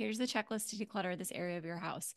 here's 0.00 0.16
the 0.16 0.24
checklist 0.24 0.70
to 0.70 0.76
declutter 0.76 1.16
this 1.16 1.30
area 1.30 1.58
of 1.58 1.64
your 1.66 1.76
house. 1.76 2.14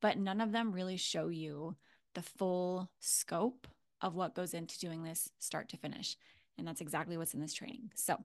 But 0.00 0.16
none 0.16 0.40
of 0.40 0.50
them 0.50 0.72
really 0.72 0.96
show 0.96 1.28
you 1.28 1.76
the 2.14 2.22
full 2.22 2.90
scope 3.00 3.66
of 4.00 4.14
what 4.14 4.34
goes 4.34 4.54
into 4.54 4.78
doing 4.78 5.02
this 5.02 5.28
start 5.38 5.68
to 5.68 5.76
finish. 5.76 6.16
And 6.56 6.66
that's 6.66 6.80
exactly 6.80 7.18
what's 7.18 7.34
in 7.34 7.40
this 7.40 7.52
training. 7.52 7.90
So 7.96 8.16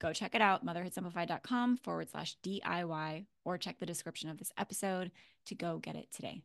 go 0.00 0.12
check 0.12 0.34
it 0.34 0.42
out, 0.42 0.66
motherhoodsimplified.com 0.66 1.76
forward 1.76 2.10
slash 2.10 2.36
DIY, 2.44 3.26
or 3.44 3.58
check 3.58 3.78
the 3.78 3.86
description 3.86 4.28
of 4.28 4.38
this 4.38 4.50
episode 4.58 5.12
to 5.46 5.54
go 5.54 5.78
get 5.78 5.94
it 5.94 6.08
today. 6.12 6.42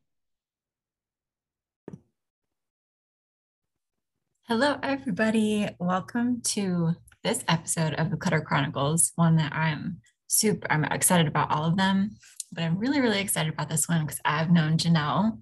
Hello, 4.43 4.77
everybody. 4.83 5.67
Welcome 5.79 6.41
to 6.41 6.91
this 7.23 7.43
episode 7.47 7.95
of 7.95 8.11
the 8.11 8.17
Clutter 8.17 8.41
Chronicles, 8.41 9.13
one 9.15 9.37
that 9.37 9.51
I'm 9.53 10.01
super, 10.33 10.67
I'm 10.71 10.83
excited 10.85 11.27
about 11.27 11.51
all 11.51 11.65
of 11.65 11.77
them, 11.77 12.17
but 12.51 12.63
I'm 12.63 12.77
really, 12.77 12.99
really 12.99 13.21
excited 13.21 13.53
about 13.53 13.69
this 13.69 13.87
one 13.87 14.05
because 14.05 14.19
I've 14.25 14.51
known 14.51 14.77
Janelle 14.77 15.39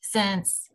since, 0.00 0.68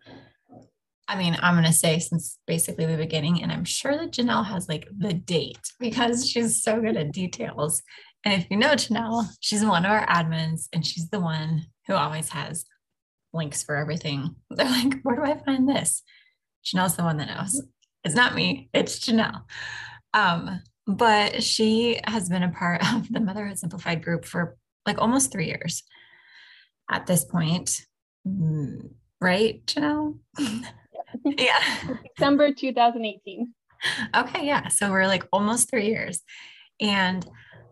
I 1.08 1.18
mean, 1.18 1.38
I'm 1.42 1.56
going 1.56 1.66
to 1.66 1.74
say 1.74 2.00
since 2.00 2.38
basically 2.46 2.86
the 2.86 2.98
beginning. 2.98 3.42
And 3.42 3.52
I'm 3.52 3.66
sure 3.66 3.98
that 3.98 4.12
Janelle 4.12 4.46
has 4.46 4.70
like 4.70 4.88
the 4.96 5.14
date 5.14 5.60
because 5.80 6.30
she's 6.30 6.64
so 6.64 6.80
good 6.80 6.98
at 6.98 7.12
details. 7.12 7.82
And 8.26 8.42
if 8.42 8.50
you 8.50 8.58
know 8.58 8.74
Janelle, 8.74 9.28
she's 9.40 9.66
one 9.66 9.86
of 9.86 9.92
our 9.92 10.06
admins 10.08 10.68
and 10.74 10.86
she's 10.86 11.10
the 11.10 11.20
one 11.20 11.66
who 11.88 11.94
always 11.94 12.30
has 12.30 12.66
links 13.34 13.64
for 13.64 13.76
everything. 13.76 14.36
They're 14.50 14.70
like, 14.70 15.02
where 15.04 15.16
do 15.16 15.24
I 15.24 15.38
find 15.44 15.68
this? 15.68 16.04
Janelle's 16.66 16.96
the 16.96 17.04
one 17.04 17.18
that 17.18 17.30
knows. 17.30 17.62
It's 18.04 18.16
not 18.16 18.36
me, 18.36 18.70
it's 18.74 19.00
Janelle. 19.00 19.44
Um, 20.14 20.62
but 20.90 21.44
she 21.44 22.00
has 22.06 22.30
been 22.30 22.42
a 22.42 22.50
part 22.50 22.82
of 22.94 23.12
the 23.12 23.20
Motherhood 23.20 23.60
Simplified 23.60 24.04
group 24.04 24.26
for 24.26 24.58
like 24.86 25.00
almost 25.00 25.32
three 25.32 25.48
years 25.48 25.84
at 26.90 27.06
this 27.06 27.24
point. 27.24 27.86
Mm, 28.28 28.92
right, 29.22 29.64
Janelle? 29.68 30.18
yeah. 31.26 31.60
December 32.16 32.54
2018. 32.54 33.54
Okay, 34.16 34.46
yeah. 34.46 34.68
So 34.68 34.92
we're 34.92 35.08
like 35.08 35.26
almost 35.32 35.70
three 35.70 35.88
years. 35.88 36.22
And 36.82 37.26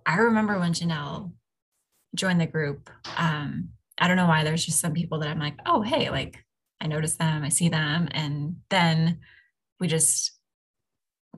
I 0.05 0.17
remember 0.17 0.59
when 0.59 0.73
Janelle 0.73 1.31
joined 2.15 2.39
the 2.39 2.45
group, 2.45 2.89
um, 3.17 3.69
I 3.97 4.07
don't 4.07 4.17
know 4.17 4.27
why 4.27 4.43
there's 4.43 4.65
just 4.65 4.79
some 4.79 4.93
people 4.93 5.19
that 5.19 5.29
I'm 5.29 5.39
like, 5.39 5.57
oh, 5.65 5.81
hey, 5.81 6.09
like 6.11 6.37
I 6.79 6.87
notice 6.87 7.15
them, 7.15 7.43
I 7.43 7.49
see 7.49 7.69
them. 7.69 8.07
And 8.11 8.57
then 8.69 9.19
we 9.79 9.87
just 9.87 10.36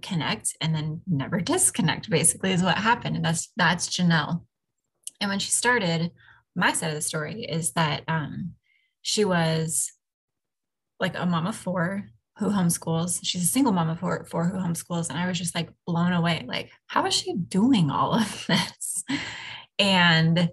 connect 0.02 0.56
and 0.62 0.74
then 0.74 1.02
never 1.08 1.40
disconnect 1.42 2.10
basically 2.10 2.52
is 2.52 2.64
what 2.64 2.78
happened 2.78 3.16
and 3.16 3.26
that's 3.26 3.52
that's 3.56 3.90
janelle. 3.90 4.44
And 5.22 5.30
when 5.30 5.40
she 5.40 5.52
started 5.52 6.12
my 6.56 6.74
side 6.74 6.90
of 6.90 6.96
the 6.96 7.02
story 7.02 7.44
is 7.44 7.74
that 7.74 8.04
um, 8.08 8.54
she 9.02 9.26
was 9.26 9.92
like 11.00 11.18
a 11.18 11.26
mom 11.26 11.48
of 11.48 11.56
four 11.56 12.10
who 12.38 12.50
homeschools. 12.50 13.20
She's 13.24 13.44
a 13.44 13.48
single 13.48 13.74
mom 13.74 13.90
of 13.90 14.00
four, 14.00 14.26
four 14.26 14.46
who 14.46 14.58
homeschools 14.58 15.10
and 15.10 15.18
i 15.18 15.28
was 15.28 15.38
just 15.38 15.56
like 15.56 15.70
blown 15.86 16.14
away. 16.14 16.46
Like 16.48 16.72
how 16.88 17.06
is 17.06 17.14
she 17.14 17.34
doing 17.36 17.90
all 17.90 18.14
of 18.14 18.46
this? 18.48 19.04
And 19.78 20.50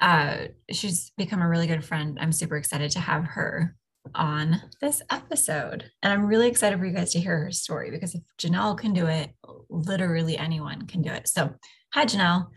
uh, 0.00 0.36
she's 0.70 1.12
become 1.16 1.42
a 1.42 1.48
really 1.48 1.66
good 1.66 1.84
friend. 1.84 2.18
I'm 2.20 2.32
super 2.32 2.56
excited 2.56 2.90
to 2.92 3.00
have 3.00 3.24
her 3.24 3.76
on 4.14 4.60
this 4.80 5.02
episode. 5.10 5.90
And 6.02 6.12
I'm 6.12 6.26
really 6.26 6.48
excited 6.48 6.78
for 6.78 6.86
you 6.86 6.92
guys 6.92 7.12
to 7.12 7.20
hear 7.20 7.38
her 7.44 7.52
story 7.52 7.90
because 7.90 8.14
if 8.14 8.22
Janelle 8.38 8.76
can 8.76 8.92
do 8.92 9.06
it, 9.06 9.30
literally 9.68 10.36
anyone 10.36 10.86
can 10.86 11.02
do 11.02 11.10
it. 11.10 11.28
So, 11.28 11.54
hi, 11.92 12.04
Janelle. 12.04 12.48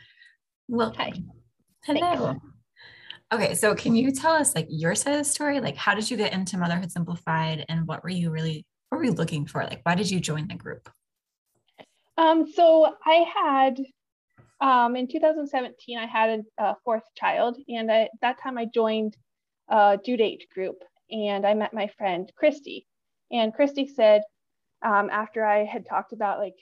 Well, 0.68 0.94
hi. 0.95 1.13
Hello. 1.83 2.36
Okay, 3.31 3.56
so 3.56 3.75
can 3.75 3.95
you 3.95 4.12
tell 4.12 4.33
us 4.33 4.56
like 4.56 4.68
your 4.69 4.95
side 4.95 5.13
of 5.13 5.19
the 5.19 5.24
story? 5.25 5.59
Like, 5.59 5.75
how 5.75 5.95
did 5.95 6.09
you 6.09 6.18
get 6.18 6.33
into 6.33 6.57
Motherhood 6.57 6.92
Simplified, 6.92 7.65
and 7.69 7.88
what 7.88 8.03
were 8.03 8.09
you 8.09 8.30
really 8.31 8.65
what 8.89 9.00
were 9.00 9.06
you 9.06 9.12
looking 9.12 9.45
for? 9.45 9.63
Like, 9.63 9.81
why 9.83 9.95
did 9.95 10.09
you 10.09 10.19
join 10.19 10.48
the 10.48 10.56
group? 10.56 10.89
Um, 12.18 12.48
so 12.51 12.95
I 13.06 13.25
had 13.36 13.80
um, 14.62 14.95
in 14.95 15.07
2017, 15.07 15.98
I 15.98 16.06
had 16.06 16.44
a, 16.57 16.63
a 16.63 16.75
fourth 16.83 17.03
child, 17.15 17.57
and 17.68 17.91
I, 17.91 18.03
at 18.03 18.12
that 18.21 18.41
time 18.41 18.57
I 18.57 18.65
joined 18.65 19.18
a 19.69 20.00
due 20.03 20.18
date 20.18 20.48
group, 20.53 20.77
and 21.11 21.45
I 21.45 21.53
met 21.53 21.73
my 21.73 21.87
friend 21.97 22.31
Christy. 22.35 22.87
And 23.31 23.53
Christy 23.53 23.87
said, 23.87 24.21
um, 24.83 25.09
after 25.09 25.45
I 25.45 25.65
had 25.65 25.85
talked 25.85 26.13
about 26.13 26.39
like 26.39 26.55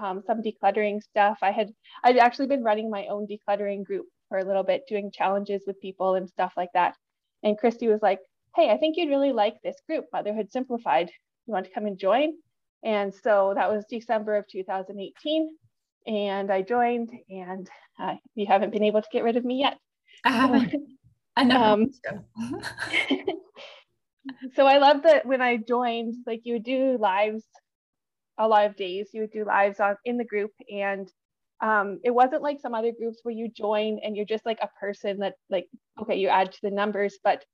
um, 0.00 0.22
some 0.26 0.42
decluttering 0.42 1.02
stuff, 1.02 1.38
I 1.42 1.50
had 1.50 1.70
I'd 2.02 2.18
actually 2.18 2.48
been 2.48 2.64
running 2.64 2.90
my 2.90 3.06
own 3.06 3.26
decluttering 3.26 3.84
group 3.84 4.06
for 4.28 4.38
a 4.38 4.44
little 4.44 4.64
bit, 4.64 4.86
doing 4.88 5.10
challenges 5.12 5.62
with 5.66 5.80
people 5.80 6.14
and 6.16 6.28
stuff 6.28 6.52
like 6.56 6.70
that. 6.74 6.94
And 7.42 7.58
Christy 7.58 7.88
was 7.88 8.02
like, 8.02 8.20
"Hey, 8.56 8.70
I 8.70 8.76
think 8.76 8.96
you'd 8.96 9.10
really 9.10 9.32
like 9.32 9.54
this 9.62 9.76
group, 9.88 10.06
Motherhood 10.12 10.50
Simplified. 10.50 11.10
You 11.46 11.52
want 11.52 11.66
to 11.66 11.72
come 11.72 11.86
and 11.86 11.98
join?" 11.98 12.32
And 12.82 13.14
so 13.14 13.52
that 13.56 13.70
was 13.70 13.84
December 13.88 14.36
of 14.36 14.46
2018 14.48 15.56
and 16.06 16.50
I 16.50 16.62
joined, 16.62 17.10
and 17.28 17.68
uh, 18.00 18.14
you 18.34 18.46
haven't 18.46 18.72
been 18.72 18.82
able 18.82 19.02
to 19.02 19.08
get 19.12 19.24
rid 19.24 19.36
of 19.36 19.44
me 19.44 19.60
yet. 19.60 19.78
I 20.24 20.30
haven't. 20.30 20.74
I 21.36 21.44
know. 21.44 21.62
Um, 21.62 21.90
so 24.54 24.66
I 24.66 24.78
love 24.78 25.02
that 25.04 25.26
when 25.26 25.42
I 25.42 25.58
joined, 25.58 26.14
like 26.26 26.42
you 26.44 26.54
would 26.54 26.64
do 26.64 26.98
lives, 27.00 27.44
a 28.38 28.48
lot 28.48 28.66
of 28.66 28.76
days. 28.76 29.10
You 29.12 29.22
would 29.22 29.32
do 29.32 29.44
lives 29.44 29.80
on 29.80 29.96
in 30.04 30.18
the 30.18 30.24
group, 30.24 30.52
and 30.70 31.08
um, 31.62 32.00
it 32.04 32.12
wasn't 32.12 32.42
like 32.42 32.60
some 32.60 32.74
other 32.74 32.92
groups 32.98 33.20
where 33.22 33.34
you 33.34 33.50
join 33.50 34.00
and 34.04 34.16
you're 34.16 34.26
just 34.26 34.46
like 34.46 34.60
a 34.62 34.70
person 34.80 35.18
that 35.20 35.34
like 35.50 35.66
okay, 36.02 36.16
you 36.16 36.28
add 36.28 36.52
to 36.52 36.60
the 36.62 36.70
numbers, 36.70 37.18
but 37.24 37.44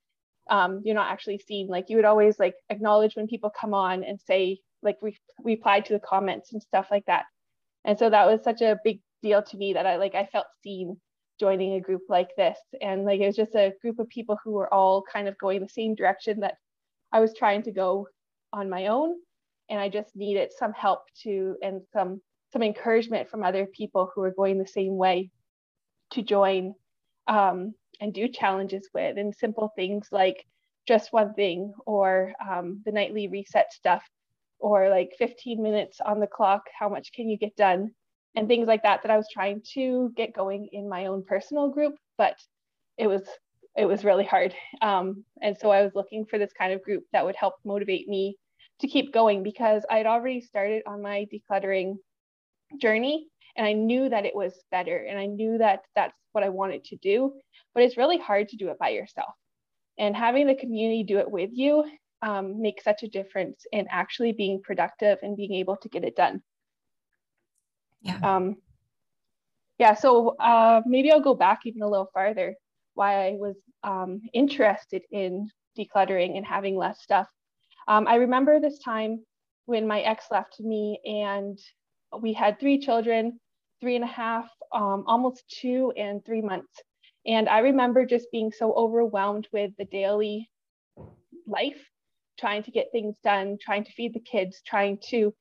um, 0.50 0.82
you're 0.84 0.94
not 0.96 1.12
actually 1.12 1.38
seen. 1.38 1.68
Like 1.68 1.86
you 1.88 1.96
would 1.96 2.06
always 2.06 2.38
like 2.38 2.54
acknowledge 2.70 3.16
when 3.16 3.28
people 3.28 3.50
come 3.50 3.74
on 3.74 4.04
and 4.04 4.20
say 4.20 4.60
like 4.82 4.96
re- 5.02 5.16
reply 5.44 5.80
to 5.80 5.92
the 5.94 6.00
comments 6.00 6.52
and 6.52 6.62
stuff 6.62 6.88
like 6.90 7.06
that 7.06 7.24
and 7.84 7.98
so 7.98 8.10
that 8.10 8.26
was 8.26 8.42
such 8.44 8.62
a 8.62 8.78
big 8.84 9.00
deal 9.22 9.42
to 9.42 9.56
me 9.56 9.74
that 9.74 9.86
i 9.86 9.96
like 9.96 10.14
i 10.14 10.26
felt 10.26 10.46
seen 10.62 10.98
joining 11.40 11.74
a 11.74 11.80
group 11.80 12.02
like 12.08 12.30
this. 12.36 12.58
And 12.80 13.04
like 13.04 13.20
it 13.20 13.26
was 13.26 13.36
just 13.36 13.54
a 13.54 13.72
group 13.82 13.98
of 13.98 14.08
people 14.08 14.38
who 14.44 14.52
were 14.52 14.72
all 14.72 15.02
kind 15.02 15.26
of 15.26 15.38
going 15.38 15.60
the 15.60 15.68
same 15.68 15.94
direction 15.94 16.40
that 16.40 16.54
i 17.12 17.20
was 17.20 17.34
trying 17.34 17.62
to 17.64 17.72
go 17.72 18.06
on 18.52 18.70
my 18.70 18.86
own. 18.88 19.16
And 19.68 19.80
i 19.80 19.88
just 19.88 20.14
needed 20.14 20.52
some 20.56 20.72
help 20.72 21.00
to 21.22 21.56
and 21.62 21.80
some 21.92 22.20
some 22.52 22.62
encouragement 22.62 23.28
from 23.28 23.42
other 23.42 23.66
people 23.66 24.10
who 24.14 24.20
were 24.20 24.34
going 24.36 24.58
the 24.58 24.66
same 24.66 24.96
way 24.96 25.30
to 26.12 26.22
join 26.22 26.74
um, 27.28 27.74
and 28.00 28.12
do 28.12 28.26
challenges 28.26 28.88
with. 28.92 29.16
And 29.18 29.34
simple 29.34 29.72
things 29.76 30.08
like 30.10 30.44
just 30.86 31.12
one 31.12 31.34
thing 31.34 31.72
or 31.86 32.32
um, 32.44 32.82
the 32.84 32.92
nightly 32.92 33.28
reset 33.28 33.72
stuff 33.72 34.02
or 34.58 34.88
like 34.90 35.12
15 35.18 35.62
minutes 35.62 36.00
on 36.04 36.20
the 36.20 36.26
clock 36.26 36.64
how 36.78 36.88
much 36.88 37.12
can 37.12 37.28
you 37.28 37.38
get 37.38 37.56
done 37.56 37.92
and 38.36 38.48
things 38.48 38.66
like 38.66 38.82
that 38.82 39.02
that 39.02 39.10
i 39.10 39.16
was 39.16 39.28
trying 39.32 39.60
to 39.74 40.12
get 40.16 40.34
going 40.34 40.68
in 40.72 40.88
my 40.88 41.06
own 41.06 41.24
personal 41.24 41.68
group 41.68 41.94
but 42.18 42.36
it 42.98 43.06
was 43.06 43.22
it 43.76 43.84
was 43.86 44.04
really 44.04 44.24
hard 44.24 44.54
um, 44.82 45.24
and 45.42 45.56
so 45.56 45.70
i 45.70 45.82
was 45.82 45.94
looking 45.94 46.24
for 46.26 46.38
this 46.38 46.52
kind 46.56 46.72
of 46.72 46.82
group 46.82 47.04
that 47.12 47.24
would 47.24 47.36
help 47.36 47.54
motivate 47.64 48.08
me 48.08 48.36
to 48.80 48.88
keep 48.88 49.12
going 49.12 49.42
because 49.42 49.84
i 49.90 49.96
had 49.96 50.06
already 50.06 50.40
started 50.40 50.82
on 50.86 51.02
my 51.02 51.26
decluttering 51.32 51.94
journey 52.80 53.26
and 53.56 53.66
i 53.66 53.72
knew 53.72 54.08
that 54.08 54.24
it 54.24 54.34
was 54.34 54.54
better 54.70 54.96
and 55.08 55.18
i 55.18 55.26
knew 55.26 55.58
that 55.58 55.80
that's 55.94 56.16
what 56.32 56.44
i 56.44 56.48
wanted 56.48 56.84
to 56.84 56.96
do 56.96 57.32
but 57.74 57.82
it's 57.82 57.96
really 57.96 58.18
hard 58.18 58.48
to 58.48 58.56
do 58.56 58.68
it 58.68 58.78
by 58.78 58.88
yourself 58.90 59.32
and 59.98 60.16
having 60.16 60.46
the 60.46 60.54
community 60.54 61.04
do 61.04 61.18
it 61.18 61.30
with 61.30 61.50
you 61.52 61.84
um, 62.22 62.60
make 62.60 62.82
such 62.82 63.02
a 63.02 63.08
difference 63.08 63.64
in 63.72 63.86
actually 63.90 64.32
being 64.32 64.60
productive 64.62 65.18
and 65.22 65.36
being 65.36 65.54
able 65.54 65.76
to 65.76 65.88
get 65.88 66.04
it 66.04 66.16
done. 66.16 66.42
Yeah. 68.02 68.18
Um, 68.22 68.56
yeah. 69.78 69.94
So 69.94 70.36
uh, 70.38 70.82
maybe 70.86 71.10
I'll 71.10 71.20
go 71.20 71.34
back 71.34 71.60
even 71.64 71.82
a 71.82 71.88
little 71.88 72.10
farther. 72.12 72.54
Why 72.94 73.28
I 73.28 73.30
was 73.32 73.56
um, 73.82 74.20
interested 74.32 75.02
in 75.10 75.48
decluttering 75.78 76.36
and 76.36 76.44
having 76.46 76.76
less 76.76 77.02
stuff. 77.02 77.28
Um, 77.88 78.06
I 78.06 78.16
remember 78.16 78.60
this 78.60 78.78
time 78.78 79.24
when 79.66 79.86
my 79.86 80.00
ex 80.00 80.26
left 80.30 80.60
me, 80.60 81.00
and 81.04 81.58
we 82.20 82.32
had 82.32 82.58
three 82.58 82.78
children, 82.78 83.38
three 83.80 83.94
and 83.96 84.04
a 84.04 84.08
half, 84.08 84.48
um, 84.72 85.04
almost 85.06 85.44
two, 85.48 85.92
and 85.96 86.24
three 86.24 86.42
months. 86.42 86.72
And 87.26 87.48
I 87.48 87.60
remember 87.60 88.04
just 88.04 88.26
being 88.32 88.50
so 88.52 88.72
overwhelmed 88.74 89.48
with 89.52 89.72
the 89.78 89.84
daily 89.86 90.50
life 91.46 91.80
trying 92.38 92.62
to 92.62 92.70
get 92.70 92.88
things 92.90 93.14
done, 93.22 93.58
trying 93.60 93.84
to 93.84 93.92
feed 93.92 94.14
the 94.14 94.20
kids, 94.20 94.62
trying 94.66 94.98
to 95.10 95.34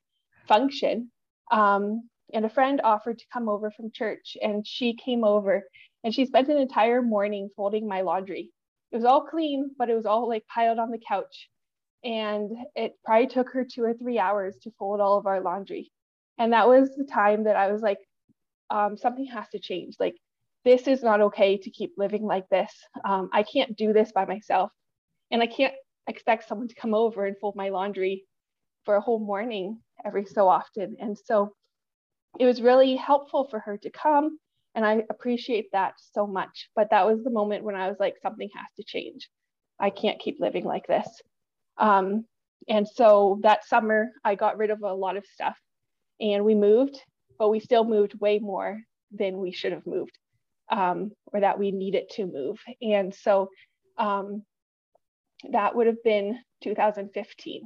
function. 0.48 1.10
Um, 1.52 2.10
and 2.34 2.46
a 2.46 2.50
friend 2.50 2.82
offered 2.84 3.20
to 3.20 3.26
come 3.32 3.50
over 3.50 3.72
from 3.72 3.92
church, 3.92 4.38
and 4.42 4.66
she 4.66 4.94
came 4.96 5.24
over 5.24 5.64
and 6.04 6.14
she 6.14 6.26
spent 6.26 6.50
an 6.50 6.58
entire 6.58 7.02
morning 7.02 7.50
folding 7.56 7.88
my 7.88 8.02
laundry. 8.02 8.52
It 8.92 8.96
was 8.96 9.06
all 9.06 9.26
clean, 9.26 9.72
but 9.78 9.90
it 9.90 9.96
was 9.96 10.06
all 10.06 10.28
like 10.28 10.46
piled 10.48 10.80
on 10.80 10.92
the 10.92 11.02
couch. 11.06 11.50
And 12.04 12.52
it 12.76 12.94
probably 13.04 13.28
took 13.28 13.50
her 13.52 13.66
two 13.66 13.84
or 13.84 13.94
three 13.94 14.18
hours 14.18 14.56
to 14.64 14.72
fold 14.80 15.02
all 15.02 15.18
of 15.18 15.26
our 15.26 15.42
laundry. 15.42 15.92
And 16.38 16.54
that 16.54 16.68
was 16.68 16.96
the 16.96 17.04
time 17.04 17.44
that 17.44 17.58
I 17.58 17.72
was 17.72 17.82
like, 17.82 17.98
um, 18.70 18.98
something 18.98 19.26
has 19.26 19.50
to 19.50 19.60
change. 19.60 19.96
Like, 20.00 20.16
this 20.64 20.88
is 20.88 21.04
not 21.04 21.22
okay 21.22 21.58
to 21.58 21.70
keep 21.70 21.94
living 21.98 22.24
like 22.24 22.48
this. 22.50 22.72
Um, 23.04 23.30
I 23.34 23.44
can't 23.44 23.76
do 23.76 23.92
this 23.92 24.12
by 24.14 24.26
myself. 24.26 24.72
And 25.32 25.42
I 25.42 25.48
can't 25.48 25.74
expect 26.08 26.48
someone 26.48 26.70
to 26.70 26.76
come 26.76 26.94
over 26.94 27.26
and 27.26 27.38
fold 27.40 27.56
my 27.56 27.70
laundry 27.70 28.26
for 28.86 28.96
a 28.96 29.02
whole 29.02 29.20
morning 29.20 29.80
every 30.06 30.26
so 30.26 30.48
often. 30.48 30.96
And 31.00 31.18
so 31.18 31.54
it 32.38 32.46
was 32.46 32.62
really 32.62 32.96
helpful 32.96 33.48
for 33.50 33.60
her 33.60 33.78
to 33.78 33.90
come. 33.90 34.38
And 34.76 34.86
I 34.86 35.04
appreciate 35.10 35.72
that 35.72 35.94
so 36.14 36.28
much. 36.28 36.70
But 36.76 36.92
that 36.92 37.06
was 37.06 37.24
the 37.24 37.32
moment 37.32 37.64
when 37.64 37.76
I 37.76 37.88
was 37.88 37.98
like, 38.00 38.16
something 38.22 38.50
has 38.56 38.68
to 38.78 38.84
change. 38.84 39.30
I 39.80 39.90
can't 39.90 40.20
keep 40.20 40.40
living 40.40 40.66
like 40.66 40.86
this. 40.88 41.08
Um, 41.78 42.26
and 42.68 42.88
so 42.88 43.40
that 43.44 43.66
summer, 43.66 44.10
I 44.24 44.36
got 44.36 44.58
rid 44.58 44.70
of 44.70 44.84
a 44.84 44.94
lot 44.94 45.18
of 45.18 45.26
stuff 45.26 45.58
and 46.20 46.46
we 46.46 46.54
moved, 46.54 47.00
but 47.38 47.50
we 47.50 47.60
still 47.60 47.84
moved 47.84 48.20
way 48.20 48.40
more 48.40 48.80
than 49.12 49.38
we 49.38 49.52
should 49.52 49.72
have 49.72 49.88
moved 49.88 50.18
um, 50.70 51.12
or 51.28 51.40
that 51.40 51.58
we 51.58 51.72
needed 51.72 52.10
to 52.12 52.26
move. 52.26 52.60
And 52.82 53.14
so 53.14 53.50
um, 53.98 54.44
that 55.52 55.76
would 55.76 55.88
have 55.88 56.04
been 56.04 56.38
2015. 56.64 57.64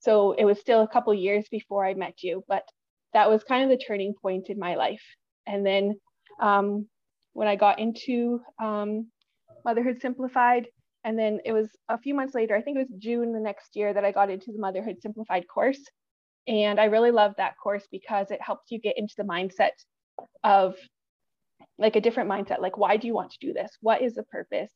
So 0.00 0.32
it 0.32 0.44
was 0.44 0.58
still 0.58 0.82
a 0.82 0.88
couple 0.88 1.12
years 1.12 1.46
before 1.50 1.84
I 1.84 1.94
met 1.94 2.22
you, 2.22 2.42
but 2.48 2.64
that 3.12 3.30
was 3.30 3.44
kind 3.44 3.64
of 3.64 3.70
the 3.70 3.84
turning 3.84 4.14
point 4.14 4.48
in 4.48 4.58
my 4.58 4.74
life. 4.76 5.02
And 5.46 5.64
then 5.64 5.98
um, 6.40 6.86
when 7.32 7.48
I 7.48 7.56
got 7.56 7.78
into 7.78 8.40
um, 8.62 9.08
Motherhood 9.64 10.00
Simplified, 10.00 10.68
and 11.02 11.18
then 11.18 11.40
it 11.44 11.52
was 11.52 11.68
a 11.88 11.98
few 11.98 12.14
months 12.14 12.34
later, 12.34 12.54
I 12.54 12.62
think 12.62 12.76
it 12.76 12.86
was 12.90 13.00
June 13.00 13.32
the 13.32 13.40
next 13.40 13.74
year 13.74 13.92
that 13.92 14.04
I 14.04 14.12
got 14.12 14.30
into 14.30 14.52
the 14.52 14.58
Motherhood 14.58 14.96
Simplified 15.00 15.46
course. 15.48 15.80
And 16.46 16.78
I 16.78 16.84
really 16.84 17.10
loved 17.10 17.36
that 17.38 17.54
course 17.62 17.86
because 17.90 18.30
it 18.30 18.42
helps 18.42 18.70
you 18.70 18.78
get 18.78 18.98
into 18.98 19.14
the 19.16 19.24
mindset 19.24 19.70
of 20.44 20.74
like 21.78 21.96
a 21.96 22.00
different 22.00 22.30
mindset. 22.30 22.60
Like, 22.60 22.76
why 22.76 22.96
do 22.96 23.06
you 23.06 23.14
want 23.14 23.32
to 23.32 23.46
do 23.46 23.52
this? 23.52 23.70
What 23.80 24.02
is 24.02 24.14
the 24.14 24.24
purpose? 24.24 24.70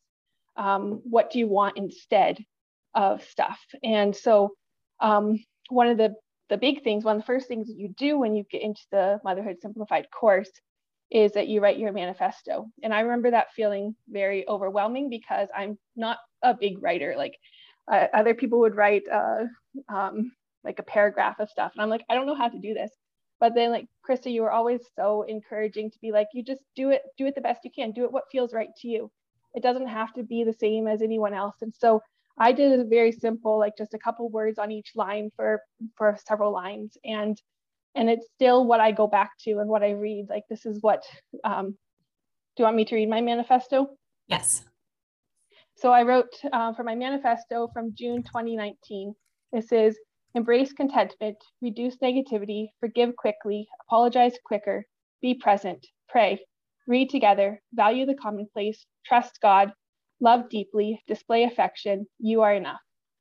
um, 0.57 1.01
what 1.05 1.31
do 1.31 1.39
you 1.39 1.49
want 1.49 1.77
instead 1.77 2.39
of 2.95 3.23
stuff 3.25 3.59
and 3.83 4.15
so 4.15 4.51
um, 5.01 5.39
one 5.69 5.89
of 5.89 5.99
the 5.99 6.15
the 6.55 6.59
big 6.59 6.85
things 6.85 7.03
one 7.03 7.17
of 7.17 7.23
the 7.23 7.27
first 7.27 7.49
things 7.49 7.67
that 7.67 7.77
you 7.77 7.89
do 7.99 8.17
when 8.17 8.37
you 8.37 8.45
get 8.49 8.63
into 8.63 8.83
the 8.93 9.19
motherhood 9.25 9.57
simplified 9.61 10.07
course 10.13 10.53
is 11.11 11.33
that 11.33 11.49
you 11.49 11.61
write 11.61 11.81
your 11.81 11.93
manifesto. 11.93 12.67
And 12.85 12.95
i 12.95 13.01
remember 13.01 13.33
that 13.33 13.53
feeling 13.57 13.97
very 14.09 14.47
overwhelming 14.49 15.11
because 15.11 15.49
i'm 15.57 15.77
not 15.97 16.19
a 16.45 16.55
big 16.55 16.81
writer. 16.81 17.15
Like 17.17 17.37
uh, 17.91 18.07
other 18.15 18.35
people 18.35 18.61
would 18.61 18.77
write 18.77 19.03
uh, 19.13 19.45
um, 19.89 20.31
like 20.63 20.79
a 20.79 20.85
paragraph 20.85 21.41
of 21.41 21.51
stuff. 21.51 21.73
And 21.75 21.83
i'm 21.83 21.91
like 21.91 22.05
i 22.09 22.15
don't 22.15 22.27
know 22.27 22.37
how 22.37 22.49
to 22.49 22.59
do 22.61 22.73
this. 22.73 22.93
But 23.41 23.57
then 23.57 23.73
like 23.73 23.87
krista 24.09 24.33
you 24.33 24.43
were 24.43 24.53
always 24.53 24.83
so 24.95 25.23
encouraging 25.23 25.91
to 25.91 25.99
be 26.01 26.13
like 26.13 26.29
you 26.35 26.45
just 26.45 26.63
do 26.77 26.91
it 26.91 27.03
do 27.19 27.27
it 27.27 27.35
the 27.35 27.41
best 27.49 27.65
you 27.65 27.73
can. 27.75 27.91
Do 27.91 28.05
it 28.05 28.13
what 28.13 28.31
feels 28.31 28.55
right 28.55 28.71
to 28.83 28.87
you. 28.87 29.11
It 29.55 29.65
doesn't 29.65 29.89
have 29.89 30.13
to 30.13 30.23
be 30.23 30.45
the 30.45 30.61
same 30.65 30.87
as 30.87 31.03
anyone 31.03 31.35
else. 31.35 31.57
And 31.63 31.75
so 31.77 32.01
I 32.39 32.53
did 32.53 32.81
a 32.81 32.85
very 32.85 33.13
simple, 33.13 33.59
like 33.59 33.77
just 33.77 33.95
a 33.95 33.99
couple 33.99 34.29
words 34.29 34.59
on 34.59 34.71
each 34.71 34.93
line 34.95 35.31
for 35.37 35.61
for 35.97 36.17
several 36.27 36.53
lines, 36.53 36.97
and 37.05 37.41
and 37.95 38.11
it's 38.11 38.27
still 38.35 38.65
what 38.65 38.81
I 38.81 38.91
go 38.91 39.07
back 39.07 39.33
to 39.45 39.59
and 39.59 39.69
what 39.69 39.83
I 39.83 39.91
read. 39.93 40.27
Like 40.29 40.45
this 40.49 40.67
is 40.67 40.79
what. 40.81 41.03
Um, 41.45 41.77
do 42.57 42.63
you 42.63 42.65
want 42.65 42.77
me 42.77 42.85
to 42.85 42.95
read 42.95 43.09
my 43.09 43.21
manifesto? 43.21 43.89
Yes. 44.29 44.65
So 45.77 45.93
I 45.93 46.03
wrote 46.05 46.33
uh, 46.53 46.73
for 46.75 46.85
my 46.85 46.95
manifesto 46.95 47.69
from 47.73 47.95
June 47.97 48.23
2019. 48.23 49.13
This 49.53 49.73
is 49.73 49.99
embrace 50.35 50.73
contentment, 50.73 51.37
reduce 51.61 51.97
negativity, 51.97 52.69
forgive 52.81 53.17
quickly, 53.17 53.67
apologize 53.87 54.35
quicker, 54.45 54.85
be 55.21 55.35
present, 55.35 55.85
pray, 56.09 56.41
read 56.87 57.11
together, 57.11 57.61
value 57.73 58.07
the 58.07 58.15
commonplace, 58.15 58.87
trust 59.05 59.41
God, 59.41 59.73
love 60.21 60.49
deeply, 60.49 61.03
display 61.07 61.45
affection, 61.45 62.07
you 62.19 62.43
are 62.43 62.55
enough. 62.55 62.81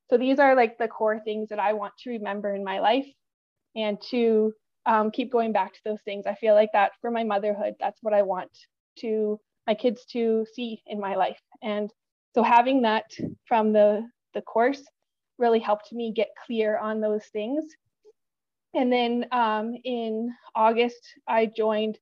So 0.10 0.18
these 0.18 0.40
are 0.40 0.56
like 0.56 0.78
the 0.78 0.88
core 0.88 1.20
things 1.20 1.50
that 1.50 1.60
I 1.60 1.74
want 1.74 1.94
to 2.00 2.12
remember 2.12 2.54
in 2.54 2.64
my 2.64 2.80
life 2.80 3.08
and 3.76 4.00
to 4.10 4.54
um, 4.86 5.12
keep 5.12 5.32
going 5.32 5.52
back 5.54 5.74
to 5.74 5.80
those 5.86 6.02
things. 6.04 6.26
I 6.28 6.36
feel 6.36 6.54
like 6.54 6.70
that 6.74 6.92
for 7.02 7.10
my 7.10 7.24
motherhood, 7.24 7.76
that's 7.80 8.02
what 8.02 8.14
I 8.14 8.22
want 8.22 8.52
to 9.00 9.40
my 9.66 9.74
kids 9.74 10.06
to 10.12 10.46
see 10.54 10.82
in 10.86 11.00
my 11.00 11.16
life. 11.16 11.40
And 11.62 11.90
so 12.36 12.44
having 12.44 12.82
that 12.82 13.06
from 13.46 13.72
the 13.72 14.06
the 14.34 14.42
course 14.42 14.84
really 15.38 15.60
helped 15.60 15.92
me 15.94 16.12
get 16.12 16.30
clear 16.46 16.78
on 16.78 17.00
those 17.00 17.26
things. 17.32 17.64
And 18.74 18.92
then 18.92 19.26
um, 19.32 19.76
in 19.84 20.34
August, 20.56 21.02
I 21.28 21.46
joined 21.46 22.00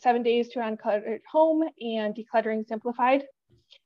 Seven 0.00 0.22
Days 0.22 0.48
to 0.50 0.58
Uncluttered 0.58 1.20
Home 1.32 1.62
and 1.80 2.14
Decluttering 2.14 2.66
Simplified. 2.66 3.24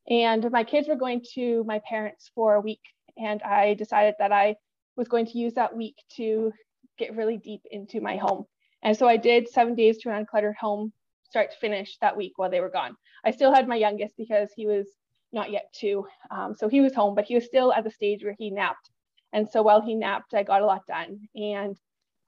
And 0.09 0.51
my 0.51 0.65
kids 0.65 0.89
were 0.89 0.97
going 0.97 1.25
to 1.35 1.65
my 1.65 1.81
parents 1.89 2.31
for 2.35 2.55
a 2.55 2.61
week, 2.61 2.81
and 3.17 3.43
I 3.43 3.75
decided 3.75 4.15
that 4.19 4.33
I 4.33 4.57
was 4.97 5.09
going 5.09 5.27
to 5.27 5.39
use 5.39 5.55
that 5.55 5.77
week 5.77 5.97
to 6.17 6.53
get 6.99 7.17
really 7.17 7.39
deep 7.39 7.63
into 7.71 8.01
my 8.01 8.17
home. 8.17 8.45
And 8.83 8.97
so 8.97 9.07
I 9.07 9.17
did 9.17 9.49
seven 9.49 9.75
days 9.75 9.99
to 9.99 10.11
an 10.11 10.27
uncluttered 10.27 10.57
home, 10.57 10.93
start 11.23 11.53
to 11.53 11.59
finish 11.59 11.97
that 12.01 12.17
week 12.17 12.33
while 12.37 12.51
they 12.51 12.61
were 12.61 12.69
gone. 12.69 12.97
I 13.25 13.31
still 13.31 13.55
had 13.55 13.69
my 13.69 13.77
youngest 13.77 14.17
because 14.17 14.51
he 14.55 14.67
was 14.67 14.87
not 15.33 15.51
yet 15.51 15.73
two. 15.73 16.07
Um, 16.31 16.55
so 16.55 16.69
he 16.69 16.81
was 16.81 16.95
home, 16.95 17.15
but 17.15 17.25
he 17.25 17.35
was 17.35 17.45
still 17.45 17.73
at 17.73 17.85
the 17.85 17.91
stage 17.91 18.23
where 18.23 18.37
he 18.39 18.51
napped. 18.51 18.91
And 19.33 19.49
so 19.49 19.63
while 19.63 19.81
he 19.81 19.95
napped, 19.95 20.35
I 20.35 20.43
got 20.43 20.63
a 20.63 20.67
lot 20.67 20.87
done. 20.87 21.21
And 21.35 21.77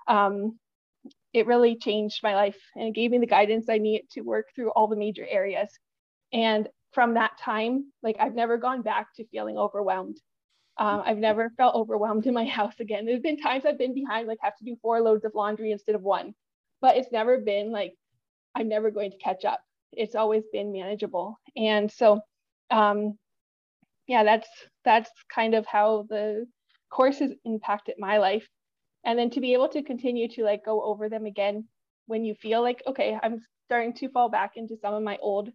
um, 0.08 0.58
it 1.32 1.46
really 1.46 1.76
changed 1.76 2.22
my 2.22 2.34
life 2.34 2.58
and 2.76 2.88
it 2.88 2.94
gave 2.94 3.10
me 3.10 3.18
the 3.18 3.26
guidance 3.26 3.68
I 3.68 3.78
needed 3.78 4.08
to 4.12 4.22
work 4.22 4.46
through 4.54 4.70
all 4.70 4.86
the 4.86 4.96
major 4.96 5.26
areas. 5.28 5.68
And 6.32 6.68
from 6.94 7.14
that 7.14 7.38
time, 7.38 7.92
like 8.02 8.16
I've 8.20 8.34
never 8.34 8.56
gone 8.56 8.82
back 8.82 9.08
to 9.16 9.26
feeling 9.26 9.58
overwhelmed. 9.58 10.18
Um, 10.78 11.02
I've 11.04 11.18
never 11.18 11.50
felt 11.56 11.74
overwhelmed 11.74 12.26
in 12.26 12.34
my 12.34 12.44
house 12.58 12.74
again. 12.80 13.06
There's 13.06 13.20
been 13.20 13.38
times 13.38 13.64
I've 13.66 13.78
been 13.78 13.94
behind, 13.94 14.28
like 14.28 14.38
have 14.42 14.56
to 14.56 14.64
do 14.64 14.76
four 14.82 15.00
loads 15.00 15.24
of 15.24 15.32
laundry 15.34 15.72
instead 15.72 15.94
of 15.94 16.02
one, 16.02 16.34
but 16.80 16.96
it's 16.96 17.12
never 17.12 17.38
been 17.38 17.70
like 17.72 17.94
I'm 18.54 18.68
never 18.68 18.90
going 18.90 19.10
to 19.10 19.18
catch 19.18 19.44
up. 19.44 19.60
It's 19.92 20.14
always 20.14 20.44
been 20.52 20.72
manageable. 20.72 21.38
And 21.56 21.90
so, 21.90 22.20
um, 22.70 23.18
yeah, 24.06 24.24
that's 24.24 24.48
that's 24.84 25.10
kind 25.34 25.54
of 25.54 25.66
how 25.66 26.06
the 26.08 26.46
course 26.90 27.18
has 27.18 27.32
impacted 27.44 27.96
my 27.98 28.18
life. 28.18 28.46
And 29.04 29.18
then 29.18 29.30
to 29.30 29.40
be 29.40 29.52
able 29.54 29.68
to 29.70 29.82
continue 29.82 30.28
to 30.28 30.44
like 30.44 30.64
go 30.64 30.82
over 30.82 31.08
them 31.08 31.26
again 31.26 31.66
when 32.06 32.24
you 32.24 32.34
feel 32.34 32.62
like 32.62 32.82
okay, 32.86 33.18
I'm 33.22 33.40
starting 33.66 33.94
to 33.94 34.08
fall 34.10 34.28
back 34.28 34.52
into 34.56 34.76
some 34.80 34.94
of 34.94 35.02
my 35.02 35.18
old 35.20 35.50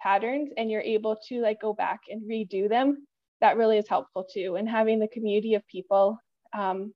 patterns, 0.00 0.50
and 0.56 0.70
you're 0.70 0.80
able 0.80 1.16
to 1.28 1.40
like 1.40 1.60
go 1.60 1.72
back 1.72 2.00
and 2.08 2.22
redo 2.22 2.68
them 2.68 3.06
that 3.40 3.56
really 3.56 3.78
is 3.78 3.88
helpful 3.88 4.26
too. 4.32 4.56
And 4.56 4.68
having 4.68 4.98
the 4.98 5.08
community 5.08 5.54
of 5.54 5.66
people 5.66 6.18
um, 6.56 6.92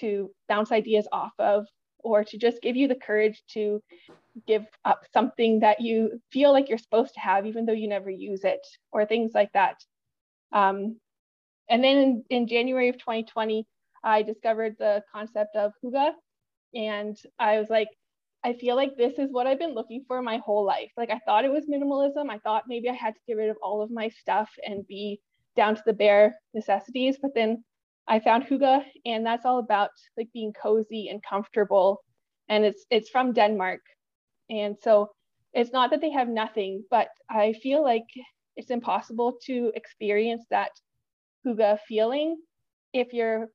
to 0.00 0.30
bounce 0.48 0.72
ideas 0.72 1.08
off 1.12 1.32
of, 1.38 1.66
or 2.00 2.24
to 2.24 2.38
just 2.38 2.62
give 2.62 2.76
you 2.76 2.86
the 2.86 2.94
courage 2.94 3.42
to 3.54 3.82
give 4.46 4.64
up 4.84 5.02
something 5.12 5.60
that 5.60 5.80
you 5.80 6.20
feel 6.30 6.52
like 6.52 6.68
you're 6.68 6.78
supposed 6.78 7.14
to 7.14 7.20
have, 7.20 7.44
even 7.46 7.66
though 7.66 7.72
you 7.72 7.88
never 7.88 8.08
use 8.08 8.44
it, 8.44 8.64
or 8.92 9.04
things 9.04 9.32
like 9.34 9.52
that. 9.52 9.76
Um, 10.52 10.96
and 11.68 11.82
then 11.82 11.98
in, 11.98 12.24
in 12.30 12.46
January 12.46 12.88
of 12.88 12.98
2020, 12.98 13.66
I 14.04 14.22
discovered 14.22 14.76
the 14.78 15.02
concept 15.12 15.56
of 15.56 15.72
Hygge 15.84 16.12
And 16.74 17.16
I 17.38 17.58
was 17.58 17.68
like, 17.68 17.88
I 18.44 18.52
feel 18.54 18.76
like 18.76 18.96
this 18.96 19.18
is 19.18 19.30
what 19.32 19.46
I've 19.46 19.58
been 19.58 19.74
looking 19.74 20.04
for 20.06 20.22
my 20.22 20.38
whole 20.38 20.64
life. 20.64 20.90
Like 20.96 21.10
I 21.10 21.18
thought 21.24 21.44
it 21.44 21.52
was 21.52 21.66
minimalism. 21.66 22.30
I 22.30 22.38
thought 22.38 22.64
maybe 22.68 22.88
I 22.88 22.94
had 22.94 23.14
to 23.14 23.20
get 23.26 23.36
rid 23.36 23.50
of 23.50 23.56
all 23.62 23.82
of 23.82 23.90
my 23.90 24.08
stuff 24.08 24.48
and 24.64 24.86
be 24.86 25.20
down 25.56 25.74
to 25.74 25.82
the 25.84 25.92
bare 25.92 26.36
necessities. 26.54 27.18
But 27.20 27.34
then 27.34 27.64
I 28.06 28.20
found 28.20 28.44
Hygge 28.44 28.84
and 29.04 29.26
that's 29.26 29.44
all 29.44 29.58
about 29.58 29.90
like 30.16 30.28
being 30.32 30.52
cozy 30.52 31.08
and 31.08 31.22
comfortable. 31.28 32.02
And 32.48 32.64
it's 32.64 32.86
it's 32.90 33.10
from 33.10 33.34
Denmark, 33.34 33.80
and 34.48 34.76
so 34.80 35.10
it's 35.52 35.72
not 35.72 35.90
that 35.90 36.00
they 36.00 36.10
have 36.10 36.28
nothing, 36.28 36.84
but 36.90 37.08
I 37.28 37.52
feel 37.62 37.82
like 37.82 38.06
it's 38.56 38.70
impossible 38.70 39.38
to 39.44 39.70
experience 39.74 40.44
that 40.50 40.70
Hygge 41.46 41.78
feeling 41.86 42.38
if 42.94 43.12
your 43.12 43.48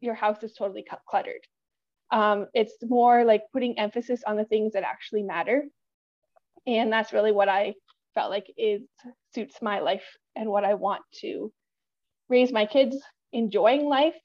your 0.00 0.14
house 0.14 0.42
is 0.42 0.52
totally 0.52 0.84
cluttered. 1.08 1.40
Um, 2.10 2.46
it's 2.54 2.74
more 2.82 3.24
like 3.24 3.42
putting 3.52 3.78
emphasis 3.78 4.22
on 4.26 4.36
the 4.36 4.44
things 4.44 4.72
that 4.74 4.84
actually 4.84 5.22
matter, 5.22 5.64
and 6.66 6.92
that's 6.92 7.12
really 7.12 7.32
what 7.32 7.48
I 7.48 7.74
felt 8.14 8.30
like 8.30 8.52
is 8.56 8.82
suits 9.34 9.56
my 9.60 9.80
life 9.80 10.04
and 10.34 10.48
what 10.48 10.64
I 10.64 10.74
want 10.74 11.02
to 11.20 11.52
raise 12.28 12.52
my 12.52 12.66
kids 12.66 12.96
enjoying 13.32 13.86
life 13.86 14.16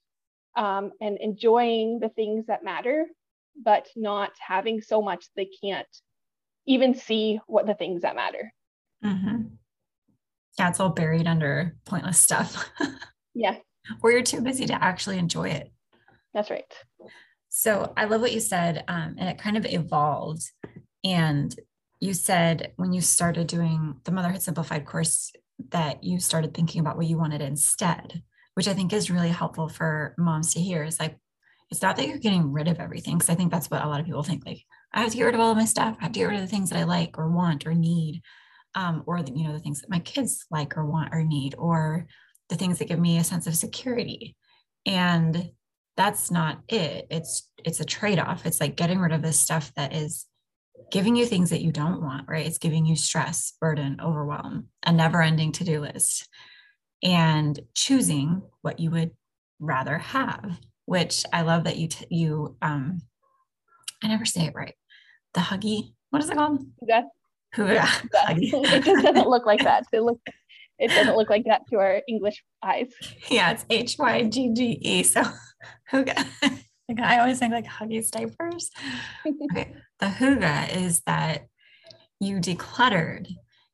um, 0.56 0.92
and 1.02 1.18
enjoying 1.20 2.00
the 2.00 2.10
things 2.10 2.46
that 2.48 2.64
matter, 2.64 3.06
but 3.62 3.88
not 3.96 4.32
having 4.40 4.82
so 4.82 5.02
much 5.02 5.26
they 5.36 5.50
can't 5.64 5.88
even 6.66 6.94
see 6.94 7.40
what 7.48 7.66
the 7.66 7.74
things 7.74 8.02
that 8.02 8.16
matter. 8.16 8.54
Mm-hmm. 9.04 9.42
Yeah, 10.60 10.70
it's 10.70 10.80
all 10.80 10.90
buried 10.90 11.28
under 11.28 11.76
pointless 11.86 12.20
stuff. 12.20 12.70
yeah. 13.34 13.58
Or 14.02 14.12
you're 14.12 14.22
too 14.22 14.42
busy 14.42 14.66
to 14.68 14.84
actually 14.84 15.18
enjoy 15.18 15.50
it. 15.50 15.72
That's 16.34 16.50
right. 16.50 16.72
So 17.54 17.92
I 17.98 18.06
love 18.06 18.22
what 18.22 18.32
you 18.32 18.40
said, 18.40 18.86
um, 18.88 19.16
and 19.18 19.28
it 19.28 19.38
kind 19.38 19.58
of 19.58 19.66
evolved. 19.66 20.50
And 21.04 21.54
you 22.00 22.14
said 22.14 22.72
when 22.78 22.94
you 22.94 23.02
started 23.02 23.48
doing 23.48 23.98
the 24.06 24.12
Motherhood 24.14 24.42
Simplified 24.42 24.86
course, 24.86 25.34
that 25.72 26.02
you 26.02 26.20
started 26.20 26.54
thinking 26.54 26.80
about 26.80 26.96
what 26.96 27.08
you 27.08 27.18
wanted 27.18 27.42
instead, 27.42 28.24
which 28.54 28.70
I 28.70 28.74
think 28.74 28.94
is 28.94 29.12
really 29.12 29.30
helpful 29.30 29.68
for 29.68 30.16
moms 30.18 30.54
to 30.54 30.62
hear. 30.62 30.84
Is 30.86 30.98
like, 30.98 31.18
it's 31.70 31.82
not 31.82 31.98
that 31.98 32.08
you're 32.08 32.20
getting 32.20 32.54
rid 32.54 32.70
of 32.70 32.80
everything, 32.80 33.18
because 33.18 33.30
I 33.30 33.36
think 33.36 33.52
that's 33.52 33.70
what 33.70 33.84
a 33.84 33.88
lot 33.88 34.00
of 34.00 34.06
people 34.06 34.24
think. 34.24 34.46
Like, 34.46 34.64
I 34.94 35.02
have 35.02 35.12
to 35.12 35.18
get 35.18 35.26
rid 35.26 35.36
of 35.36 35.42
all 35.42 35.52
of 35.52 35.58
my 35.58 35.66
stuff. 35.66 35.98
I 36.00 36.06
have 36.06 36.14
to 36.14 36.20
get 36.20 36.30
rid 36.30 36.40
of 36.40 36.42
the 36.42 36.48
things 36.48 36.70
that 36.70 36.80
I 36.80 36.84
like 36.84 37.18
or 37.18 37.30
want 37.30 37.68
or 37.68 37.74
need, 37.74 38.22
um, 38.76 39.04
or 39.06 39.22
the, 39.22 39.34
you 39.34 39.46
know 39.46 39.54
the 39.54 39.60
things 39.60 39.82
that 39.82 39.90
my 39.90 40.00
kids 40.00 40.46
like 40.50 40.78
or 40.78 40.86
want 40.86 41.14
or 41.14 41.22
need, 41.22 41.56
or 41.58 42.08
the 42.48 42.56
things 42.56 42.80
that 42.80 42.88
give 42.88 43.00
me 43.00 43.18
a 43.18 43.26
sense 43.26 43.46
of 43.46 43.58
security. 43.58 44.38
And 44.86 45.52
that's 45.98 46.32
not 46.32 46.60
it. 46.68 47.08
It's 47.10 47.50
it's 47.64 47.80
a 47.80 47.86
trade 47.86 48.20
off. 48.20 48.46
It's 48.46 48.62
like 48.62 48.76
getting 48.76 49.00
rid 49.00 49.12
of 49.12 49.22
this 49.22 49.40
stuff 49.40 49.72
that 49.76 49.94
is 49.94 50.26
giving 50.92 51.16
you 51.16 51.26
things 51.26 51.50
that 51.50 51.62
you 51.62 51.72
don't 51.72 52.02
want, 52.02 52.28
right? 52.28 52.46
It's 52.46 52.58
giving 52.58 52.86
you 52.86 52.96
stress, 52.96 53.54
burden, 53.62 54.00
overwhelm, 54.04 54.68
a 54.86 54.92
never 54.92 55.22
ending 55.22 55.52
to 55.54 55.64
do 55.64 55.80
list, 55.82 56.28
and 57.04 57.60
choosing 57.74 58.42
what 58.62 58.80
you 58.80 58.92
would 58.92 59.12
rather 59.60 59.98
have, 59.98 60.60
which 60.86 61.24
I 61.32 61.42
love 61.42 61.66
that 61.66 61.78
you, 61.78 61.88
t- 61.88 62.08
you, 62.10 62.58
um, 62.62 63.02
I 64.04 64.08
never 64.08 64.26
say 64.26 64.46
it 64.46 64.56
right. 64.56 64.74
The 65.34 65.42
huggy, 65.42 65.94
what 66.10 66.24
is 66.24 66.30
it 66.30 66.36
called? 66.36 66.66
Yeah. 67.62 67.90
Hygge. 68.14 68.50
it 68.54 68.84
just 68.84 69.06
doesn't 69.06 69.30
look 69.30 69.46
like 69.46 69.64
that. 69.64 69.86
It 69.94 70.02
look, 70.02 70.20
it 70.82 70.90
doesn't 70.90 71.16
look 71.16 71.30
like 71.30 71.46
that 71.46 71.62
to 71.70 71.78
our 71.78 72.02
English 72.08 72.44
eyes. 72.64 72.92
Yeah, 73.30 73.52
it's 73.52 73.66
H 73.70 73.96
Y 73.98 74.24
G 74.24 74.52
G 74.54 74.80
E. 74.82 75.04
So. 75.04 75.24
Like 76.90 77.08
I 77.08 77.20
always 77.20 77.40
think 77.40 77.54
like 77.54 77.66
Huggies 77.66 78.12
diapers. 78.12 78.70
okay. 79.26 79.74
The 80.00 80.08
Hygge 80.08 80.76
is 80.76 81.02
that 81.06 81.46
you 82.20 82.40
decluttered 82.40 83.28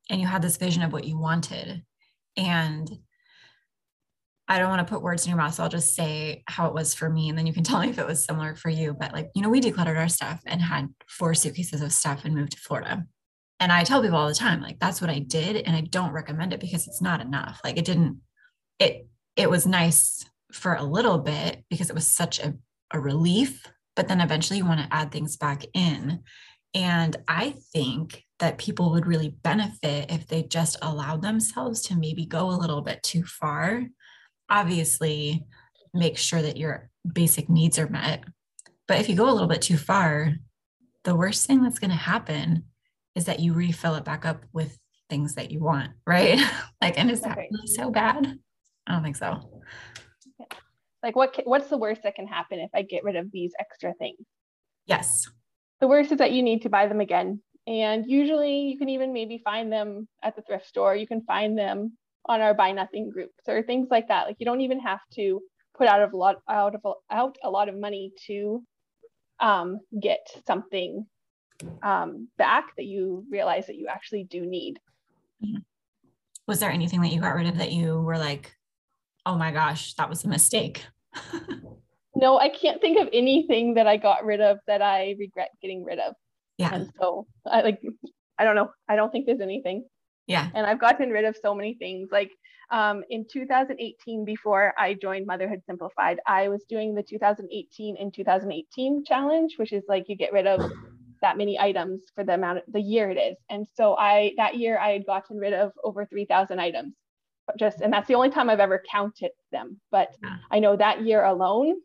and 0.07 0.21
you 0.21 0.27
had 0.27 0.43
this 0.43 0.57
vision 0.57 0.83
of 0.83 0.93
what 0.93 1.03
you 1.03 1.17
wanted. 1.17 1.81
And 2.35 2.87
I 4.47 4.59
don't 4.59 4.69
want 4.69 4.87
to 4.87 4.93
put 4.93 5.01
words 5.01 5.25
in 5.25 5.31
your 5.31 5.37
mouth, 5.37 5.55
so 5.55 5.63
I'll 5.63 5.69
just 5.69 5.95
say 5.95 6.43
how 6.47 6.67
it 6.67 6.73
was 6.73 6.93
for 6.93 7.09
me, 7.09 7.27
and 7.27 7.37
then 7.37 7.47
you 7.47 7.53
can 7.53 7.63
tell 7.63 7.81
me 7.81 7.89
if 7.89 7.97
it 7.97 8.07
was 8.07 8.23
similar 8.23 8.55
for 8.55 8.69
you. 8.69 8.95
But 8.97 9.13
like, 9.13 9.29
you 9.35 9.41
know, 9.41 9.49
we 9.49 9.61
decluttered 9.61 9.97
our 9.97 10.07
stuff 10.07 10.41
and 10.45 10.61
had 10.61 10.87
four 11.09 11.33
suitcases 11.33 11.81
of 11.81 11.91
stuff 11.91 12.23
and 12.23 12.35
moved 12.35 12.51
to 12.51 12.59
Florida. 12.59 13.03
And 13.59 13.71
I 13.71 13.83
tell 13.83 14.01
people 14.01 14.17
all 14.17 14.27
the 14.27 14.35
time, 14.35 14.61
like, 14.61 14.79
that's 14.79 15.01
what 15.01 15.09
I 15.09 15.19
did, 15.19 15.55
and 15.55 15.75
I 15.75 15.81
don't 15.81 16.11
recommend 16.11 16.53
it 16.53 16.59
because 16.59 16.87
it's 16.87 17.01
not 17.01 17.21
enough. 17.21 17.59
Like, 17.63 17.77
it 17.77 17.85
didn't. 17.85 18.21
It 18.79 19.07
it 19.35 19.49
was 19.49 19.65
nice 19.65 20.25
for 20.51 20.75
a 20.75 20.83
little 20.83 21.17
bit 21.17 21.63
because 21.69 21.89
it 21.89 21.95
was 21.95 22.07
such 22.07 22.39
a 22.39 22.53
a 22.91 22.99
relief, 22.99 23.65
but 23.95 24.07
then 24.07 24.21
eventually 24.21 24.57
you 24.57 24.65
want 24.65 24.79
to 24.79 24.95
add 24.95 25.11
things 25.11 25.37
back 25.37 25.63
in. 25.73 26.23
And 26.73 27.15
I 27.27 27.55
think 27.73 28.23
that 28.39 28.57
people 28.57 28.91
would 28.91 29.07
really 29.07 29.29
benefit 29.29 30.11
if 30.11 30.27
they 30.27 30.43
just 30.43 30.77
allowed 30.81 31.21
themselves 31.21 31.81
to 31.83 31.95
maybe 31.95 32.25
go 32.25 32.49
a 32.49 32.51
little 32.51 32.81
bit 32.81 33.01
too 33.03 33.23
far. 33.23 33.83
Obviously, 34.49 35.45
make 35.93 36.17
sure 36.17 36.41
that 36.41 36.57
your 36.57 36.89
basic 37.11 37.49
needs 37.49 37.79
are 37.79 37.89
met. 37.89 38.23
But 38.87 38.99
if 38.99 39.09
you 39.09 39.15
go 39.15 39.29
a 39.29 39.33
little 39.33 39.47
bit 39.47 39.61
too 39.61 39.77
far, 39.77 40.33
the 41.03 41.15
worst 41.15 41.47
thing 41.47 41.63
that's 41.63 41.79
going 41.79 41.91
to 41.91 41.97
happen 41.97 42.65
is 43.17 43.25
that 43.25 43.39
you 43.39 43.53
refill 43.53 43.95
it 43.95 44.05
back 44.05 44.25
up 44.25 44.45
with 44.53 44.77
things 45.09 45.33
that 45.33 45.49
you 45.49 45.59
want, 45.59 45.91
right? 46.05 46.39
like, 46.81 46.99
and 46.99 47.09
is 47.09 47.21
that 47.21 47.35
really 47.35 47.65
so 47.65 47.89
bad? 47.89 48.37
I 48.85 48.93
don't 48.93 49.03
think 49.03 49.15
so. 49.15 49.41
Like 51.01 51.15
what 51.15 51.39
what's 51.45 51.67
the 51.67 51.77
worst 51.77 52.03
that 52.03 52.15
can 52.15 52.27
happen 52.27 52.59
if 52.59 52.69
i 52.73 52.81
get 52.81 53.03
rid 53.03 53.15
of 53.15 53.31
these 53.31 53.53
extra 53.59 53.93
things? 53.95 54.19
Yes. 54.85 55.27
The 55.79 55.87
worst 55.87 56.11
is 56.11 56.19
that 56.19 56.31
you 56.31 56.43
need 56.43 56.61
to 56.61 56.69
buy 56.69 56.87
them 56.87 57.01
again. 57.01 57.41
And 57.65 58.05
usually 58.07 58.61
you 58.61 58.77
can 58.77 58.89
even 58.89 59.13
maybe 59.13 59.41
find 59.43 59.71
them 59.71 60.07
at 60.23 60.35
the 60.35 60.41
thrift 60.43 60.67
store. 60.67 60.95
You 60.95 61.07
can 61.07 61.21
find 61.21 61.57
them 61.57 61.97
on 62.25 62.41
our 62.41 62.53
buy 62.53 62.71
nothing 62.71 63.09
groups 63.09 63.43
or 63.47 63.63
things 63.63 63.87
like 63.89 64.07
that. 64.09 64.27
Like 64.27 64.37
you 64.39 64.45
don't 64.45 64.61
even 64.61 64.79
have 64.79 65.01
to 65.15 65.41
put 65.75 65.87
out 65.87 66.01
of 66.01 66.13
a 66.13 66.17
lot 66.17 66.37
out 66.47 66.75
of 66.75 66.81
out 67.09 67.35
a 67.43 67.49
lot 67.49 67.67
of 67.67 67.75
money 67.75 68.11
to 68.27 68.63
um, 69.39 69.79
get 69.99 70.25
something 70.45 71.05
um, 71.81 72.27
back 72.37 72.75
that 72.77 72.85
you 72.85 73.25
realize 73.29 73.67
that 73.67 73.75
you 73.75 73.87
actually 73.87 74.23
do 74.23 74.45
need. 74.45 74.79
Was 76.47 76.59
there 76.59 76.71
anything 76.71 77.01
that 77.01 77.11
you 77.11 77.19
got 77.19 77.35
rid 77.35 77.47
of 77.47 77.57
that 77.57 77.71
you 77.71 78.01
were 78.01 78.17
like, 78.17 78.55
oh 79.25 79.35
my 79.35 79.51
gosh, 79.51 79.93
that 79.95 80.09
was 80.09 80.23
a 80.23 80.29
mistake? 80.29 80.85
no, 82.15 82.39
I 82.39 82.49
can't 82.49 82.81
think 82.81 82.99
of 82.99 83.09
anything 83.11 83.73
that 83.75 83.87
I 83.87 83.97
got 83.97 84.25
rid 84.25 84.41
of 84.41 84.59
that 84.67 84.81
I 84.81 85.15
regret 85.19 85.49
getting 85.61 85.83
rid 85.83 85.99
of. 85.99 86.15
Yeah. 86.57 86.73
And 86.73 86.91
so 86.99 87.27
I 87.45 87.61
like, 87.61 87.81
I 88.39 88.43
don't 88.43 88.55
know. 88.55 88.71
I 88.87 88.95
don't 88.95 89.11
think 89.11 89.25
there's 89.25 89.41
anything. 89.41 89.85
Yeah. 90.25 90.49
And 90.53 90.65
I've 90.65 90.79
gotten 90.79 91.09
rid 91.09 91.25
of 91.25 91.37
so 91.41 91.53
many 91.53 91.75
things. 91.75 92.09
Like 92.11 92.31
um, 92.71 93.03
in 93.09 93.25
2018, 93.31 94.25
before 94.25 94.73
I 94.77 94.93
joined 94.93 95.25
Motherhood 95.25 95.61
Simplified, 95.65 96.19
I 96.27 96.49
was 96.49 96.63
doing 96.67 96.93
the 96.95 97.03
2018 97.03 97.97
and 97.97 98.13
2018 98.13 99.05
challenge, 99.05 99.53
which 99.57 99.71
is 99.71 99.83
like 99.87 100.05
you 100.07 100.15
get 100.15 100.33
rid 100.33 100.47
of 100.47 100.71
that 101.21 101.37
many 101.37 101.59
items 101.59 102.03
for 102.15 102.23
the 102.23 102.33
amount 102.33 102.59
of 102.59 102.63
the 102.67 102.81
year 102.81 103.09
it 103.09 103.17
is. 103.17 103.37
And 103.49 103.65
so 103.75 103.95
I 103.97 104.33
that 104.37 104.55
year 104.57 104.77
I 104.77 104.91
had 104.91 105.05
gotten 105.05 105.37
rid 105.37 105.53
of 105.53 105.71
over 105.83 106.05
3,000 106.05 106.59
items. 106.59 106.93
Just 107.57 107.81
and 107.81 107.93
that's 107.93 108.07
the 108.07 108.15
only 108.15 108.29
time 108.29 108.49
I've 108.49 108.59
ever 108.59 108.83
counted 108.91 109.31
them. 109.51 109.79
But 109.91 110.09
yeah. 110.21 110.37
I 110.51 110.59
know 110.59 110.75
that 110.75 111.03
year 111.03 111.23
alone, 111.23 111.75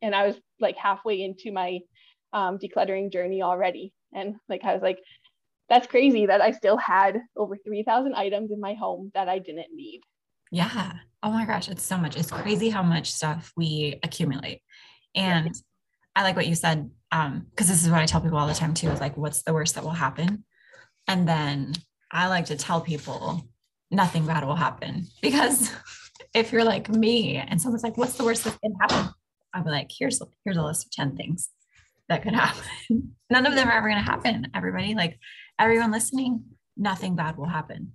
and 0.00 0.14
I 0.14 0.26
was 0.26 0.36
like 0.58 0.76
halfway 0.76 1.22
into 1.22 1.52
my 1.52 1.80
um, 2.32 2.58
decluttering 2.58 3.12
journey 3.12 3.42
already. 3.42 3.92
And 4.14 4.36
like 4.48 4.64
I 4.64 4.72
was 4.72 4.82
like, 4.82 4.98
that's 5.68 5.86
crazy 5.86 6.26
that 6.26 6.40
I 6.40 6.52
still 6.52 6.78
had 6.78 7.20
over 7.36 7.56
3,000 7.56 8.14
items 8.14 8.50
in 8.50 8.60
my 8.60 8.72
home 8.74 9.10
that 9.14 9.28
I 9.28 9.38
didn't 9.38 9.74
need. 9.74 10.00
Yeah. 10.50 10.92
Oh 11.22 11.30
my 11.30 11.44
gosh, 11.44 11.68
it's 11.68 11.84
so 11.84 11.98
much. 11.98 12.16
It's 12.16 12.30
crazy 12.30 12.70
how 12.70 12.82
much 12.82 13.12
stuff 13.12 13.52
we 13.56 13.98
accumulate. 14.02 14.62
And. 15.14 15.54
I 16.14 16.22
like 16.22 16.36
what 16.36 16.46
you 16.46 16.54
said, 16.54 16.90
um, 17.12 17.46
because 17.50 17.68
this 17.68 17.84
is 17.84 17.90
what 17.90 18.00
I 18.00 18.06
tell 18.06 18.22
people 18.22 18.38
all 18.38 18.46
the 18.48 18.54
time 18.54 18.74
too, 18.74 18.88
is 18.88 19.00
like, 19.00 19.16
what's 19.16 19.42
the 19.42 19.52
worst 19.52 19.74
that 19.74 19.84
will 19.84 19.90
happen? 19.90 20.44
And 21.06 21.28
then 21.28 21.74
I 22.10 22.28
like 22.28 22.46
to 22.46 22.56
tell 22.56 22.80
people 22.80 23.46
nothing 23.90 24.26
bad 24.26 24.44
will 24.44 24.56
happen. 24.56 25.06
Because 25.22 25.70
if 26.34 26.50
you're 26.50 26.64
like 26.64 26.88
me 26.88 27.36
and 27.36 27.60
someone's 27.60 27.82
like, 27.82 27.98
what's 27.98 28.14
the 28.14 28.24
worst 28.24 28.44
that 28.44 28.58
can 28.62 28.74
happen? 28.80 29.12
I'll 29.52 29.62
be 29.62 29.70
like, 29.70 29.90
here's 29.96 30.20
here's 30.44 30.56
a 30.56 30.62
list 30.62 30.86
of 30.86 30.92
10 30.92 31.16
things 31.16 31.50
that 32.08 32.22
could 32.22 32.34
happen. 32.46 33.14
None 33.30 33.46
of 33.46 33.54
them 33.54 33.68
are 33.68 33.72
ever 33.72 33.88
gonna 33.88 34.02
happen, 34.02 34.48
everybody. 34.54 34.94
Like 34.94 35.18
everyone 35.58 35.92
listening, 35.92 36.44
nothing 36.76 37.14
bad 37.14 37.36
will 37.36 37.46
happen. 37.46 37.92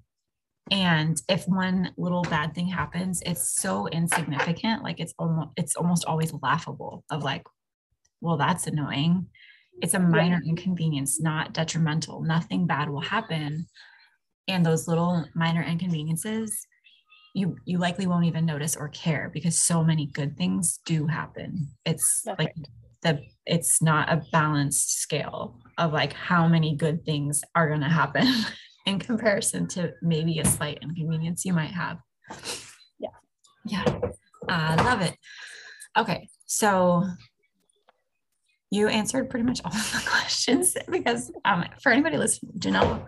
And 0.70 1.20
if 1.28 1.48
one 1.48 1.92
little 1.98 2.24
bad 2.24 2.54
thing 2.54 2.68
happens, 2.68 3.24
it's 3.26 3.56
so 3.56 3.88
insignificant. 3.88 4.84
Like 4.84 5.00
it's 5.00 5.16
almost 5.18 5.50
it's 5.56 5.76
almost 5.76 6.06
always 6.06 6.34
laughable 6.44 7.04
of 7.10 7.24
like, 7.24 7.44
well, 8.22 8.38
that's 8.38 8.68
annoying. 8.68 9.28
It's 9.82 9.94
a 9.94 10.00
minor 10.00 10.42
inconvenience, 10.46 11.20
not 11.22 11.54
detrimental. 11.54 12.22
Nothing 12.22 12.66
bad 12.66 12.90
will 12.90 13.02
happen. 13.02 13.68
And 14.48 14.66
those 14.66 14.88
little 14.88 15.26
minor 15.36 15.62
inconveniences, 15.62 16.66
you 17.34 17.56
you 17.66 17.78
likely 17.78 18.08
won't 18.08 18.26
even 18.26 18.46
notice 18.46 18.76
or 18.76 18.90
care 18.90 19.30
because 19.32 19.58
so 19.58 19.84
many 19.84 20.08
good 20.08 20.36
things 20.38 20.80
do 20.86 21.06
happen. 21.06 21.70
It's 21.86 22.24
that's 22.24 22.40
like 22.40 22.54
right. 22.58 22.68
the 23.04 23.22
it's 23.46 23.82
not 23.82 24.12
a 24.12 24.24
balanced 24.32 25.00
scale 25.00 25.60
of 25.78 25.94
like 25.94 26.14
how 26.14 26.48
many 26.48 26.76
good 26.76 27.06
things 27.06 27.44
are 27.54 27.68
going 27.68 27.82
to 27.82 27.90
happen 27.90 28.28
in 28.88 28.98
comparison 28.98 29.68
to 29.68 29.94
maybe 30.02 30.40
a 30.40 30.46
slight 30.46 30.80
inconvenience 30.82 31.46
you 31.46 31.54
might 31.54 31.72
have. 31.72 32.00
Yeah. 33.00 33.10
Yeah. 33.66 34.00
I 34.50 34.82
love 34.82 35.02
it. 35.02 35.16
Okay. 35.96 36.30
So 36.46 37.04
you 38.70 38.88
answered 38.88 39.30
pretty 39.30 39.46
much 39.46 39.62
all 39.64 39.72
of 39.76 39.92
the 39.92 40.10
questions 40.10 40.76
because 40.92 41.32
um, 41.46 41.66
for 41.82 41.92
anybody 41.92 42.18
listening, 42.18 42.54
Janelle, 42.60 43.06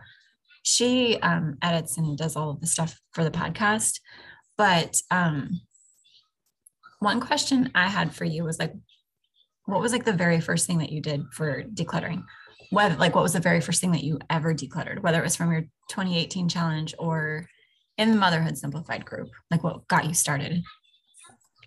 she 0.64 1.18
um, 1.22 1.58
edits 1.62 1.98
and 1.98 2.18
does 2.18 2.36
all 2.36 2.52
of 2.52 2.62
the 2.62 2.68
stuff 2.68 3.00
for 3.14 3.24
the 3.24 3.32
podcast. 3.32 4.00
But 4.58 5.02
um, 5.10 5.62
one 7.00 7.22
question 7.22 7.72
I 7.76 7.88
had 7.88 8.14
for 8.14 8.26
you 8.26 8.44
was 8.44 8.60
like, 8.60 8.74
what 9.66 9.82
was 9.82 9.92
like 9.92 10.04
the 10.04 10.14
very 10.14 10.42
first 10.42 10.68
thing 10.68 10.80
that 10.80 10.92
you 10.92 11.02
did 11.02 11.24
for 11.32 11.64
decluttering? 11.64 12.24
What 12.72 13.00
like 13.00 13.16
what 13.16 13.24
was 13.24 13.34
the 13.34 13.40
very 13.40 13.62
first 13.62 13.82
thing 13.82 13.92
that 13.92 14.04
you 14.04 14.20
ever 14.30 14.54
decluttered, 14.54 15.02
whether 15.02 15.20
it 15.20 15.24
was 15.24 15.36
from 15.36 15.52
your 15.52 15.62
2018 15.90 16.50
challenge 16.50 16.94
or 17.00 17.48
in 17.98 18.12
the 18.12 18.18
Motherhood 18.18 18.58
Simplified 18.58 19.06
group? 19.06 19.30
Like 19.50 19.64
what 19.64 19.88
got 19.88 20.06
you 20.06 20.14
started? 20.14 20.62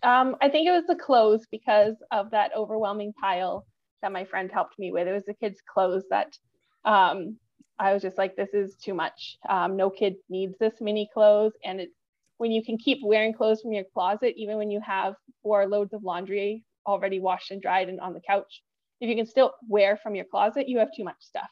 Um, 0.03 0.37
I 0.41 0.49
think 0.49 0.69
it 0.69 0.73
was 0.73 0.85
the 0.87 0.97
clothes 0.97 1.47
because 1.51 1.95
of 2.11 2.31
that 2.33 2.51
overwhelming 2.57 3.13
pile 3.21 3.65
that 4.03 4.13
my 4.13 4.25
friend 4.25 4.51
helped 4.53 4.79
me 4.79 4.93
with. 4.93 5.09
It 5.09 5.13
was 5.13 5.25
the 5.25 5.35
kids' 5.35 5.61
clothes 5.73 6.05
that 6.11 6.37
um, 6.85 7.37
I 7.79 7.93
was 7.93 8.03
just 8.03 8.19
like, 8.19 8.37
this 8.37 8.53
is 8.53 8.75
too 8.77 8.95
much. 8.95 9.39
Um, 9.49 9.77
no 9.77 9.91
kid 9.91 10.17
needs 10.29 10.55
this 10.59 10.75
many 10.81 11.09
clothes. 11.13 11.53
And 11.65 11.81
it's 11.81 11.97
when 12.39 12.53
you 12.53 12.63
can 12.65 12.77
keep 12.79 12.99
wearing 13.03 13.33
clothes 13.33 13.63
from 13.63 13.73
your 13.73 13.85
closet, 13.95 14.35
even 14.37 14.57
when 14.57 14.71
you 14.71 14.81
have 14.81 15.15
four 15.43 15.67
loads 15.67 15.93
of 15.95 16.03
laundry 16.03 16.65
already 16.87 17.21
washed 17.21 17.51
and 17.51 17.63
dried 17.63 17.89
and 17.89 18.01
on 18.01 18.13
the 18.13 18.21
couch. 18.21 18.63
If 19.01 19.09
you 19.09 19.17
can 19.17 19.27
still 19.27 19.53
wear 19.69 19.97
from 19.97 20.15
your 20.15 20.25
closet, 20.25 20.69
you 20.69 20.79
have 20.79 20.89
too 20.97 21.05
much 21.05 21.17
stuff. 21.21 21.49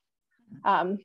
Um, 0.64 0.98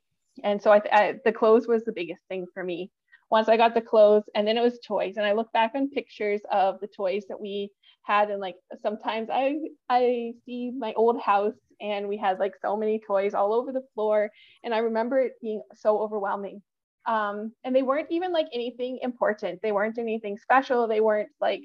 and 0.44 0.62
so 0.62 0.72
I, 0.72 0.82
I, 0.92 1.14
the 1.24 1.32
clothes 1.32 1.68
was 1.68 1.84
the 1.86 1.94
biggest 1.94 2.22
thing 2.28 2.46
for 2.54 2.64
me. 2.64 2.92
Once 3.32 3.50
I 3.50 3.58
got 3.58 3.74
the 3.74 3.82
clothes, 3.82 4.24
and 4.36 4.48
then 4.48 4.58
it 4.58 4.62
was 4.62 4.80
toys. 4.80 5.18
And 5.18 5.26
I 5.26 5.34
look 5.34 5.52
back 5.54 5.72
on 5.76 5.90
pictures 5.90 6.42
of 6.52 6.80
the 6.80 6.88
toys 6.88 7.26
that 7.30 7.40
we 7.40 7.72
had, 8.04 8.30
and 8.30 8.40
like 8.42 8.56
sometimes 8.82 9.30
I 9.32 9.56
I 9.90 10.34
see 10.46 10.72
my 10.78 10.94
old 10.94 11.20
house, 11.22 11.56
and 11.82 12.08
we 12.08 12.18
had 12.18 12.40
like 12.40 12.54
so 12.62 12.76
many 12.78 13.00
toys 13.00 13.34
all 13.34 13.54
over 13.54 13.72
the 13.72 13.86
floor, 13.94 14.30
and 14.64 14.74
I 14.74 14.80
remember 14.80 15.20
it 15.20 15.34
being 15.42 15.62
so 15.76 16.00
overwhelming. 16.00 16.62
Um, 17.08 17.52
and 17.64 17.76
they 17.76 17.84
weren't 17.84 18.12
even 18.12 18.32
like 18.32 18.48
anything 18.54 19.00
important. 19.02 19.62
They 19.62 19.72
weren't 19.72 19.98
anything 20.00 20.38
special. 20.38 20.88
They 20.88 21.02
weren't 21.02 21.30
like 21.40 21.62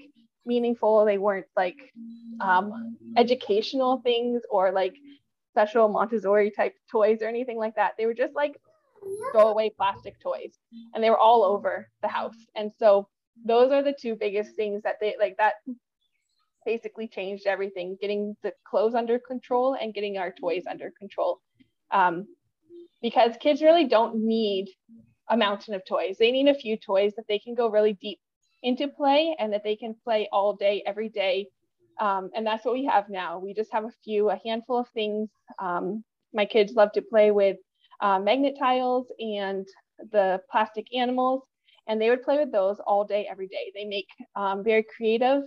meaningful. 0.47 1.05
They 1.05 1.19
weren't 1.19 1.47
like 1.57 1.79
um, 2.41 2.97
educational 3.17 4.01
things 4.03 4.43
or 4.51 4.73
like 4.73 4.95
special 5.53 5.89
Montessori 5.89 6.51
type 6.51 6.75
toys 6.91 7.23
or 7.23 7.29
anything 7.29 7.59
like 7.59 7.75
that. 7.77 7.95
They 7.99 8.07
were 8.07 8.15
just 8.15 8.35
like 8.35 8.61
throwaway 9.33 9.71
plastic 9.77 10.19
toys 10.21 10.59
and 10.95 11.03
they 11.03 11.11
were 11.11 11.19
all 11.19 11.45
over 11.45 11.89
the 12.03 12.09
house. 12.09 12.37
And 12.55 12.71
so 12.79 13.09
those 13.45 13.73
are 13.73 13.83
the 13.83 13.95
two 13.99 14.17
biggest 14.17 14.55
things 14.57 14.83
that 14.83 14.97
they 15.01 15.17
like 15.19 15.37
that 15.39 15.55
basically 16.67 17.09
changed 17.09 17.47
everything 17.47 17.97
getting 18.01 18.37
the 18.43 18.53
clothes 18.69 18.95
under 18.95 19.19
control 19.19 19.77
and 19.81 19.95
getting 19.95 20.19
our 20.19 20.33
toys 20.33 20.65
under 20.69 20.93
control. 20.99 21.41
Um, 21.91 22.27
because 23.03 23.33
kids 23.41 23.63
really 23.63 23.87
don't 23.87 24.17
need 24.17 24.69
a 25.31 25.37
mountain 25.37 25.75
of 25.75 25.83
toys. 25.87 26.17
They 26.19 26.31
need 26.31 26.49
a 26.49 26.55
few 26.55 26.77
toys 26.77 27.15
that 27.17 27.27
they 27.29 27.39
can 27.39 27.55
go 27.55 27.69
really 27.71 27.95
deep 27.95 28.21
into 28.63 28.89
play 28.89 29.35
and 29.39 29.53
that 29.53 29.65
they 29.65 29.77
can 29.77 29.95
play 30.05 30.29
all 30.33 30.55
day, 30.55 30.83
every 30.87 31.09
day. 31.09 31.47
Um, 31.99 32.31
and 32.35 32.47
that's 32.47 32.65
what 32.65 32.75
we 32.75 32.85
have 32.87 33.09
now. 33.09 33.39
We 33.39 33.55
just 33.55 33.73
have 33.73 33.85
a 33.85 33.93
few, 34.05 34.31
a 34.31 34.41
handful 34.45 34.79
of 34.79 34.89
things. 34.89 35.31
Um, 35.59 36.05
my 36.33 36.45
kids 36.45 36.75
love 36.75 36.93
to 36.93 37.03
play 37.03 37.31
with 37.31 37.57
uh, 38.01 38.19
magnet 38.19 38.57
tiles 38.59 39.07
and 39.19 39.67
the 40.13 40.41
plastic 40.51 40.87
animals, 40.95 41.43
and 41.87 42.01
they 42.01 42.11
would 42.11 42.23
play 42.23 42.39
with 42.39 42.53
those 42.53 42.79
all 42.87 43.05
day, 43.05 43.27
every 43.31 43.49
day. 43.49 43.73
They 43.75 43.85
make 43.85 44.07
um, 44.37 44.63
very 44.65 44.85
creative 44.97 45.43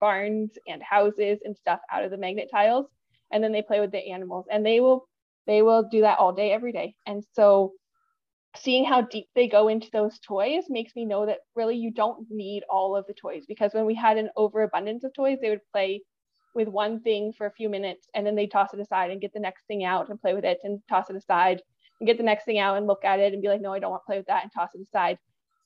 barns 0.00 0.52
and 0.68 0.82
houses 0.82 1.38
and 1.44 1.56
stuff 1.56 1.80
out 1.92 2.04
of 2.04 2.10
the 2.10 2.18
magnet 2.18 2.48
tiles, 2.50 2.86
and 3.32 3.42
then 3.42 3.52
they 3.52 3.62
play 3.62 3.80
with 3.80 3.92
the 3.92 4.10
animals, 4.10 4.46
and 4.50 4.64
they 4.64 4.80
will 4.80 5.06
they 5.46 5.62
will 5.62 5.82
do 5.90 6.00
that 6.02 6.18
all 6.18 6.32
day, 6.32 6.52
every 6.52 6.72
day. 6.72 6.94
And 7.06 7.22
so 7.34 7.72
seeing 8.56 8.84
how 8.84 9.02
deep 9.02 9.26
they 9.34 9.48
go 9.48 9.68
into 9.68 9.88
those 9.92 10.18
toys 10.20 10.64
makes 10.68 10.94
me 10.94 11.04
know 11.04 11.26
that 11.26 11.40
really 11.54 11.76
you 11.76 11.90
don't 11.90 12.26
need 12.30 12.62
all 12.70 12.96
of 12.96 13.06
the 13.06 13.14
toys 13.14 13.44
because 13.46 13.74
when 13.74 13.84
we 13.84 13.94
had 13.94 14.16
an 14.16 14.30
overabundance 14.36 15.04
of 15.04 15.12
toys, 15.12 15.38
they 15.40 15.50
would 15.50 15.60
play 15.72 16.00
with 16.54 16.68
one 16.68 17.00
thing 17.00 17.32
for 17.36 17.46
a 17.46 17.52
few 17.52 17.68
minutes 17.68 18.08
and 18.14 18.24
then 18.24 18.36
they 18.36 18.46
toss 18.46 18.72
it 18.72 18.80
aside 18.80 19.10
and 19.10 19.20
get 19.20 19.32
the 19.32 19.40
next 19.40 19.66
thing 19.66 19.84
out 19.84 20.08
and 20.08 20.20
play 20.20 20.34
with 20.34 20.44
it 20.44 20.58
and 20.62 20.80
toss 20.88 21.10
it 21.10 21.16
aside 21.16 21.60
and 22.00 22.06
get 22.06 22.16
the 22.16 22.24
next 22.24 22.44
thing 22.44 22.58
out 22.58 22.76
and 22.76 22.86
look 22.86 23.04
at 23.04 23.20
it 23.20 23.32
and 23.32 23.42
be 23.42 23.48
like, 23.48 23.60
no, 23.60 23.72
I 23.72 23.78
don't 23.78 23.90
want 23.90 24.02
to 24.02 24.06
play 24.06 24.18
with 24.18 24.26
that 24.26 24.42
and 24.42 24.52
toss 24.52 24.70
it 24.74 24.86
aside. 24.86 25.18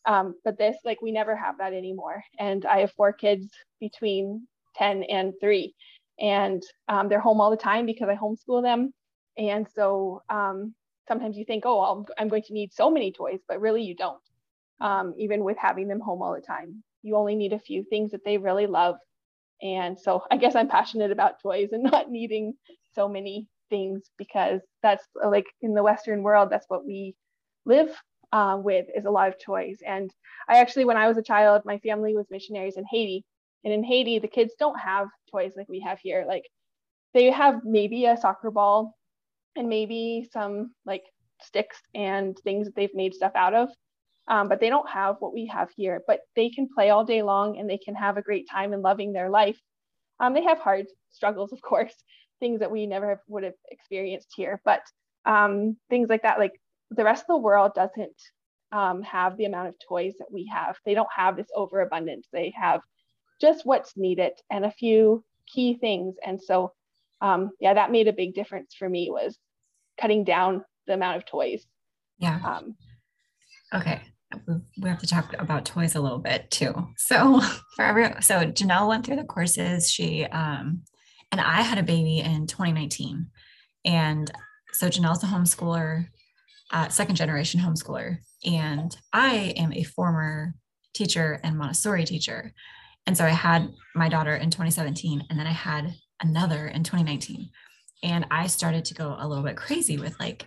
Um, 0.07 0.35
but 0.45 0.59
this, 0.59 0.77
like, 0.85 1.03
we 1.03 1.13
never 1.13 1.37
have 1.37 1.59
that 1.59 1.73
anymore. 1.73 2.23
And 2.39 2.65
I 2.65 2.81
have 2.81 2.93
four 2.93 3.13
kids 3.13 3.49
between 3.81 4.47
10 4.77 5.03
and 5.05 5.35
three, 5.41 5.75
and 6.21 6.63
um, 6.89 7.09
they're 7.09 7.21
home 7.21 7.41
all 7.41 7.51
the 7.51 7.57
time 7.57 7.87
because 7.87 8.09
I 8.09 8.17
homeschool 8.17 8.63
them. 8.63 8.93
And 9.37 9.67
so 9.75 10.23
um, 10.29 10.75
sometimes 11.07 11.37
you 11.37 11.45
think, 11.45 11.65
oh, 11.67 11.81
I'm, 11.81 12.07
I'm 12.19 12.29
going 12.29 12.43
to 12.43 12.53
need 12.53 12.73
so 12.73 12.91
many 12.91 13.13
toys, 13.13 13.41
but 13.49 13.61
really 13.61 13.83
you 13.83 13.95
don't. 13.95 14.19
Um, 14.81 15.15
even 15.19 15.43
with 15.45 15.57
having 15.59 15.89
them 15.89 16.01
home 16.01 16.23
all 16.23 16.35
the 16.35 16.41
time, 16.41 16.83
you 17.03 17.17
only 17.17 17.35
need 17.35 17.53
a 17.53 17.59
few 17.59 17.85
things 17.85 18.13
that 18.13 18.25
they 18.25 18.39
really 18.39 18.67
love. 18.67 18.97
And 19.61 19.99
so 19.99 20.23
I 20.31 20.37
guess 20.37 20.55
I'm 20.55 20.69
passionate 20.69 21.11
about 21.11 21.41
toys 21.43 21.71
and 21.73 21.83
not 21.91 22.11
needing 22.11 22.55
so 22.95 23.09
many 23.09 23.47
things 23.71 24.11
because 24.17 24.61
that's 24.83 25.05
like 25.25 25.47
in 25.63 25.75
the 25.75 25.83
Western 25.83 26.23
world, 26.23 26.49
that's 26.51 26.67
what 26.69 26.85
we 26.85 27.15
live 27.65 27.91
uh, 28.33 28.59
with 28.63 28.87
is 28.95 29.05
a 29.05 29.11
lot 29.11 29.29
of 29.29 29.35
toys. 29.45 29.79
And 29.87 30.11
I 30.49 30.59
actually, 30.59 30.85
when 30.85 30.97
I 30.97 31.09
was 31.09 31.17
a 31.17 31.23
child, 31.23 31.63
my 31.65 31.79
family 31.79 32.15
was 32.15 32.27
missionaries 32.31 32.77
in 32.77 32.85
Haiti. 32.91 33.25
And 33.65 33.73
in 33.73 33.83
Haiti, 33.83 34.19
the 34.19 34.29
kids 34.29 34.55
don't 34.59 34.79
have 34.79 35.09
toys 35.31 35.53
like 35.57 35.69
we 35.69 35.81
have 35.81 35.99
here. 36.01 36.25
Like 36.27 36.45
they 37.15 37.31
have 37.31 37.61
maybe 37.65 38.07
a 38.07 38.17
soccer 38.17 38.51
ball 38.51 38.95
and 39.57 39.69
maybe 39.69 40.29
some 40.33 40.73
like 40.87 41.03
sticks 41.43 41.79
and 41.95 42.37
things 42.45 42.67
that 42.67 42.77
they've 42.77 42.95
made 42.95 43.15
stuff 43.15 43.33
out 43.35 43.55
of. 43.55 43.69
Um, 44.29 44.49
but 44.49 44.61
they 44.61 44.69
don't 44.69 44.89
have 44.89 45.17
what 45.21 45.33
we 45.33 45.47
have 45.47 45.71
here. 45.75 46.03
But 46.07 46.21
they 46.37 46.51
can 46.51 46.69
play 46.73 46.91
all 46.91 47.05
day 47.05 47.23
long 47.23 47.59
and 47.59 47.69
they 47.69 47.79
can 47.79 47.95
have 47.95 48.17
a 48.17 48.23
great 48.23 48.47
time 48.51 48.73
and 48.73 48.83
loving 48.83 49.13
their 49.13 49.31
life. 49.31 49.59
Um, 50.21 50.35
they 50.35 50.43
have 50.43 50.59
hard 50.59 50.87
struggles, 51.11 51.53
of 51.53 51.63
course, 51.63 51.95
things 52.41 52.61
that 52.61 52.71
we 52.71 52.87
never 52.87 53.11
have, 53.11 53.21
would 53.29 53.45
have 53.45 53.55
experienced 53.71 54.33
here. 54.35 54.61
But 54.65 54.83
um, 55.25 55.77
things 55.91 56.09
like 56.09 56.23
that, 56.23 56.39
like 56.39 56.61
the 56.91 57.05
rest 57.05 57.23
of 57.23 57.29
the 57.29 57.37
world 57.39 57.73
doesn't 57.75 58.21
um, 58.73 59.03
have 59.03 59.37
the 59.37 59.45
amount 59.45 59.69
of 59.69 59.75
toys 59.87 60.15
that 60.19 60.31
we 60.31 60.51
have. 60.53 60.77
They 60.85 60.95
don't 60.95 61.09
have 61.15 61.37
this 61.37 61.49
overabundance. 61.55 62.29
They 62.33 62.53
have 62.61 62.81
just 63.41 63.65
what's 63.65 63.97
needed 63.97 64.33
and 64.51 64.65
a 64.65 64.71
few 64.71 65.25
key 65.47 65.75
things. 65.75 66.17
And 66.25 66.41
so, 66.41 66.73
um, 67.21 67.51
yeah, 67.61 67.75
that 67.75 67.91
made 67.91 68.09
a 68.09 68.13
big 68.13 68.35
difference 68.35 68.75
for 68.79 68.89
me 68.89 69.11
was 69.11 69.39
cutting 70.01 70.25
down 70.25 70.65
the 70.87 70.95
amount 70.95 71.17
of 71.17 71.27
toys. 71.27 71.65
Yeah. 72.19 72.41
Um, 72.45 72.77
okay. 73.75 74.03
We 74.81 74.89
have 74.89 75.01
to 75.01 75.07
talk 75.07 75.35
about 75.39 75.65
toys 75.65 75.95
a 75.95 76.01
little 76.01 76.19
bit 76.19 76.51
too. 76.51 76.89
So 76.97 77.41
for 77.77 77.85
every, 77.85 78.11
so 78.21 78.45
Janelle 78.47 78.89
went 78.89 79.07
through 79.07 79.17
the 79.17 79.25
courses. 79.25 79.91
She, 79.91 80.25
um, 80.25 80.83
and 81.33 81.41
I 81.41 81.63
had 81.63 81.79
a 81.79 81.83
baby 81.83 82.21
in 82.21 82.47
2019 82.47 83.31
and 83.85 84.31
so 84.73 84.89
Janelle's 84.89 85.23
a 85.23 85.27
homeschooler, 85.27 86.07
uh, 86.71 86.89
second 86.89 87.17
generation 87.17 87.61
homeschooler. 87.61 88.19
And 88.45 88.97
I 89.13 89.55
am 89.57 89.73
a 89.73 89.83
former 89.83 90.55
teacher 90.95 91.41
and 91.43 91.57
Montessori 91.57 92.05
teacher. 92.05 92.53
And 93.07 93.17
so 93.17 93.25
I 93.25 93.31
had 93.31 93.73
my 93.95 94.09
daughter 94.09 94.37
in 94.37 94.51
2017, 94.51 95.25
and 95.31 95.39
then 95.39 95.47
I 95.47 95.53
had 95.53 95.95
another 96.23 96.69
in 96.69 96.85
2019. 96.85 97.49
And 98.03 98.27
I 98.31 98.47
started 98.47 98.85
to 98.87 98.95
go 98.95 99.17
a 99.19 99.27
little 99.27 99.45
bit 99.45 99.57
crazy 99.57 99.99
with 99.99 100.19
like 100.21 100.47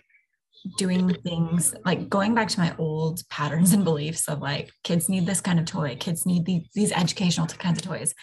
doing 0.78 1.12
things 1.24 1.74
like 1.84 2.08
going 2.08 2.34
back 2.36 2.46
to 2.46 2.60
my 2.60 2.72
old 2.78 3.20
patterns 3.28 3.72
and 3.72 3.82
beliefs 3.82 4.28
of 4.28 4.40
like 4.40 4.70
kids 4.84 5.08
need 5.08 5.26
this 5.26 5.40
kind 5.40 5.58
of 5.58 5.66
toy, 5.66 5.96
kids 5.98 6.24
need 6.24 6.46
these, 6.46 6.68
these 6.72 6.92
educational 6.92 7.48
kinds 7.48 7.78
of 7.78 7.84
toys. 7.84 8.14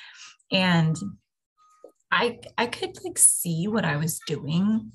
And 0.51 0.95
I 2.11 2.39
I 2.57 2.67
could 2.67 2.97
like 3.03 3.17
see 3.17 3.67
what 3.67 3.85
I 3.85 3.97
was 3.97 4.19
doing, 4.27 4.91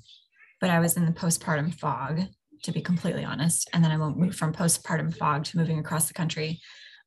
but 0.59 0.69
I 0.69 0.79
was 0.79 0.97
in 0.97 1.05
the 1.05 1.11
postpartum 1.11 1.73
fog 1.73 2.21
to 2.65 2.71
be 2.71 2.81
completely 2.81 3.23
honest. 3.23 3.69
And 3.73 3.83
then 3.83 3.91
I 3.91 3.97
moved 3.97 4.37
from 4.37 4.53
postpartum 4.53 5.15
fog 5.15 5.45
to 5.45 5.57
moving 5.57 5.79
across 5.79 6.07
the 6.07 6.13
country 6.13 6.59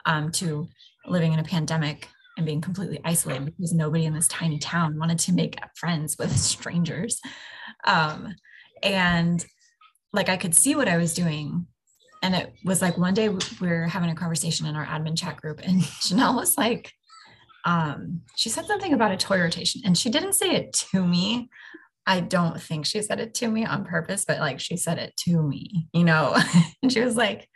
um, 0.06 0.30
to 0.32 0.68
living 1.06 1.32
in 1.32 1.40
a 1.40 1.44
pandemic 1.44 2.08
and 2.36 2.46
being 2.46 2.60
completely 2.60 3.00
isolated 3.04 3.44
because 3.44 3.72
nobody 3.72 4.04
in 4.04 4.14
this 4.14 4.28
tiny 4.28 4.58
town 4.58 4.98
wanted 4.98 5.18
to 5.18 5.32
make 5.32 5.58
friends 5.74 6.16
with 6.18 6.36
strangers. 6.36 7.20
Um, 7.84 8.34
and 8.82 9.44
like 10.12 10.28
I 10.28 10.36
could 10.36 10.54
see 10.54 10.76
what 10.76 10.88
I 10.88 10.96
was 10.96 11.12
doing. 11.12 11.66
And 12.22 12.34
it 12.34 12.52
was 12.64 12.80
like 12.80 12.96
one 12.96 13.14
day 13.14 13.28
we 13.28 13.68
were 13.68 13.86
having 13.86 14.10
a 14.10 14.14
conversation 14.14 14.66
in 14.66 14.76
our 14.76 14.86
admin 14.86 15.16
chat 15.16 15.36
group, 15.36 15.60
and 15.62 15.80
Janelle 16.02 16.34
was 16.34 16.58
like, 16.58 16.92
um, 17.68 18.22
she 18.34 18.48
said 18.48 18.64
something 18.64 18.94
about 18.94 19.12
a 19.12 19.16
toy 19.16 19.38
rotation, 19.40 19.82
and 19.84 19.96
she 19.96 20.08
didn't 20.08 20.32
say 20.32 20.52
it 20.52 20.72
to 20.90 21.04
me, 21.04 21.50
I 22.06 22.20
don't 22.20 22.58
think 22.58 22.86
she 22.86 23.02
said 23.02 23.20
it 23.20 23.34
to 23.34 23.48
me 23.48 23.66
on 23.66 23.84
purpose, 23.84 24.24
but 24.24 24.40
like 24.40 24.58
she 24.58 24.78
said 24.78 24.96
it 24.98 25.14
to 25.24 25.42
me, 25.42 25.86
you 25.92 26.02
know, 26.02 26.34
and 26.82 26.90
she 26.90 27.02
was 27.02 27.14
like, 27.14 27.46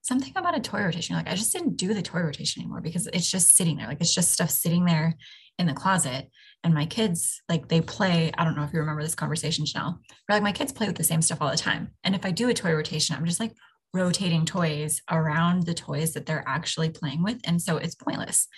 something 0.00 0.32
about 0.34 0.56
a 0.56 0.60
toy 0.60 0.82
rotation. 0.82 1.14
Like, 1.14 1.28
I 1.28 1.34
just 1.34 1.52
didn't 1.52 1.76
do 1.76 1.92
the 1.92 2.00
toy 2.00 2.20
rotation 2.20 2.62
anymore 2.62 2.80
because 2.80 3.06
it's 3.08 3.30
just 3.30 3.54
sitting 3.54 3.76
there. 3.76 3.86
Like, 3.86 4.00
it's 4.00 4.14
just 4.14 4.32
stuff 4.32 4.50
sitting 4.50 4.86
there 4.86 5.14
in 5.58 5.66
the 5.66 5.74
closet. 5.74 6.30
And 6.62 6.72
my 6.72 6.86
kids, 6.86 7.42
like, 7.48 7.68
they 7.68 7.82
play. 7.82 8.32
I 8.36 8.44
don't 8.44 8.56
know 8.56 8.64
if 8.64 8.72
you 8.72 8.80
remember 8.80 9.02
this 9.02 9.14
conversation, 9.14 9.66
Janelle, 9.66 9.98
but 10.26 10.34
like, 10.34 10.42
my 10.42 10.52
kids 10.52 10.72
play 10.72 10.86
with 10.86 10.96
the 10.96 11.04
same 11.04 11.20
stuff 11.20 11.42
all 11.42 11.50
the 11.50 11.56
time. 11.56 11.90
And 12.02 12.14
if 12.14 12.24
I 12.24 12.30
do 12.30 12.48
a 12.48 12.54
toy 12.54 12.72
rotation, 12.72 13.14
I'm 13.14 13.26
just 13.26 13.40
like 13.40 13.52
rotating 13.94 14.44
toys 14.44 15.00
around 15.10 15.64
the 15.64 15.74
toys 15.74 16.12
that 16.14 16.26
they're 16.26 16.44
actually 16.46 16.90
playing 16.90 17.22
with. 17.22 17.40
And 17.44 17.62
so 17.62 17.76
it's 17.76 17.94
pointless. 17.94 18.48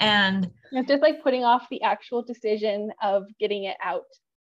And 0.00 0.50
it's 0.72 0.88
just 0.88 1.02
like 1.02 1.22
putting 1.22 1.44
off 1.44 1.66
the 1.70 1.82
actual 1.82 2.22
decision 2.22 2.92
of 3.02 3.24
getting 3.38 3.64
it 3.64 3.76
out 3.82 4.04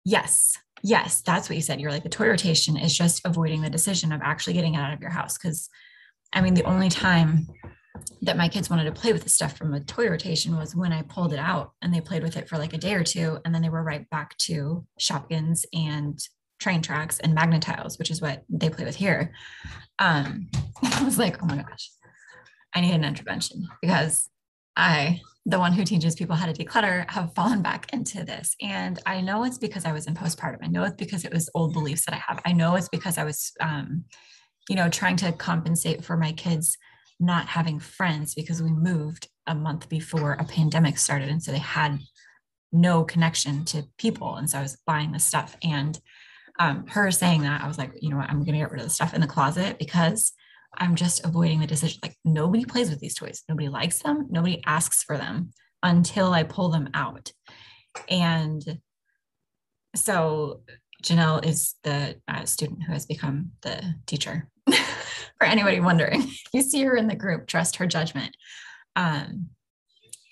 Yes. 0.05 0.57
Yes. 0.81 1.21
That's 1.21 1.49
what 1.49 1.55
you 1.55 1.61
said. 1.61 1.79
You're 1.79 1.91
like 1.91 2.03
the 2.03 2.09
toy 2.09 2.27
rotation 2.27 2.77
is 2.77 2.97
just 2.97 3.21
avoiding 3.25 3.61
the 3.61 3.69
decision 3.69 4.11
of 4.11 4.21
actually 4.23 4.53
getting 4.53 4.75
it 4.75 4.79
out 4.79 4.93
of 4.93 5.01
your 5.01 5.11
house. 5.11 5.37
Cause 5.37 5.69
I 6.33 6.41
mean, 6.41 6.53
the 6.53 6.63
only 6.63 6.89
time 6.89 7.47
that 8.21 8.37
my 8.37 8.47
kids 8.47 8.69
wanted 8.69 8.85
to 8.85 8.91
play 8.91 9.11
with 9.11 9.23
the 9.23 9.29
stuff 9.29 9.57
from 9.57 9.71
the 9.71 9.81
toy 9.81 10.09
rotation 10.09 10.55
was 10.55 10.75
when 10.75 10.93
I 10.93 11.01
pulled 11.03 11.33
it 11.33 11.39
out 11.39 11.73
and 11.81 11.93
they 11.93 12.01
played 12.01 12.23
with 12.23 12.37
it 12.37 12.47
for 12.47 12.57
like 12.57 12.73
a 12.73 12.77
day 12.77 12.93
or 12.93 13.03
two. 13.03 13.39
And 13.43 13.53
then 13.53 13.61
they 13.61 13.69
were 13.69 13.83
right 13.83 14.09
back 14.09 14.37
to 14.39 14.85
Shopkins 14.99 15.65
and 15.73 16.19
train 16.59 16.81
tracks 16.81 17.19
and 17.19 17.33
Magna-Tiles, 17.33 17.97
which 17.97 18.11
is 18.11 18.21
what 18.21 18.43
they 18.49 18.69
play 18.69 18.85
with 18.85 18.95
here. 18.95 19.33
Um, 19.99 20.49
I 20.83 21.03
was 21.03 21.17
like, 21.17 21.41
oh 21.43 21.45
my 21.45 21.57
gosh, 21.57 21.91
I 22.73 22.81
need 22.81 22.93
an 22.93 23.05
intervention 23.05 23.67
because 23.81 24.29
I 24.75 25.21
the 25.45 25.59
one 25.59 25.73
who 25.73 25.83
teaches 25.83 26.15
people 26.15 26.35
how 26.35 26.45
to 26.45 26.53
declutter 26.53 27.09
have 27.09 27.33
fallen 27.33 27.61
back 27.61 27.91
into 27.93 28.23
this. 28.23 28.55
And 28.61 28.99
i 29.05 29.21
know 29.21 29.43
it's 29.43 29.57
because 29.57 29.85
i 29.85 29.91
was 29.91 30.07
in 30.07 30.13
postpartum. 30.13 30.59
I 30.63 30.67
know 30.67 30.83
it's 30.83 30.95
because 30.95 31.25
it 31.25 31.33
was 31.33 31.49
old 31.55 31.73
beliefs 31.73 32.05
that 32.05 32.15
i 32.15 32.21
have. 32.27 32.41
I 32.45 32.53
know 32.53 32.75
it's 32.75 32.89
because 32.89 33.17
i 33.17 33.23
was 33.23 33.51
um, 33.59 34.05
you 34.69 34.75
know 34.75 34.89
trying 34.89 35.15
to 35.17 35.31
compensate 35.31 36.03
for 36.03 36.17
my 36.17 36.31
kids 36.33 36.77
not 37.19 37.47
having 37.47 37.79
friends 37.79 38.33
because 38.33 38.63
we 38.63 38.71
moved 38.71 39.27
a 39.45 39.53
month 39.55 39.89
before 39.89 40.33
a 40.33 40.45
pandemic 40.45 40.97
started. 40.97 41.27
And 41.27 41.43
so 41.43 41.51
they 41.51 41.57
had 41.57 41.99
no 42.71 43.03
connection 43.03 43.65
to 43.65 43.83
people. 43.97 44.35
And 44.35 44.49
so 44.49 44.59
i 44.59 44.61
was 44.61 44.77
buying 44.85 45.11
this 45.11 45.25
stuff. 45.25 45.57
And 45.63 45.99
um, 46.59 46.85
her 46.87 47.09
saying 47.09 47.41
that 47.41 47.61
i 47.61 47.67
was 47.67 47.77
like 47.77 47.91
you 48.01 48.09
know 48.09 48.17
what? 48.17 48.29
I'm 48.29 48.43
going 48.43 48.53
to 48.53 48.59
get 48.59 48.71
rid 48.71 48.81
of 48.81 48.87
the 48.87 48.93
stuff 48.93 49.13
in 49.13 49.21
the 49.21 49.27
closet 49.27 49.79
because 49.79 50.33
I'm 50.77 50.95
just 50.95 51.25
avoiding 51.25 51.59
the 51.59 51.67
decision. 51.67 51.99
Like 52.03 52.15
nobody 52.23 52.65
plays 52.65 52.89
with 52.89 52.99
these 52.99 53.15
toys. 53.15 53.43
Nobody 53.49 53.69
likes 53.69 54.01
them. 54.01 54.27
Nobody 54.29 54.61
asks 54.65 55.03
for 55.03 55.17
them 55.17 55.51
until 55.83 56.33
I 56.33 56.43
pull 56.43 56.69
them 56.69 56.89
out. 56.93 57.31
And 58.09 58.79
so 59.95 60.61
Janelle 61.03 61.45
is 61.45 61.75
the 61.83 62.17
uh, 62.27 62.45
student 62.45 62.83
who 62.83 62.93
has 62.93 63.05
become 63.05 63.51
the 63.61 63.95
teacher. 64.05 64.49
for 64.69 65.45
anybody 65.45 65.79
wondering, 65.79 66.29
you 66.53 66.61
see 66.61 66.83
her 66.83 66.95
in 66.95 67.07
the 67.07 67.15
group, 67.15 67.47
trust 67.47 67.77
her 67.77 67.87
judgment. 67.87 68.35
Um, 68.95 69.47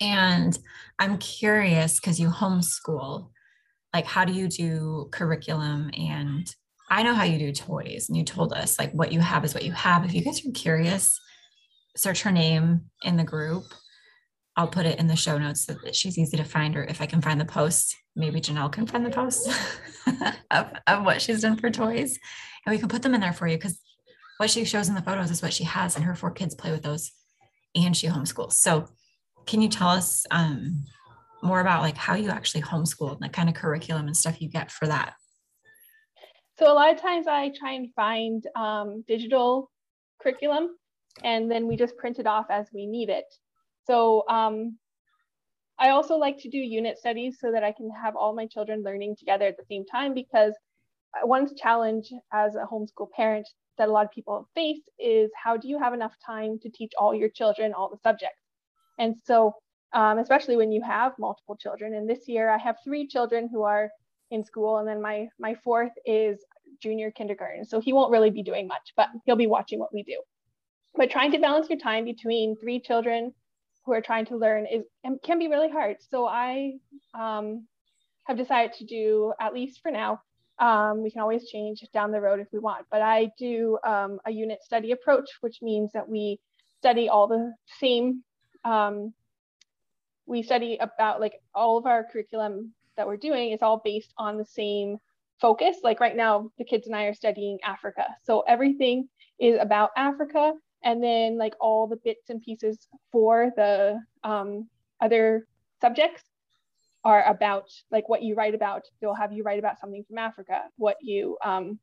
and 0.00 0.56
I'm 0.98 1.18
curious 1.18 1.98
because 1.98 2.20
you 2.20 2.28
homeschool, 2.28 3.30
like 3.94 4.06
how 4.06 4.24
do 4.24 4.32
you 4.32 4.48
do 4.48 5.08
curriculum 5.10 5.90
and 5.96 6.54
I 6.90 7.02
know 7.02 7.14
how 7.14 7.24
you 7.24 7.38
do 7.38 7.52
toys, 7.52 8.08
and 8.08 8.16
you 8.16 8.24
told 8.24 8.52
us 8.52 8.78
like 8.78 8.92
what 8.92 9.12
you 9.12 9.20
have 9.20 9.44
is 9.44 9.54
what 9.54 9.64
you 9.64 9.72
have. 9.72 10.04
If 10.04 10.14
you 10.14 10.22
guys 10.22 10.44
are 10.44 10.50
curious, 10.52 11.20
search 11.96 12.22
her 12.22 12.32
name 12.32 12.82
in 13.02 13.16
the 13.16 13.24
group. 13.24 13.64
I'll 14.56 14.68
put 14.68 14.86
it 14.86 14.98
in 14.98 15.06
the 15.06 15.14
show 15.14 15.38
notes 15.38 15.66
so 15.66 15.74
that 15.84 15.94
she's 15.94 16.18
easy 16.18 16.36
to 16.36 16.44
find, 16.44 16.76
or 16.76 16.84
if 16.84 17.00
I 17.00 17.06
can 17.06 17.20
find 17.20 17.40
the 17.40 17.44
post, 17.44 17.94
maybe 18.16 18.40
Janelle 18.40 18.72
can 18.72 18.86
find 18.86 19.06
the 19.06 19.10
post 19.10 19.48
of, 20.50 20.72
of 20.86 21.04
what 21.04 21.22
she's 21.22 21.42
done 21.42 21.56
for 21.56 21.70
toys. 21.70 22.18
And 22.66 22.74
we 22.74 22.78
can 22.78 22.88
put 22.88 23.02
them 23.02 23.14
in 23.14 23.20
there 23.20 23.32
for 23.32 23.46
you 23.46 23.56
because 23.56 23.78
what 24.38 24.50
she 24.50 24.64
shows 24.64 24.88
in 24.88 24.94
the 24.94 25.02
photos 25.02 25.30
is 25.30 25.42
what 25.42 25.52
she 25.52 25.64
has, 25.64 25.94
and 25.94 26.04
her 26.04 26.14
four 26.14 26.30
kids 26.30 26.54
play 26.54 26.72
with 26.72 26.82
those 26.82 27.12
and 27.74 27.96
she 27.96 28.08
homeschools. 28.08 28.54
So, 28.54 28.88
can 29.46 29.62
you 29.62 29.68
tell 29.68 29.88
us 29.88 30.26
um, 30.30 30.84
more 31.42 31.60
about 31.60 31.82
like 31.82 31.96
how 31.96 32.14
you 32.14 32.30
actually 32.30 32.62
homeschool 32.62 33.12
and 33.12 33.22
the 33.22 33.28
kind 33.28 33.48
of 33.48 33.54
curriculum 33.54 34.06
and 34.06 34.16
stuff 34.16 34.40
you 34.40 34.48
get 34.48 34.70
for 34.70 34.86
that? 34.86 35.14
So 36.58 36.72
a 36.72 36.74
lot 36.74 36.92
of 36.92 37.00
times 37.00 37.28
I 37.28 37.52
try 37.56 37.74
and 37.74 37.94
find 37.94 38.44
um, 38.56 39.04
digital 39.06 39.70
curriculum 40.20 40.70
and 41.22 41.48
then 41.48 41.68
we 41.68 41.76
just 41.76 41.96
print 41.96 42.18
it 42.18 42.26
off 42.26 42.46
as 42.50 42.66
we 42.74 42.84
need 42.84 43.10
it. 43.10 43.26
So 43.86 44.24
um, 44.28 44.76
I 45.78 45.90
also 45.90 46.16
like 46.16 46.36
to 46.40 46.50
do 46.50 46.58
unit 46.58 46.98
studies 46.98 47.38
so 47.40 47.52
that 47.52 47.62
I 47.62 47.70
can 47.70 47.90
have 47.90 48.16
all 48.16 48.34
my 48.34 48.46
children 48.46 48.82
learning 48.82 49.14
together 49.16 49.46
at 49.46 49.56
the 49.56 49.64
same 49.70 49.84
time 49.86 50.14
because 50.14 50.52
one 51.22 51.48
challenge 51.56 52.12
as 52.32 52.56
a 52.56 52.66
homeschool 52.70 53.10
parent 53.12 53.48
that 53.78 53.88
a 53.88 53.92
lot 53.92 54.04
of 54.04 54.10
people 54.10 54.48
face 54.56 54.82
is 54.98 55.30
how 55.40 55.56
do 55.56 55.68
you 55.68 55.78
have 55.78 55.94
enough 55.94 56.14
time 56.26 56.58
to 56.62 56.70
teach 56.70 56.92
all 56.98 57.14
your 57.14 57.28
children 57.28 57.72
all 57.72 57.88
the 57.88 57.98
subjects? 58.02 58.42
And 58.98 59.14
so, 59.24 59.54
um, 59.92 60.18
especially 60.18 60.56
when 60.56 60.72
you 60.72 60.82
have 60.82 61.12
multiple 61.20 61.56
children, 61.56 61.94
and 61.94 62.10
this 62.10 62.26
year 62.26 62.50
I 62.50 62.58
have 62.58 62.76
three 62.84 63.06
children 63.06 63.48
who 63.50 63.62
are 63.62 63.90
in 64.30 64.44
school. 64.44 64.78
And 64.78 64.88
then 64.88 65.00
my, 65.00 65.28
my 65.38 65.54
fourth 65.64 65.92
is 66.04 66.44
junior 66.82 67.10
kindergarten. 67.10 67.64
So 67.64 67.80
he 67.80 67.92
won't 67.92 68.12
really 68.12 68.30
be 68.30 68.42
doing 68.42 68.66
much, 68.66 68.92
but 68.96 69.08
he'll 69.24 69.36
be 69.36 69.46
watching 69.46 69.78
what 69.78 69.92
we 69.92 70.02
do. 70.02 70.20
But 70.94 71.10
trying 71.10 71.32
to 71.32 71.38
balance 71.38 71.68
your 71.68 71.78
time 71.78 72.04
between 72.04 72.56
three 72.56 72.80
children 72.80 73.32
who 73.84 73.92
are 73.92 74.00
trying 74.00 74.26
to 74.26 74.36
learn 74.36 74.66
is 74.66 74.84
can 75.24 75.38
be 75.38 75.48
really 75.48 75.70
hard. 75.70 75.96
So 76.10 76.26
I 76.26 76.74
um, 77.14 77.66
have 78.26 78.36
decided 78.36 78.74
to 78.74 78.84
do, 78.84 79.32
at 79.40 79.54
least 79.54 79.80
for 79.82 79.90
now, 79.90 80.20
um, 80.58 81.02
we 81.02 81.10
can 81.10 81.20
always 81.20 81.48
change 81.48 81.84
down 81.94 82.10
the 82.10 82.20
road 82.20 82.40
if 82.40 82.48
we 82.52 82.58
want, 82.58 82.86
but 82.90 83.00
I 83.00 83.30
do 83.38 83.78
um, 83.86 84.18
a 84.26 84.30
unit 84.30 84.58
study 84.62 84.90
approach, 84.90 85.30
which 85.40 85.58
means 85.62 85.92
that 85.92 86.08
we 86.08 86.40
study 86.78 87.08
all 87.08 87.28
the 87.28 87.54
same, 87.80 88.24
um, 88.64 89.14
we 90.26 90.42
study 90.42 90.76
about 90.78 91.20
like 91.20 91.40
all 91.54 91.78
of 91.78 91.86
our 91.86 92.04
curriculum 92.10 92.74
that 92.98 93.06
we're 93.06 93.16
doing 93.16 93.52
is 93.52 93.62
all 93.62 93.80
based 93.82 94.12
on 94.18 94.36
the 94.36 94.44
same 94.44 94.98
focus. 95.40 95.78
Like 95.82 96.00
right 96.00 96.16
now, 96.16 96.50
the 96.58 96.64
kids 96.64 96.86
and 96.86 96.94
I 96.94 97.04
are 97.04 97.14
studying 97.14 97.58
Africa. 97.64 98.04
So 98.24 98.40
everything 98.46 99.08
is 99.40 99.58
about 99.58 99.90
Africa. 99.96 100.52
And 100.84 101.02
then 101.02 101.38
like 101.38 101.54
all 101.60 101.86
the 101.86 101.96
bits 102.04 102.28
and 102.28 102.42
pieces 102.42 102.86
for 103.10 103.50
the 103.56 103.98
um, 104.22 104.68
other 105.00 105.46
subjects 105.80 106.22
are 107.04 107.24
about 107.24 107.70
like 107.90 108.08
what 108.08 108.22
you 108.22 108.34
write 108.34 108.54
about. 108.54 108.82
They'll 109.00 109.14
have 109.14 109.32
you 109.32 109.42
write 109.42 109.58
about 109.58 109.80
something 109.80 110.04
from 110.06 110.18
Africa. 110.18 110.62
What 110.76 110.96
you 111.00 111.38
um, 111.44 111.78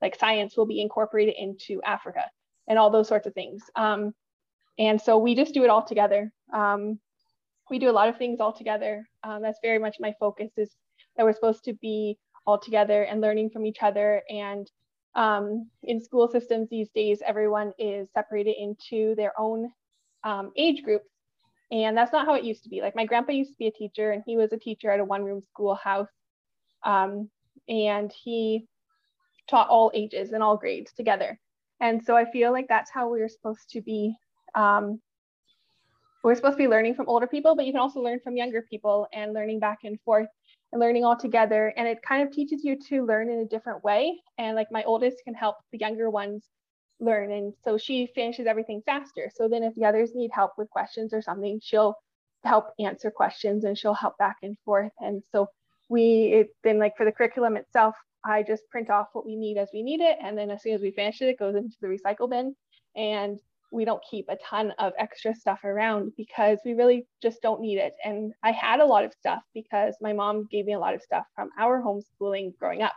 like 0.00 0.18
science 0.18 0.56
will 0.56 0.66
be 0.66 0.80
incorporated 0.80 1.34
into 1.38 1.82
Africa 1.82 2.24
and 2.68 2.78
all 2.78 2.90
those 2.90 3.08
sorts 3.08 3.26
of 3.26 3.34
things. 3.34 3.62
Um, 3.74 4.14
and 4.78 5.00
so 5.00 5.18
we 5.18 5.34
just 5.34 5.54
do 5.54 5.64
it 5.64 5.70
all 5.70 5.84
together. 5.84 6.32
Um, 6.52 6.98
we 7.70 7.78
do 7.78 7.90
a 7.90 7.92
lot 7.92 8.08
of 8.08 8.18
things 8.18 8.40
all 8.40 8.52
together. 8.52 9.08
Um, 9.22 9.42
that's 9.42 9.60
very 9.62 9.78
much 9.78 9.96
my 10.00 10.14
focus 10.18 10.50
is 10.56 10.70
that 11.16 11.24
we're 11.24 11.32
supposed 11.32 11.64
to 11.64 11.74
be 11.74 12.18
all 12.46 12.58
together 12.58 13.04
and 13.04 13.20
learning 13.20 13.50
from 13.50 13.64
each 13.64 13.78
other. 13.82 14.22
And 14.28 14.70
um, 15.14 15.70
in 15.82 16.00
school 16.00 16.28
systems 16.28 16.68
these 16.68 16.90
days, 16.90 17.22
everyone 17.24 17.72
is 17.78 18.08
separated 18.12 18.56
into 18.58 19.14
their 19.14 19.32
own 19.38 19.70
um, 20.24 20.52
age 20.56 20.82
groups. 20.82 21.08
And 21.72 21.96
that's 21.96 22.12
not 22.12 22.26
how 22.26 22.34
it 22.34 22.44
used 22.44 22.64
to 22.64 22.68
be. 22.68 22.80
Like 22.80 22.96
my 22.96 23.06
grandpa 23.06 23.32
used 23.32 23.50
to 23.50 23.58
be 23.58 23.68
a 23.68 23.72
teacher 23.72 24.10
and 24.10 24.22
he 24.26 24.36
was 24.36 24.52
a 24.52 24.58
teacher 24.58 24.90
at 24.90 25.00
a 25.00 25.04
one 25.04 25.24
room 25.24 25.40
schoolhouse. 25.40 26.08
Um, 26.84 27.30
and 27.68 28.12
he 28.12 28.66
taught 29.48 29.68
all 29.68 29.92
ages 29.94 30.32
and 30.32 30.42
all 30.42 30.56
grades 30.56 30.92
together. 30.92 31.38
And 31.80 32.04
so 32.04 32.16
I 32.16 32.30
feel 32.30 32.52
like 32.52 32.66
that's 32.68 32.90
how 32.90 33.08
we're 33.08 33.28
supposed 33.28 33.70
to 33.70 33.80
be. 33.80 34.14
Um, 34.54 35.00
we're 36.22 36.34
supposed 36.34 36.54
to 36.54 36.62
be 36.62 36.68
learning 36.68 36.94
from 36.94 37.08
older 37.08 37.26
people, 37.26 37.56
but 37.56 37.66
you 37.66 37.72
can 37.72 37.80
also 37.80 38.00
learn 38.00 38.20
from 38.20 38.36
younger 38.36 38.62
people 38.62 39.06
and 39.12 39.32
learning 39.32 39.58
back 39.58 39.78
and 39.84 39.98
forth 40.02 40.28
and 40.72 40.80
learning 40.80 41.04
all 41.04 41.16
together. 41.16 41.72
And 41.76 41.88
it 41.88 42.02
kind 42.02 42.26
of 42.26 42.32
teaches 42.32 42.64
you 42.64 42.76
to 42.88 43.04
learn 43.04 43.30
in 43.30 43.40
a 43.40 43.46
different 43.46 43.82
way. 43.82 44.20
And 44.38 44.54
like 44.54 44.68
my 44.70 44.82
oldest 44.84 45.18
can 45.24 45.34
help 45.34 45.56
the 45.72 45.78
younger 45.78 46.10
ones 46.10 46.44
learn. 47.00 47.32
And 47.32 47.54
so 47.64 47.78
she 47.78 48.10
finishes 48.14 48.46
everything 48.46 48.82
faster. 48.84 49.30
So 49.34 49.48
then 49.48 49.62
if 49.62 49.74
the 49.74 49.84
others 49.84 50.10
need 50.14 50.30
help 50.32 50.52
with 50.58 50.68
questions 50.70 51.12
or 51.14 51.22
something, 51.22 51.58
she'll 51.62 51.96
help 52.44 52.66
answer 52.78 53.10
questions 53.10 53.64
and 53.64 53.76
she'll 53.76 53.94
help 53.94 54.16
back 54.18 54.36
and 54.42 54.56
forth. 54.64 54.92
And 55.00 55.22
so 55.32 55.48
we, 55.88 56.32
it, 56.32 56.48
then 56.62 56.78
like 56.78 56.96
for 56.96 57.04
the 57.04 57.12
curriculum 57.12 57.56
itself, 57.56 57.94
I 58.24 58.42
just 58.42 58.68
print 58.70 58.90
off 58.90 59.08
what 59.12 59.24
we 59.24 59.36
need 59.36 59.56
as 59.56 59.70
we 59.72 59.82
need 59.82 60.00
it. 60.00 60.18
And 60.22 60.36
then 60.36 60.50
as 60.50 60.62
soon 60.62 60.74
as 60.74 60.82
we 60.82 60.90
finish 60.90 61.20
it, 61.22 61.28
it 61.28 61.38
goes 61.38 61.56
into 61.56 61.76
the 61.80 61.88
recycle 61.88 62.28
bin. 62.28 62.54
And 62.94 63.38
we 63.70 63.84
don't 63.84 64.02
keep 64.08 64.26
a 64.28 64.36
ton 64.36 64.72
of 64.78 64.92
extra 64.98 65.34
stuff 65.34 65.64
around 65.64 66.12
because 66.16 66.58
we 66.64 66.74
really 66.74 67.06
just 67.22 67.40
don't 67.42 67.60
need 67.60 67.78
it. 67.78 67.94
And 68.04 68.32
I 68.42 68.52
had 68.52 68.80
a 68.80 68.86
lot 68.86 69.04
of 69.04 69.12
stuff 69.12 69.42
because 69.54 69.94
my 70.00 70.12
mom 70.12 70.46
gave 70.50 70.66
me 70.66 70.74
a 70.74 70.78
lot 70.78 70.94
of 70.94 71.02
stuff 71.02 71.24
from 71.34 71.50
our 71.58 71.82
homeschooling 71.82 72.56
growing 72.58 72.82
up. 72.82 72.94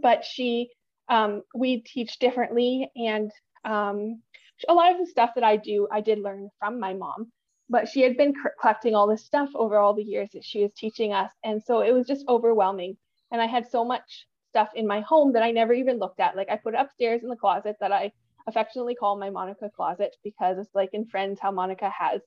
But 0.00 0.24
she, 0.24 0.70
um, 1.08 1.42
we 1.54 1.82
teach 1.82 2.18
differently. 2.18 2.90
And 2.96 3.30
um, 3.64 4.22
a 4.68 4.74
lot 4.74 4.92
of 4.92 4.98
the 4.98 5.06
stuff 5.06 5.30
that 5.34 5.44
I 5.44 5.56
do, 5.56 5.88
I 5.92 6.00
did 6.00 6.20
learn 6.20 6.48
from 6.58 6.80
my 6.80 6.94
mom. 6.94 7.32
But 7.68 7.88
she 7.88 8.00
had 8.00 8.16
been 8.16 8.32
collecting 8.60 8.94
all 8.94 9.06
this 9.06 9.26
stuff 9.26 9.50
over 9.54 9.76
all 9.76 9.94
the 9.94 10.02
years 10.02 10.30
that 10.32 10.44
she 10.44 10.62
was 10.62 10.72
teaching 10.74 11.12
us. 11.12 11.30
And 11.44 11.62
so 11.62 11.80
it 11.80 11.92
was 11.92 12.06
just 12.06 12.26
overwhelming 12.28 12.96
and 13.30 13.40
I 13.40 13.46
had 13.46 13.68
so 13.68 13.84
much 13.84 14.26
stuff 14.50 14.70
in 14.74 14.86
my 14.86 15.00
home 15.00 15.32
that 15.32 15.42
I 15.42 15.50
never 15.50 15.72
even 15.72 15.98
looked 15.98 16.20
at. 16.20 16.36
Like 16.36 16.48
I 16.50 16.56
put 16.56 16.74
it 16.74 16.80
upstairs 16.80 17.22
in 17.22 17.28
the 17.28 17.36
closet 17.36 17.76
that 17.80 17.92
I 17.92 18.12
affectionately 18.48 18.94
call 18.94 19.18
my 19.18 19.30
Monica 19.30 19.70
closet 19.74 20.16
because 20.24 20.58
it's 20.58 20.74
like 20.74 20.90
in 20.92 21.06
Friends 21.06 21.38
how 21.40 21.52
Monica 21.52 21.90
has 21.90 22.20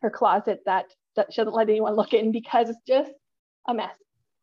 her 0.00 0.10
closet 0.10 0.60
that, 0.64 0.86
that 1.16 1.32
she 1.32 1.40
doesn't 1.40 1.54
let 1.54 1.68
anyone 1.68 1.96
look 1.96 2.14
in 2.14 2.32
because 2.32 2.70
it's 2.70 2.78
just 2.86 3.12
a 3.68 3.74
mess. 3.74 3.96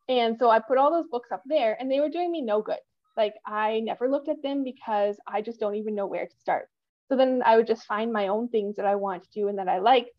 And 0.08 0.36
so 0.38 0.50
I 0.50 0.58
put 0.60 0.78
all 0.78 0.92
those 0.92 1.08
books 1.10 1.32
up 1.32 1.42
there 1.46 1.76
and 1.80 1.90
they 1.90 2.00
were 2.00 2.08
doing 2.08 2.30
me 2.30 2.42
no 2.42 2.60
good. 2.60 2.78
Like 3.16 3.34
I 3.46 3.80
never 3.80 4.08
looked 4.08 4.28
at 4.28 4.42
them 4.42 4.62
because 4.62 5.16
I 5.26 5.42
just 5.42 5.58
don't 5.58 5.76
even 5.76 5.94
know 5.94 6.06
where 6.06 6.26
to 6.26 6.36
start. 6.40 6.68
So 7.08 7.16
then 7.16 7.42
I 7.44 7.56
would 7.56 7.66
just 7.66 7.86
find 7.86 8.12
my 8.12 8.28
own 8.28 8.48
things 8.48 8.76
that 8.76 8.86
I 8.86 8.94
want 8.96 9.22
to 9.24 9.30
do 9.34 9.48
and 9.48 9.58
that 9.58 9.68
I 9.68 9.78
liked 9.78 10.10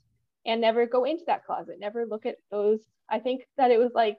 and 0.45 0.61
never 0.61 0.85
go 0.85 1.05
into 1.05 1.23
that 1.27 1.45
closet, 1.45 1.77
never 1.79 2.05
look 2.05 2.25
at 2.25 2.35
those. 2.51 2.79
I 3.09 3.19
think 3.19 3.45
that 3.57 3.71
it 3.71 3.79
was 3.79 3.91
like 3.93 4.17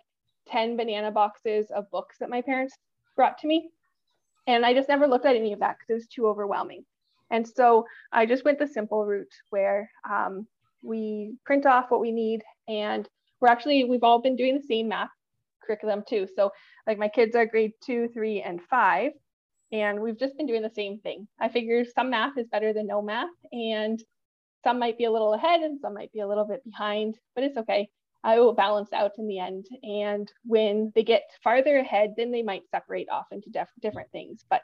10 0.49 0.77
banana 0.77 1.11
boxes 1.11 1.67
of 1.75 1.91
books 1.91 2.17
that 2.21 2.31
my 2.31 2.43
parents 2.43 2.75
brought 3.17 3.39
to 3.39 3.47
me. 3.47 3.71
And 4.47 4.65
I 4.65 4.75
just 4.75 4.89
never 4.89 5.07
looked 5.07 5.27
at 5.27 5.37
any 5.37 5.53
of 5.53 5.61
that 5.61 5.77
because 5.79 5.91
it 5.91 5.95
was 5.95 6.07
too 6.07 6.27
overwhelming. 6.27 6.85
And 7.31 7.47
so 7.47 7.87
I 8.13 8.27
just 8.27 8.45
went 8.45 8.59
the 8.59 8.67
simple 8.67 9.05
route 9.05 9.33
where 9.51 9.91
um, 10.09 10.47
we 10.83 11.35
print 11.45 11.67
off 11.67 11.91
what 11.91 12.01
we 12.01 12.13
need. 12.13 12.43
And 12.69 13.09
we're 13.41 13.49
actually, 13.49 13.85
we've 13.85 14.05
all 14.05 14.21
been 14.21 14.37
doing 14.37 14.57
the 14.57 14.67
same 14.67 14.89
math 14.89 15.11
curriculum 15.65 16.05
too. 16.09 16.29
So, 16.37 16.51
like, 16.87 16.99
my 16.99 17.09
kids 17.09 17.35
are 17.35 17.47
grade 17.47 17.73
two, 17.85 18.09
three, 18.13 18.43
and 18.43 18.61
five. 18.63 19.13
And 19.73 20.01
we've 20.01 20.19
just 20.19 20.37
been 20.37 20.47
doing 20.47 20.63
the 20.63 20.71
same 20.71 20.99
thing. 20.99 21.27
I 21.41 21.49
figure 21.49 21.85
some 21.85 22.11
math 22.11 22.37
is 22.39 22.47
better 22.49 22.73
than 22.73 22.87
no 22.87 23.03
math. 23.03 23.31
And 23.53 24.03
some 24.65 24.79
might 24.79 24.99
be 24.99 25.05
a 25.05 25.11
little 25.13 25.35
ahead 25.35 25.61
and 25.61 25.79
some 25.79 25.95
might 25.95 26.13
be 26.13 26.21
a 26.21 26.27
little 26.27 26.47
bit 26.47 26.65
behind, 26.65 27.19
but 27.35 27.45
it's 27.45 27.59
okay. 27.59 27.89
I 28.25 28.41
will 28.41 28.55
balance 28.55 28.93
out 28.93 29.13
in 29.19 29.29
the 29.29 29.39
end. 29.39 29.67
And 29.83 30.33
when 30.45 30.91
they 30.95 31.05
get 31.05 31.23
farther 31.43 31.77
ahead, 31.79 32.15
then 32.17 32.33
they 32.33 32.43
might 32.43 32.69
separate 32.71 33.09
off 33.11 33.27
into 33.31 33.51
def- 33.51 33.69
different 33.81 34.11
things. 34.11 34.45
But 34.49 34.63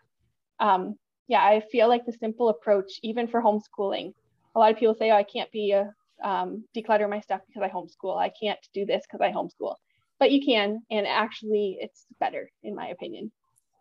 um, 0.58 0.96
yeah, 1.28 1.44
I 1.44 1.62
feel 1.70 1.86
like 1.86 2.06
the 2.06 2.12
simple 2.12 2.48
approach, 2.48 2.98
even 3.02 3.28
for 3.28 3.42
homeschooling, 3.42 4.14
a 4.54 4.58
lot 4.58 4.72
of 4.72 4.78
people 4.78 4.94
say, 4.94 5.10
oh, 5.10 5.16
I 5.16 5.22
can't 5.22 5.52
be 5.52 5.72
a 5.72 5.92
um, 6.24 6.64
declutter 6.76 7.08
my 7.08 7.20
stuff 7.20 7.42
because 7.46 7.62
I 7.62 7.68
homeschool. 7.72 8.18
I 8.18 8.30
can't 8.30 8.58
do 8.74 8.84
this 8.84 9.04
because 9.06 9.24
I 9.24 9.32
homeschool. 9.32 9.76
But 10.18 10.32
you 10.32 10.44
can, 10.44 10.80
and 10.90 11.06
actually, 11.06 11.78
it's 11.80 12.06
better 12.18 12.50
in 12.62 12.74
my 12.74 12.88
opinion. 12.88 13.30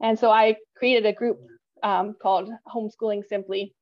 And 0.01 0.17
so 0.17 0.29
I 0.29 0.55
created 0.75 1.05
a 1.05 1.13
group 1.13 1.39
um, 1.83 2.15
called 2.21 2.49
Homeschooling 2.73 3.25
Simply 3.27 3.73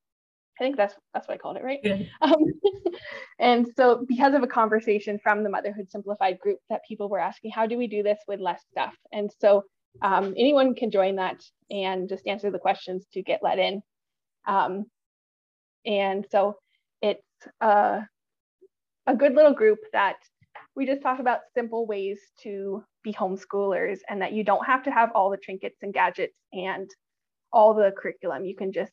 I 0.59 0.63
think 0.63 0.77
that's 0.77 0.95
that's 1.13 1.27
what 1.27 1.35
I 1.35 1.37
called 1.37 1.57
it, 1.57 1.63
right? 1.63 1.79
Yeah. 1.83 1.97
Um, 2.21 2.35
and 3.39 3.67
so 3.75 4.03
because 4.07 4.33
of 4.33 4.43
a 4.43 4.47
conversation 4.47 5.19
from 5.21 5.43
the 5.43 5.49
Motherhood 5.49 5.89
Simplified 5.89 6.39
group 6.39 6.59
that 6.69 6.81
people 6.87 7.09
were 7.09 7.19
asking, 7.19 7.51
how 7.51 7.67
do 7.67 7.77
we 7.77 7.87
do 7.87 8.01
this 8.01 8.19
with 8.27 8.39
less 8.39 8.61
stuff? 8.71 8.95
And 9.11 9.29
so 9.39 9.63
um, 10.01 10.33
anyone 10.37 10.75
can 10.75 10.91
join 10.91 11.15
that 11.17 11.41
and 11.69 12.09
just 12.09 12.27
answer 12.27 12.49
the 12.49 12.59
questions 12.59 13.05
to 13.13 13.21
get 13.21 13.43
let 13.43 13.59
in. 13.59 13.81
Um, 14.47 14.85
and 15.85 16.25
so 16.31 16.57
it's 17.01 17.21
uh, 17.61 18.01
a 19.05 19.15
good 19.15 19.33
little 19.33 19.53
group 19.53 19.79
that 19.93 20.17
we 20.75 20.85
just 20.85 21.01
talk 21.01 21.19
about 21.19 21.39
simple 21.55 21.87
ways 21.87 22.19
to 22.43 22.83
be 23.03 23.13
homeschoolers 23.13 23.99
and 24.09 24.21
that 24.21 24.33
you 24.33 24.43
don't 24.43 24.65
have 24.65 24.83
to 24.83 24.91
have 24.91 25.11
all 25.15 25.29
the 25.29 25.37
trinkets 25.37 25.77
and 25.81 25.93
gadgets 25.93 26.37
and 26.53 26.89
all 27.51 27.73
the 27.73 27.91
curriculum. 27.97 28.45
You 28.45 28.55
can 28.55 28.71
just 28.71 28.91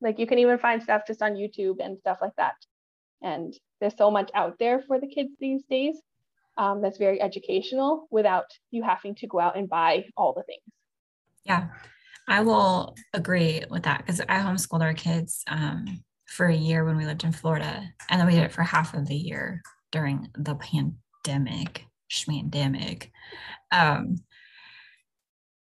like 0.00 0.18
you 0.18 0.26
can 0.26 0.38
even 0.38 0.58
find 0.58 0.82
stuff 0.82 1.02
just 1.06 1.22
on 1.22 1.34
YouTube 1.34 1.76
and 1.80 1.98
stuff 1.98 2.18
like 2.20 2.36
that. 2.36 2.54
And 3.22 3.54
there's 3.80 3.96
so 3.96 4.10
much 4.10 4.30
out 4.34 4.58
there 4.58 4.82
for 4.82 5.00
the 5.00 5.06
kids 5.06 5.30
these 5.40 5.62
days 5.68 5.96
um, 6.56 6.82
that's 6.82 6.98
very 6.98 7.20
educational 7.20 8.06
without 8.10 8.46
you 8.70 8.82
having 8.82 9.14
to 9.16 9.26
go 9.26 9.40
out 9.40 9.56
and 9.56 9.68
buy 9.68 10.06
all 10.16 10.32
the 10.32 10.42
things. 10.42 10.62
Yeah, 11.44 11.68
I 12.28 12.40
will 12.42 12.96
agree 13.12 13.62
with 13.70 13.84
that 13.84 13.98
because 13.98 14.20
I 14.20 14.38
homeschooled 14.38 14.82
our 14.82 14.94
kids 14.94 15.42
um, 15.48 16.02
for 16.26 16.46
a 16.46 16.54
year 16.54 16.84
when 16.84 16.96
we 16.96 17.06
lived 17.06 17.24
in 17.24 17.32
Florida, 17.32 17.82
and 18.10 18.20
then 18.20 18.26
we 18.26 18.34
did 18.34 18.44
it 18.44 18.52
for 18.52 18.62
half 18.62 18.94
of 18.94 19.06
the 19.06 19.14
year 19.14 19.62
during 19.92 20.28
the 20.36 20.56
pandemic, 20.56 21.84
schmandemic. 22.10 23.10
Um, 23.70 24.16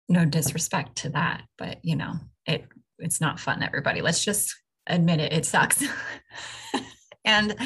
no 0.08 0.24
disrespect 0.24 0.96
to 0.96 1.10
that, 1.10 1.42
but 1.58 1.78
you 1.82 1.96
know, 1.96 2.14
it 2.46 2.64
it's 2.98 3.20
not 3.20 3.40
fun, 3.40 3.62
everybody. 3.62 4.00
Let's 4.00 4.24
just 4.24 4.54
admit 4.86 5.20
it, 5.20 5.32
it 5.32 5.46
sucks. 5.46 5.84
and 7.24 7.56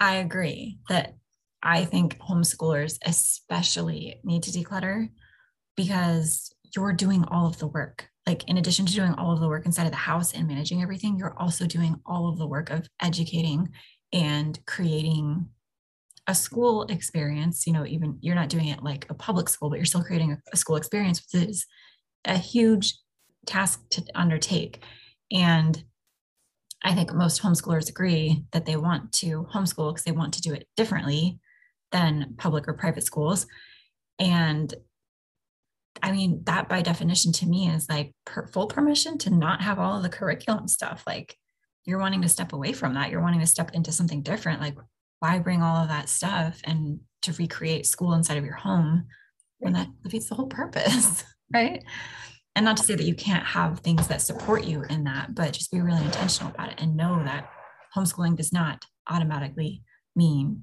I 0.00 0.16
agree 0.16 0.78
that 0.88 1.14
I 1.62 1.84
think 1.84 2.18
homeschoolers 2.18 2.98
especially 3.04 4.20
need 4.22 4.42
to 4.44 4.50
declutter 4.50 5.08
because 5.76 6.52
you're 6.76 6.92
doing 6.92 7.24
all 7.28 7.46
of 7.46 7.58
the 7.58 7.66
work. 7.66 8.08
Like, 8.26 8.48
in 8.48 8.56
addition 8.56 8.86
to 8.86 8.92
doing 8.92 9.14
all 9.14 9.32
of 9.32 9.40
the 9.40 9.48
work 9.48 9.66
inside 9.66 9.84
of 9.84 9.92
the 9.92 9.96
house 9.96 10.32
and 10.32 10.46
managing 10.46 10.82
everything, 10.82 11.18
you're 11.18 11.38
also 11.38 11.66
doing 11.66 11.96
all 12.06 12.28
of 12.28 12.38
the 12.38 12.46
work 12.46 12.70
of 12.70 12.88
educating 13.02 13.70
and 14.12 14.58
creating 14.66 15.46
a 16.26 16.34
school 16.34 16.84
experience. 16.84 17.66
You 17.66 17.74
know, 17.74 17.84
even 17.86 18.18
you're 18.20 18.34
not 18.34 18.48
doing 18.48 18.68
it 18.68 18.82
like 18.82 19.06
a 19.10 19.14
public 19.14 19.48
school, 19.48 19.68
but 19.68 19.76
you're 19.76 19.84
still 19.84 20.02
creating 20.02 20.32
a, 20.32 20.38
a 20.52 20.56
school 20.56 20.76
experience, 20.76 21.22
which 21.32 21.48
is 21.48 21.66
a 22.24 22.38
huge 22.38 22.94
task 23.46 23.82
to 23.90 24.04
undertake. 24.14 24.82
And 25.32 25.82
I 26.82 26.94
think 26.94 27.12
most 27.12 27.42
homeschoolers 27.42 27.88
agree 27.88 28.44
that 28.52 28.66
they 28.66 28.76
want 28.76 29.12
to 29.14 29.46
homeschool 29.52 29.92
because 29.92 30.04
they 30.04 30.12
want 30.12 30.34
to 30.34 30.42
do 30.42 30.52
it 30.52 30.68
differently 30.76 31.38
than 31.92 32.34
public 32.36 32.68
or 32.68 32.74
private 32.74 33.04
schools. 33.04 33.46
And 34.18 34.72
I 36.02 36.12
mean, 36.12 36.42
that 36.44 36.68
by 36.68 36.82
definition 36.82 37.32
to 37.32 37.46
me 37.46 37.68
is 37.68 37.88
like 37.88 38.12
per, 38.26 38.46
full 38.48 38.66
permission 38.66 39.16
to 39.18 39.30
not 39.30 39.62
have 39.62 39.78
all 39.78 39.96
of 39.96 40.02
the 40.02 40.08
curriculum 40.08 40.68
stuff. 40.68 41.04
Like 41.06 41.36
you're 41.84 41.98
wanting 41.98 42.22
to 42.22 42.28
step 42.28 42.52
away 42.52 42.72
from 42.72 42.94
that. 42.94 43.10
You're 43.10 43.22
wanting 43.22 43.40
to 43.40 43.46
step 43.46 43.70
into 43.72 43.92
something 43.92 44.22
different. 44.22 44.60
Like, 44.60 44.76
why 45.20 45.38
bring 45.38 45.62
all 45.62 45.76
of 45.76 45.88
that 45.88 46.08
stuff 46.08 46.60
and 46.64 47.00
to 47.22 47.32
recreate 47.34 47.86
school 47.86 48.12
inside 48.12 48.36
of 48.36 48.44
your 48.44 48.56
home, 48.56 49.06
then 49.60 49.72
that 49.74 49.88
defeats 50.02 50.28
the 50.28 50.34
whole 50.34 50.48
purpose, 50.48 51.24
right? 51.54 51.82
And 52.56 52.64
not 52.64 52.76
to 52.76 52.84
say 52.84 52.94
that 52.94 53.04
you 53.04 53.14
can't 53.14 53.44
have 53.44 53.80
things 53.80 54.06
that 54.08 54.22
support 54.22 54.64
you 54.64 54.82
in 54.88 55.04
that, 55.04 55.34
but 55.34 55.52
just 55.52 55.72
be 55.72 55.80
really 55.80 56.04
intentional 56.04 56.52
about 56.52 56.70
it 56.70 56.80
and 56.80 56.96
know 56.96 57.22
that 57.24 57.50
homeschooling 57.96 58.36
does 58.36 58.52
not 58.52 58.84
automatically 59.08 59.82
mean 60.14 60.62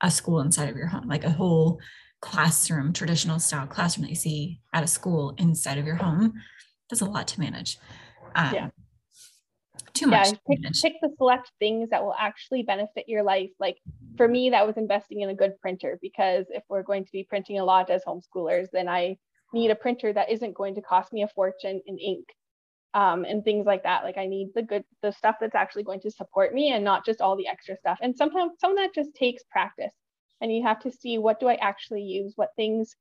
a 0.00 0.10
school 0.10 0.40
inside 0.40 0.68
of 0.68 0.76
your 0.76 0.88
home, 0.88 1.08
like 1.08 1.24
a 1.24 1.30
whole 1.30 1.80
classroom, 2.20 2.92
traditional 2.92 3.38
style 3.38 3.66
classroom 3.66 4.02
that 4.02 4.10
you 4.10 4.16
see 4.16 4.60
at 4.72 4.82
a 4.82 4.86
school 4.88 5.34
inside 5.38 5.78
of 5.78 5.86
your 5.86 5.96
home. 5.96 6.34
There's 6.90 7.02
a 7.02 7.06
lot 7.06 7.28
to 7.28 7.40
manage. 7.40 7.78
Um, 8.34 8.54
yeah. 8.54 8.68
Too 9.92 10.06
much. 10.06 10.28
Yeah, 10.28 10.36
pick, 10.48 10.72
pick 10.80 10.94
the 11.02 11.10
select 11.18 11.52
things 11.58 11.90
that 11.90 12.02
will 12.02 12.14
actually 12.18 12.62
benefit 12.62 13.08
your 13.08 13.22
life. 13.22 13.50
Like 13.60 13.78
for 14.16 14.26
me, 14.26 14.50
that 14.50 14.66
was 14.66 14.76
investing 14.76 15.20
in 15.20 15.28
a 15.28 15.34
good 15.34 15.58
printer 15.60 15.98
because 16.00 16.46
if 16.50 16.62
we're 16.68 16.82
going 16.82 17.04
to 17.04 17.12
be 17.12 17.24
printing 17.24 17.58
a 17.58 17.64
lot 17.64 17.90
as 17.90 18.02
homeschoolers, 18.04 18.68
then 18.72 18.88
I 18.88 19.18
need 19.52 19.70
a 19.70 19.76
printer 19.76 20.12
that 20.12 20.30
isn't 20.30 20.54
going 20.54 20.74
to 20.74 20.82
cost 20.82 21.12
me 21.12 21.22
a 21.22 21.28
fortune 21.28 21.80
in 21.86 21.98
ink 21.98 22.26
um, 22.94 23.24
and 23.24 23.44
things 23.44 23.66
like 23.66 23.82
that. 23.84 24.04
Like 24.04 24.18
I 24.18 24.26
need 24.26 24.50
the 24.54 24.62
good, 24.62 24.84
the 25.02 25.12
stuff 25.12 25.36
that's 25.40 25.54
actually 25.54 25.84
going 25.84 26.00
to 26.00 26.10
support 26.10 26.54
me 26.54 26.72
and 26.72 26.84
not 26.84 27.04
just 27.04 27.20
all 27.20 27.36
the 27.36 27.48
extra 27.48 27.76
stuff. 27.76 27.98
And 28.02 28.16
sometimes 28.16 28.52
some 28.58 28.72
of 28.72 28.76
that 28.78 28.94
just 28.94 29.14
takes 29.14 29.42
practice 29.50 29.92
and 30.40 30.54
you 30.54 30.62
have 30.62 30.80
to 30.80 30.90
see 30.90 31.18
what 31.18 31.40
do 31.40 31.48
I 31.48 31.54
actually 31.54 32.02
use, 32.02 32.32
what 32.36 32.50
things, 32.56 32.96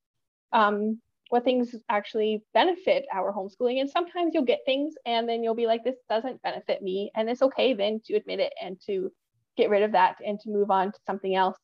um, 0.53 0.99
what 1.29 1.43
things 1.43 1.75
actually 1.89 2.43
benefit 2.53 3.05
our 3.13 3.33
homeschooling. 3.33 3.81
And 3.81 3.89
sometimes 3.89 4.33
you'll 4.33 4.43
get 4.43 4.59
things 4.65 4.93
and 5.05 5.27
then 5.27 5.43
you'll 5.43 5.55
be 5.55 5.67
like, 5.67 5.83
this 5.83 5.95
doesn't 6.09 6.41
benefit 6.41 6.81
me. 6.81 7.11
And 7.15 7.29
it's 7.29 7.41
okay 7.41 7.73
then 7.73 8.01
to 8.05 8.15
admit 8.15 8.39
it 8.39 8.53
and 8.61 8.79
to 8.87 9.11
get 9.57 9.69
rid 9.69 9.83
of 9.83 9.93
that 9.93 10.17
and 10.25 10.39
to 10.41 10.49
move 10.49 10.71
on 10.71 10.91
to 10.91 10.99
something 11.05 11.35
else. 11.35 11.57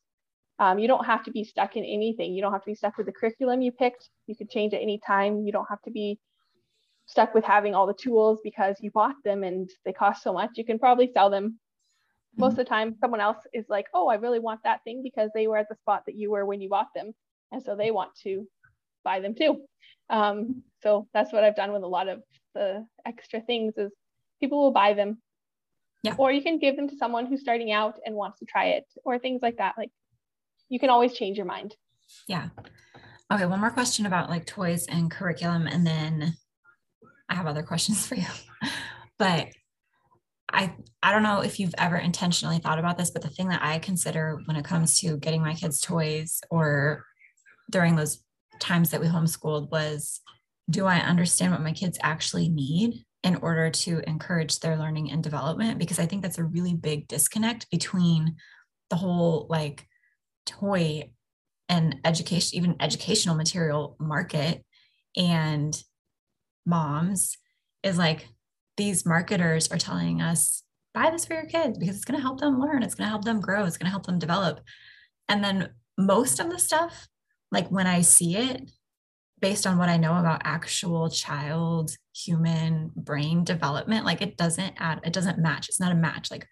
Um, 0.58 0.78
you 0.78 0.88
don't 0.88 1.04
have 1.04 1.24
to 1.24 1.30
be 1.30 1.44
stuck 1.44 1.76
in 1.76 1.84
anything. 1.84 2.34
You 2.34 2.42
don't 2.42 2.52
have 2.52 2.62
to 2.62 2.70
be 2.70 2.74
stuck 2.74 2.96
with 2.96 3.06
the 3.06 3.12
curriculum 3.12 3.62
you 3.62 3.70
picked. 3.70 4.08
You 4.26 4.34
could 4.34 4.50
change 4.50 4.74
at 4.74 4.82
any 4.82 5.00
time. 5.06 5.46
You 5.46 5.52
don't 5.52 5.68
have 5.68 5.82
to 5.82 5.90
be 5.90 6.18
stuck 7.06 7.34
with 7.34 7.44
having 7.44 7.74
all 7.74 7.86
the 7.86 7.94
tools 7.94 8.40
because 8.42 8.76
you 8.80 8.90
bought 8.90 9.14
them 9.24 9.44
and 9.44 9.70
they 9.84 9.92
cost 9.92 10.22
so 10.22 10.32
much. 10.32 10.50
You 10.56 10.64
can 10.64 10.78
probably 10.78 11.10
sell 11.12 11.30
them. 11.30 11.44
Mm-hmm. 11.44 12.40
Most 12.40 12.52
of 12.52 12.58
the 12.58 12.64
time, 12.64 12.96
someone 13.00 13.20
else 13.20 13.38
is 13.52 13.66
like, 13.68 13.86
oh, 13.94 14.08
I 14.08 14.16
really 14.16 14.40
want 14.40 14.60
that 14.64 14.82
thing 14.84 15.02
because 15.02 15.30
they 15.34 15.46
were 15.46 15.56
at 15.56 15.68
the 15.68 15.76
spot 15.76 16.02
that 16.06 16.16
you 16.16 16.30
were 16.30 16.44
when 16.44 16.60
you 16.60 16.68
bought 16.68 16.92
them. 16.94 17.12
And 17.52 17.62
so 17.62 17.76
they 17.76 17.90
want 17.90 18.10
to 18.24 18.46
buy 19.04 19.20
them 19.20 19.34
too. 19.34 19.62
Um, 20.10 20.62
so 20.82 21.06
that's 21.14 21.32
what 21.32 21.44
I've 21.44 21.56
done 21.56 21.72
with 21.72 21.82
a 21.82 21.86
lot 21.86 22.08
of 22.08 22.22
the 22.54 22.86
extra 23.06 23.40
things 23.40 23.74
is 23.76 23.92
people 24.40 24.58
will 24.58 24.72
buy 24.72 24.94
them. 24.94 25.18
Yeah. 26.02 26.14
Or 26.16 26.30
you 26.30 26.42
can 26.42 26.58
give 26.58 26.76
them 26.76 26.88
to 26.88 26.96
someone 26.96 27.26
who's 27.26 27.40
starting 27.40 27.72
out 27.72 27.98
and 28.04 28.14
wants 28.14 28.38
to 28.38 28.44
try 28.44 28.66
it 28.66 28.84
or 29.04 29.18
things 29.18 29.40
like 29.42 29.56
that. 29.58 29.74
Like 29.76 29.90
you 30.68 30.78
can 30.78 30.90
always 30.90 31.14
change 31.14 31.36
your 31.36 31.46
mind. 31.46 31.74
Yeah. 32.26 32.48
Okay, 33.32 33.46
one 33.46 33.60
more 33.60 33.70
question 33.70 34.06
about 34.06 34.30
like 34.30 34.46
toys 34.46 34.86
and 34.86 35.10
curriculum, 35.10 35.66
and 35.66 35.86
then 35.86 36.34
I 37.28 37.34
have 37.34 37.46
other 37.46 37.62
questions 37.62 38.06
for 38.08 38.14
you. 38.14 38.26
but 39.18 39.48
I 40.50 40.74
I 41.02 41.12
don't 41.12 41.22
know 41.22 41.40
if 41.40 41.60
you've 41.60 41.74
ever 41.78 41.96
intentionally 41.96 42.58
thought 42.58 42.78
about 42.78 42.96
this, 42.96 43.10
but 43.10 43.22
the 43.22 43.28
thing 43.28 43.48
that 43.48 43.62
I 43.62 43.78
consider 43.78 44.40
when 44.46 44.56
it 44.56 44.64
comes 44.64 44.98
to 45.00 45.18
getting 45.18 45.42
my 45.42 45.54
kids 45.54 45.80
toys 45.80 46.40
or 46.50 47.04
during 47.70 47.96
those 47.96 48.22
times 48.60 48.90
that 48.90 49.00
we 49.00 49.06
homeschooled 49.06 49.70
was 49.70 50.20
do 50.70 50.86
I 50.86 50.98
understand 50.98 51.52
what 51.52 51.62
my 51.62 51.72
kids 51.72 51.98
actually 52.02 52.48
need 52.48 53.04
in 53.22 53.36
order 53.36 53.70
to 53.70 54.00
encourage 54.06 54.60
their 54.60 54.76
learning 54.76 55.10
and 55.10 55.22
development? 55.22 55.78
Because 55.78 55.98
I 55.98 56.06
think 56.06 56.22
that's 56.22 56.38
a 56.38 56.44
really 56.44 56.74
big 56.74 57.08
disconnect 57.08 57.70
between 57.70 58.36
the 58.90 58.96
whole 58.96 59.46
like 59.48 59.86
toy 60.48 61.10
and 61.68 61.96
education, 62.04 62.56
even 62.56 62.76
educational 62.80 63.36
material 63.36 63.96
market 64.00 64.64
and 65.16 65.80
moms 66.66 67.36
is 67.82 67.98
like 67.98 68.28
these 68.76 69.04
marketers 69.06 69.70
are 69.70 69.78
telling 69.78 70.20
us 70.20 70.62
buy 70.94 71.10
this 71.10 71.26
for 71.26 71.34
your 71.34 71.46
kids 71.46 71.78
because 71.78 71.96
it's 71.96 72.04
going 72.04 72.18
to 72.18 72.22
help 72.22 72.40
them 72.40 72.60
learn, 72.60 72.82
it's 72.82 72.94
going 72.94 73.06
to 73.06 73.10
help 73.10 73.24
them 73.24 73.40
grow, 73.40 73.64
it's 73.64 73.76
going 73.76 73.86
to 73.86 73.90
help 73.90 74.06
them 74.06 74.18
develop. 74.18 74.60
And 75.28 75.44
then 75.44 75.70
most 75.96 76.40
of 76.40 76.50
the 76.50 76.58
stuff, 76.58 77.06
like 77.52 77.68
when 77.68 77.86
I 77.86 78.00
see 78.00 78.36
it, 78.36 78.70
based 79.40 79.66
on 79.66 79.78
what 79.78 79.88
I 79.88 79.96
know 79.96 80.18
about 80.18 80.42
actual 80.44 81.08
child 81.10 81.92
human 82.14 82.90
brain 82.96 83.44
development, 83.44 84.04
like 84.04 84.22
it 84.22 84.36
doesn't 84.36 84.74
add, 84.78 85.00
it 85.04 85.12
doesn't 85.12 85.38
match. 85.38 85.68
It's 85.68 85.80
not 85.80 85.92
a 85.92 85.96
match. 85.96 86.30
Like 86.30 86.48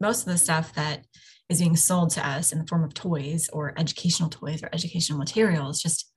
most 0.00 0.26
of 0.26 0.32
the 0.32 0.38
stuff 0.38 0.74
that 0.74 1.04
is 1.50 1.60
being 1.60 1.76
sold 1.76 2.10
to 2.10 2.26
us 2.26 2.52
in 2.52 2.58
the 2.58 2.66
form 2.66 2.84
of 2.84 2.94
toys 2.94 3.50
or 3.52 3.74
educational 3.76 4.30
toys 4.30 4.62
or 4.62 4.70
educational 4.72 5.18
materials 5.18 5.82
just 5.82 6.10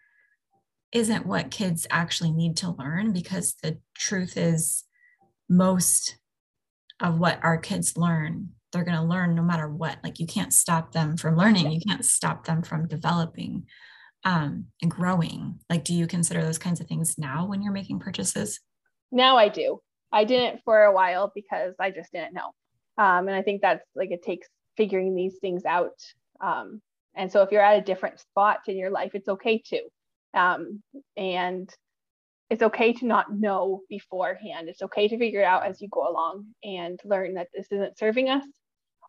isn't 0.93 1.25
what 1.25 1.51
kids 1.51 1.87
actually 1.89 2.31
need 2.31 2.55
to 2.55 2.69
learn 2.69 3.11
because 3.11 3.55
the 3.63 3.77
truth 3.95 4.37
is 4.37 4.83
most 5.49 6.17
of 6.99 7.19
what 7.19 7.39
our 7.43 7.57
kids 7.57 7.97
learn 7.97 8.49
they're 8.73 8.83
going 8.83 8.97
to 8.97 9.03
learn 9.03 9.35
no 9.35 9.43
matter 9.43 9.69
what. 9.69 9.99
Like 10.03 10.19
you 10.19 10.25
can't 10.25 10.51
stop 10.51 10.91
them 10.91 11.15
from 11.15 11.37
learning. 11.37 11.71
You 11.71 11.79
can't 11.79 12.03
stop 12.03 12.45
them 12.45 12.63
from 12.63 12.87
developing 12.87 13.67
um, 14.25 14.65
and 14.81 14.91
growing. 14.91 15.59
Like 15.69 15.83
do 15.83 15.93
you 15.93 16.07
consider 16.07 16.43
those 16.43 16.57
kinds 16.57 16.81
of 16.81 16.87
things 16.87 17.17
now 17.17 17.45
when 17.45 17.61
you're 17.61 17.71
making 17.71 17.99
purchases? 17.99 18.59
Now 19.11 19.37
i 19.37 19.47
do. 19.47 19.79
I 20.11 20.25
didn't 20.25 20.61
for 20.65 20.83
a 20.83 20.91
while 20.91 21.31
because 21.33 21.75
i 21.79 21.91
just 21.91 22.11
didn't 22.11 22.33
know. 22.33 22.51
Um, 22.97 23.27
and 23.27 23.35
i 23.35 23.41
think 23.41 23.61
that's 23.61 23.83
like 23.95 24.11
it 24.11 24.23
takes 24.23 24.47
figuring 24.77 25.15
these 25.15 25.37
things 25.39 25.65
out. 25.65 25.99
Um, 26.41 26.81
and 27.15 27.31
so 27.31 27.41
if 27.41 27.51
you're 27.51 27.61
at 27.61 27.79
a 27.79 27.85
different 27.85 28.19
spot 28.19 28.59
in 28.67 28.77
your 28.77 28.89
life, 28.89 29.11
it's 29.13 29.29
okay 29.29 29.61
to. 29.67 29.81
Um, 30.33 30.81
and 31.15 31.69
it's 32.49 32.63
okay 32.63 32.93
to 32.93 33.05
not 33.05 33.33
know 33.33 33.81
beforehand. 33.89 34.69
It's 34.69 34.81
okay 34.81 35.07
to 35.07 35.17
figure 35.17 35.41
it 35.41 35.45
out 35.45 35.65
as 35.65 35.81
you 35.81 35.87
go 35.89 36.07
along 36.07 36.45
and 36.63 36.99
learn 37.05 37.35
that 37.35 37.47
this 37.53 37.67
isn't 37.71 37.97
serving 37.97 38.29
us 38.29 38.45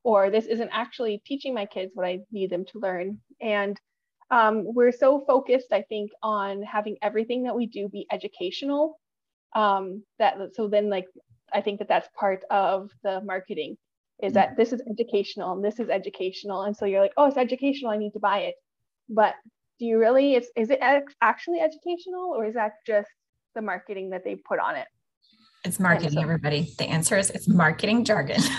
or 0.03 0.31
this 0.31 0.47
isn't 0.47 0.71
actually 0.73 1.23
teaching 1.27 1.55
my 1.55 1.67
kids 1.67 1.93
what 1.95 2.07
I 2.07 2.21
need 2.31 2.51
them 2.51 2.65
to 2.67 2.79
learn. 2.79 3.21
And 3.41 3.79
um, 4.31 4.63
we're 4.65 4.93
so 4.93 5.25
focused, 5.27 5.73
I 5.73 5.83
think, 5.83 6.11
on 6.23 6.63
having 6.63 6.97
everything 7.03 7.45
that 7.45 7.57
we 7.57 7.67
do 7.67 7.89
be 7.89 8.07
educational. 8.11 8.99
Um, 9.55 10.03
that 10.19 10.37
so 10.55 10.69
then, 10.69 10.91
like, 10.91 11.07
I 11.53 11.61
think 11.61 11.79
that 11.79 11.89
that's 11.89 12.09
part 12.19 12.45
of 12.51 12.91
the 13.03 13.21
marketing 13.23 13.77
is 14.25 14.33
mm. 14.33 14.35
that 14.35 14.57
this 14.57 14.73
is 14.73 14.83
educational 14.91 15.53
and 15.53 15.65
this 15.65 15.79
is 15.79 15.89
educational. 15.89 16.63
And 16.63 16.77
so 16.77 16.85
you're 16.85 17.01
like 17.01 17.13
oh 17.17 17.27
it's 17.27 17.37
educational 17.37 17.91
i 17.91 17.97
need 17.97 18.13
to 18.13 18.21
buy 18.21 18.39
it. 18.41 18.55
But 19.09 19.35
do 19.79 19.87
you 19.87 19.99
really 19.99 20.35
is, 20.35 20.49
is 20.57 20.71
it 20.71 20.79
actually 21.21 21.61
educational 21.61 22.33
or 22.37 22.47
is 22.47 22.55
that 22.55 22.73
just 22.87 23.11
the 23.55 23.63
marketing 23.63 24.11
that 24.11 24.25
they 24.25 24.37
put 24.37 24.59
on 24.59 24.77
it? 24.77 24.87
It's 25.65 25.81
marketing 25.81 26.13
so, 26.13 26.21
everybody. 26.21 26.75
The 26.79 26.85
answer 26.85 27.17
is 27.17 27.31
it's 27.31 27.49
marketing 27.49 28.05
jargon. 28.05 28.41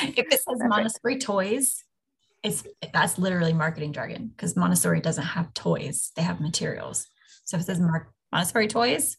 If 0.00 0.26
it 0.26 0.32
says 0.32 0.58
montessori 0.60 1.18
toys 1.18 1.84
it's 2.44 2.62
that's 2.92 3.18
literally 3.18 3.54
marketing 3.54 3.92
jargon 3.92 4.28
because 4.28 4.54
montessori 4.54 5.00
doesn't 5.00 5.24
have 5.24 5.52
toys. 5.54 6.12
They 6.14 6.22
have 6.22 6.40
materials. 6.40 7.06
So 7.44 7.56
if 7.56 7.62
it 7.62 7.66
says 7.66 7.80
Mar- 7.80 8.12
montessori 8.30 8.68
toys 8.68 9.16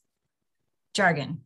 jargon 0.93 1.41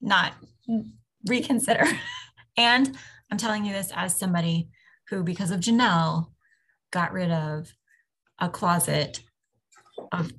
not 0.00 0.32
mm. 0.68 0.90
reconsider 1.26 1.84
And 2.58 2.98
I'm 3.30 3.38
telling 3.38 3.64
you 3.64 3.72
this 3.72 3.92
as 3.94 4.18
somebody 4.18 4.68
who, 5.08 5.22
because 5.22 5.50
of 5.50 5.60
Janelle, 5.60 6.26
got 6.90 7.12
rid 7.12 7.30
of 7.30 7.72
a 8.40 8.48
closet 8.48 9.20
of 10.12 10.32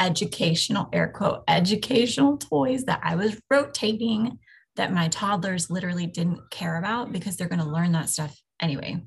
educational, 0.00 0.88
air 0.92 1.08
quote, 1.08 1.44
educational 1.46 2.36
toys 2.36 2.84
that 2.84 3.00
I 3.02 3.14
was 3.14 3.40
rotating 3.48 4.38
that 4.76 4.92
my 4.92 5.08
toddlers 5.08 5.70
literally 5.70 6.06
didn't 6.06 6.50
care 6.50 6.78
about 6.78 7.12
because 7.12 7.36
they're 7.36 7.48
going 7.48 7.60
to 7.60 7.68
learn 7.68 7.92
that 7.92 8.08
stuff 8.08 8.36
anyway. 8.60 9.00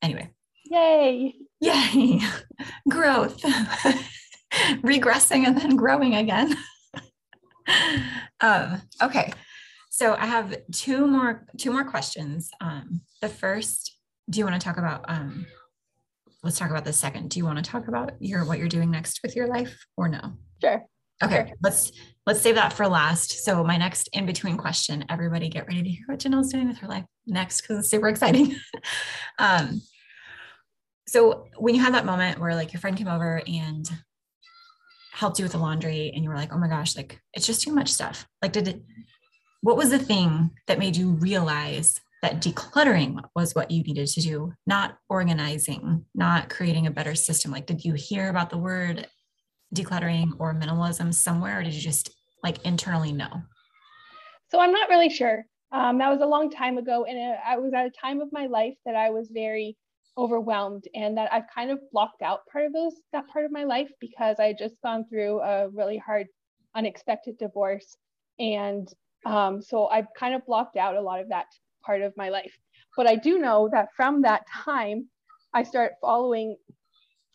Anyway. 0.00 0.30
Yay. 0.64 1.34
Yay. 1.60 2.20
Growth. 2.88 3.42
Regressing 4.82 5.46
and 5.46 5.58
then 5.58 5.76
growing 5.76 6.14
again. 6.14 6.56
um, 8.40 8.80
okay. 9.02 9.32
So 9.96 10.14
I 10.14 10.26
have 10.26 10.54
two 10.72 11.06
more 11.06 11.46
two 11.56 11.70
more 11.70 11.84
questions. 11.84 12.50
Um, 12.60 13.00
the 13.22 13.30
first, 13.30 13.96
do 14.28 14.38
you 14.38 14.44
want 14.44 14.60
to 14.60 14.62
talk 14.62 14.76
about? 14.76 15.06
Um, 15.08 15.46
let's 16.42 16.58
talk 16.58 16.68
about 16.68 16.84
the 16.84 16.92
second. 16.92 17.30
Do 17.30 17.38
you 17.38 17.46
want 17.46 17.56
to 17.56 17.64
talk 17.64 17.88
about 17.88 18.12
your 18.20 18.44
what 18.44 18.58
you're 18.58 18.68
doing 18.68 18.90
next 18.90 19.20
with 19.22 19.34
your 19.34 19.46
life, 19.46 19.86
or 19.96 20.10
no? 20.10 20.34
Sure. 20.60 20.84
Okay, 21.24 21.46
sure. 21.46 21.56
let's 21.62 21.92
let's 22.26 22.42
save 22.42 22.56
that 22.56 22.74
for 22.74 22.86
last. 22.86 23.42
So 23.42 23.64
my 23.64 23.78
next 23.78 24.10
in 24.12 24.26
between 24.26 24.58
question. 24.58 25.02
Everybody, 25.08 25.48
get 25.48 25.66
ready 25.66 25.82
to 25.82 25.88
hear 25.88 26.04
what 26.04 26.18
Janelle's 26.18 26.52
doing 26.52 26.68
with 26.68 26.76
her 26.76 26.88
life 26.88 27.06
next 27.26 27.62
because 27.62 27.78
it's 27.78 27.88
super 27.88 28.08
exciting. 28.08 28.54
um, 29.38 29.80
so 31.08 31.46
when 31.56 31.74
you 31.74 31.80
had 31.80 31.94
that 31.94 32.04
moment 32.04 32.38
where 32.38 32.54
like 32.54 32.74
your 32.74 32.80
friend 32.80 32.98
came 32.98 33.08
over 33.08 33.40
and 33.46 33.90
helped 35.10 35.38
you 35.38 35.44
with 35.46 35.52
the 35.52 35.58
laundry 35.58 36.12
and 36.14 36.22
you 36.22 36.28
were 36.28 36.36
like 36.36 36.52
oh 36.52 36.58
my 36.58 36.68
gosh 36.68 36.94
like 36.94 37.18
it's 37.32 37.46
just 37.46 37.62
too 37.62 37.72
much 37.72 37.88
stuff 37.88 38.26
like 38.42 38.52
did 38.52 38.68
it 38.68 38.82
what 39.66 39.76
was 39.76 39.90
the 39.90 39.98
thing 39.98 40.48
that 40.68 40.78
made 40.78 40.94
you 40.94 41.10
realize 41.14 42.00
that 42.22 42.40
decluttering 42.40 43.20
was 43.34 43.52
what 43.56 43.68
you 43.68 43.82
needed 43.82 44.06
to 44.06 44.20
do, 44.20 44.52
not 44.64 44.96
organizing, 45.08 46.04
not 46.14 46.48
creating 46.48 46.86
a 46.86 46.90
better 46.92 47.16
system. 47.16 47.50
Like, 47.50 47.66
did 47.66 47.84
you 47.84 47.94
hear 47.94 48.28
about 48.28 48.48
the 48.48 48.58
word 48.58 49.08
decluttering 49.74 50.30
or 50.38 50.54
minimalism 50.54 51.12
somewhere, 51.12 51.58
or 51.58 51.62
did 51.64 51.74
you 51.74 51.80
just 51.80 52.10
like 52.44 52.64
internally 52.64 53.10
know? 53.10 53.42
So 54.52 54.60
I'm 54.60 54.70
not 54.70 54.88
really 54.88 55.10
sure. 55.10 55.44
Um, 55.72 55.98
that 55.98 56.12
was 56.12 56.20
a 56.20 56.26
long 56.26 56.48
time 56.48 56.78
ago, 56.78 57.04
and 57.04 57.36
I 57.44 57.58
was 57.58 57.74
at 57.74 57.86
a 57.86 57.90
time 57.90 58.20
of 58.20 58.28
my 58.30 58.46
life 58.46 58.76
that 58.84 58.94
I 58.94 59.10
was 59.10 59.30
very 59.32 59.76
overwhelmed, 60.16 60.84
and 60.94 61.18
that 61.18 61.32
I've 61.32 61.50
kind 61.52 61.72
of 61.72 61.80
blocked 61.90 62.22
out 62.22 62.46
part 62.52 62.66
of 62.66 62.72
those 62.72 62.94
that 63.12 63.26
part 63.26 63.44
of 63.44 63.50
my 63.50 63.64
life 63.64 63.90
because 64.00 64.36
I 64.38 64.46
had 64.46 64.58
just 64.58 64.76
gone 64.84 65.06
through 65.08 65.40
a 65.40 65.68
really 65.70 65.98
hard, 65.98 66.28
unexpected 66.76 67.36
divorce, 67.36 67.96
and 68.38 68.88
um, 69.26 69.60
so 69.60 69.88
I've 69.88 70.06
kind 70.18 70.34
of 70.34 70.46
blocked 70.46 70.76
out 70.76 70.94
a 70.94 71.00
lot 71.00 71.20
of 71.20 71.28
that 71.30 71.46
part 71.84 72.00
of 72.02 72.16
my 72.16 72.28
life. 72.28 72.56
But 72.96 73.06
I 73.08 73.16
do 73.16 73.38
know 73.38 73.68
that 73.72 73.88
from 73.96 74.22
that 74.22 74.42
time, 74.48 75.08
I 75.52 75.64
start 75.64 75.94
following 76.00 76.56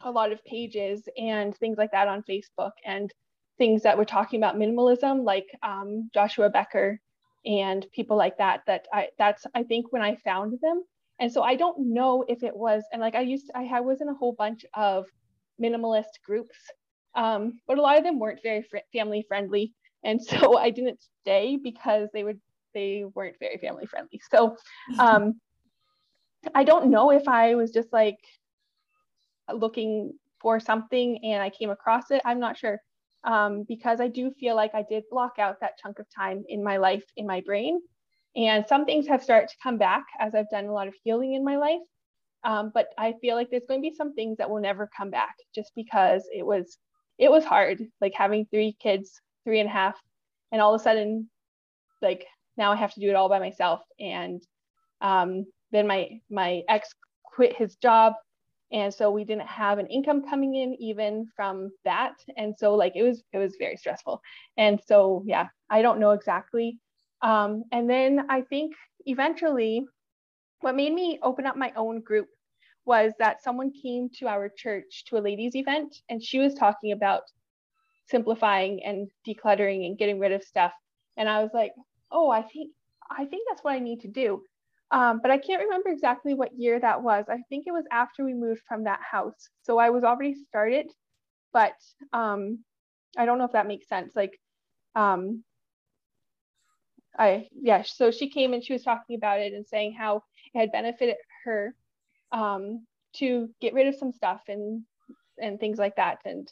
a 0.02 0.10
lot 0.12 0.32
of 0.32 0.44
pages 0.46 1.08
and 1.18 1.56
things 1.58 1.78
like 1.78 1.92
that 1.92 2.08
on 2.08 2.24
Facebook 2.30 2.72
and 2.86 3.14
things 3.58 3.84
that 3.84 3.98
were 3.98 4.06
talking 4.06 4.40
about 4.40 4.56
minimalism, 4.56 5.24
like 5.24 5.46
um, 5.64 6.10
Joshua 6.14 6.50
Becker 6.50 7.00
and 7.46 7.86
people 7.94 8.18
like 8.18 8.38
that. 8.38 8.62
That 8.68 8.88
I 8.94 9.10
that's 9.18 9.46
I 9.54 9.64
think 9.64 9.92
when 9.92 10.02
I 10.02 10.16
found 10.24 10.58
them. 10.62 10.84
And 11.20 11.32
so 11.32 11.44
I 11.44 11.56
don't 11.56 11.94
know 11.94 12.26
if 12.28 12.42
it 12.42 12.56
was 12.56 12.84
and 12.92 13.02
like 13.02 13.16
I 13.16 13.22
used 13.22 13.48
to, 13.48 13.58
I 13.58 13.82
was 13.82 14.02
in 14.02 14.10
a 14.10 14.14
whole 14.16 14.34
bunch 14.34 14.66
of 14.74 15.06
minimalist 15.62 16.22
groups, 16.26 16.56
um, 17.16 17.60
but 17.68 17.78
a 17.78 17.82
lot 17.82 17.98
of 17.98 18.04
them 18.04 18.18
weren't 18.18 18.40
very 18.42 18.64
fr- 18.64 18.78
family 18.94 19.26
friendly. 19.28 19.74
And 20.04 20.22
so 20.22 20.58
I 20.58 20.70
didn't 20.70 21.02
stay 21.22 21.58
because 21.62 22.10
they 22.14 22.24
would 22.24 22.40
they 22.74 23.04
weren't 23.16 23.36
very 23.40 23.58
family 23.58 23.86
friendly. 23.86 24.22
So 24.32 24.56
um, 24.98 25.42
I 26.56 26.64
don't 26.64 26.90
know 26.90 27.12
if 27.12 27.28
I 27.28 27.56
was 27.56 27.72
just 27.72 27.92
like 27.92 28.20
looking 29.54 30.14
for 30.40 30.60
something 30.60 31.20
and 31.24 31.44
I 31.44 31.50
came 31.50 31.70
across 31.70 32.12
it. 32.12 32.22
I'm 32.26 32.40
not 32.40 32.58
sure 32.58 32.80
um, 33.24 33.66
because 33.68 34.00
I 34.00 34.08
do 34.08 34.32
feel 34.40 34.56
like 34.56 34.74
I 34.74 34.84
did 34.88 35.04
block 35.12 35.34
out 35.38 35.60
that 35.62 35.78
chunk 35.78 36.00
of 36.00 36.06
time 36.16 36.44
in 36.48 36.64
my 36.64 36.78
life, 36.78 37.04
in 37.18 37.28
my 37.28 37.42
brain. 37.42 37.80
And 38.36 38.66
some 38.68 38.86
things 38.86 39.08
have 39.08 39.24
started 39.24 39.50
to 39.50 39.56
come 39.62 39.78
back 39.78 40.06
as 40.20 40.34
I've 40.34 40.50
done 40.50 40.66
a 40.66 40.74
lot 40.74 40.88
of 40.88 40.96
healing 41.04 41.34
in 41.34 41.44
my 41.44 41.58
life. 41.58 41.82
Um, 42.44 42.72
but 42.74 42.88
I 42.98 43.14
feel 43.22 43.36
like 43.36 43.50
there's 43.52 43.66
going 43.68 43.82
to 43.82 43.90
be 43.90 43.96
some 43.96 44.14
things 44.14 44.38
that 44.38 44.50
will 44.50 44.62
never 44.62 44.90
come 44.96 45.12
back 45.12 45.36
just 45.54 45.72
because 45.76 46.24
it 46.34 46.46
was 46.46 46.78
it 47.20 47.30
was 47.30 47.46
hard, 47.46 47.86
like 48.00 48.14
having 48.16 48.48
three 48.48 48.76
kids, 48.82 49.22
three 49.44 49.60
and 49.60 49.70
a 49.70 49.74
half, 49.74 49.96
and 50.52 50.62
all 50.62 50.74
of 50.74 50.82
a 50.82 50.84
sudden, 50.84 51.30
like 52.02 52.26
now 52.58 52.72
I 52.72 52.76
have 52.76 52.94
to 52.94 53.00
do 53.00 53.10
it 53.10 53.16
all 53.16 53.30
by 53.30 53.40
myself. 53.40 53.82
And 54.00 54.42
um, 55.02 55.46
then 55.72 55.88
my 55.88 56.20
my 56.30 56.62
ex 56.68 56.90
quit 57.24 57.56
his 57.56 57.76
job 57.78 58.14
and 58.72 58.94
so 58.94 59.12
we 59.12 59.26
didn't 59.26 59.48
have 59.48 59.80
an 59.80 59.88
income 59.88 60.24
coming 60.30 60.56
in 60.56 60.76
even 60.80 61.28
from 61.36 61.72
that. 61.84 62.14
And 62.38 62.56
so 62.58 62.76
like 62.76 62.94
it 62.96 63.04
was 63.04 63.24
it 63.34 63.38
was 63.38 63.56
very 63.60 63.76
stressful. 63.76 64.22
And 64.58 64.80
so 64.86 65.24
yeah 65.26 65.48
i 65.70 65.82
don't 65.82 66.00
know 66.00 66.12
exactly. 66.12 66.80
Um, 67.22 67.64
and 67.72 67.90
then 67.90 68.26
i 68.30 68.42
think 68.42 68.74
eventually 69.06 69.86
what 70.62 70.76
made 70.76 70.94
me 70.94 71.20
open 71.22 71.46
up 71.46 71.56
my 71.56 71.72
own 71.76 72.02
group 72.02 72.28
was 72.86 73.14
that 73.20 73.44
someone 73.44 73.72
came 73.72 74.10
to 74.18 74.28
our 74.28 74.50
church 74.50 75.06
to 75.08 75.18
a 75.18 75.22
ladies 75.22 75.56
event 75.56 75.96
and 76.10 76.24
she 76.24 76.40
was 76.40 76.54
talking 76.56 76.92
about 76.92 77.24
simplifying 78.12 78.84
and 78.84 79.10
decluttering 79.28 79.86
and 79.86 79.98
getting 79.98 80.20
rid 80.20 80.32
of 80.32 80.44
stuff 80.44 80.74
and 81.18 81.28
i 81.30 81.42
was 81.42 81.52
like 81.54 81.72
oh 82.12 82.30
i 82.30 82.42
think 82.42 82.72
i 83.10 83.26
think 83.26 83.48
that's 83.50 83.64
what 83.64 83.74
i 83.74 83.80
need 83.80 84.02
to 84.02 84.08
do 84.08 84.42
um, 84.92 85.22
but 85.22 85.32
I 85.32 85.38
can't 85.38 85.64
remember 85.64 85.90
exactly 85.90 86.34
what 86.34 86.58
year 86.58 86.78
that 86.80 87.02
was. 87.02 87.26
I 87.30 87.38
think 87.48 87.66
it 87.66 87.72
was 87.72 87.86
after 87.92 88.26
we 88.26 88.34
moved 88.34 88.62
from 88.68 88.84
that 88.84 89.00
house. 89.10 89.50
So 89.64 89.78
I 89.78 89.90
was 89.90 90.04
already 90.04 90.36
started, 90.36 90.88
but 91.54 91.74
um, 92.12 92.60
I 93.18 93.26
don't 93.26 93.38
know 93.38 93.46
if 93.46 93.54
that 93.54 93.68
makes 93.68 93.88
sense. 93.88 94.12
Like, 94.16 94.38
um, 94.96 95.46
I, 97.18 97.48
yeah, 97.54 97.84
so 97.84 98.12
she 98.12 98.30
came 98.30 98.54
and 98.54 98.64
she 98.64 98.74
was 98.74 98.84
talking 98.84 99.16
about 99.16 99.40
it 99.40 99.54
and 99.54 99.66
saying 99.66 99.94
how 99.94 100.24
it 100.54 100.60
had 100.60 100.72
benefited 100.74 101.16
her 101.46 101.74
um, 102.34 102.86
to 103.16 103.50
get 103.62 103.74
rid 103.74 103.88
of 103.88 103.96
some 103.96 104.12
stuff 104.12 104.42
and 104.50 104.84
and 105.42 105.60
things 105.60 105.78
like 105.78 105.96
that. 105.96 106.20
And 106.26 106.52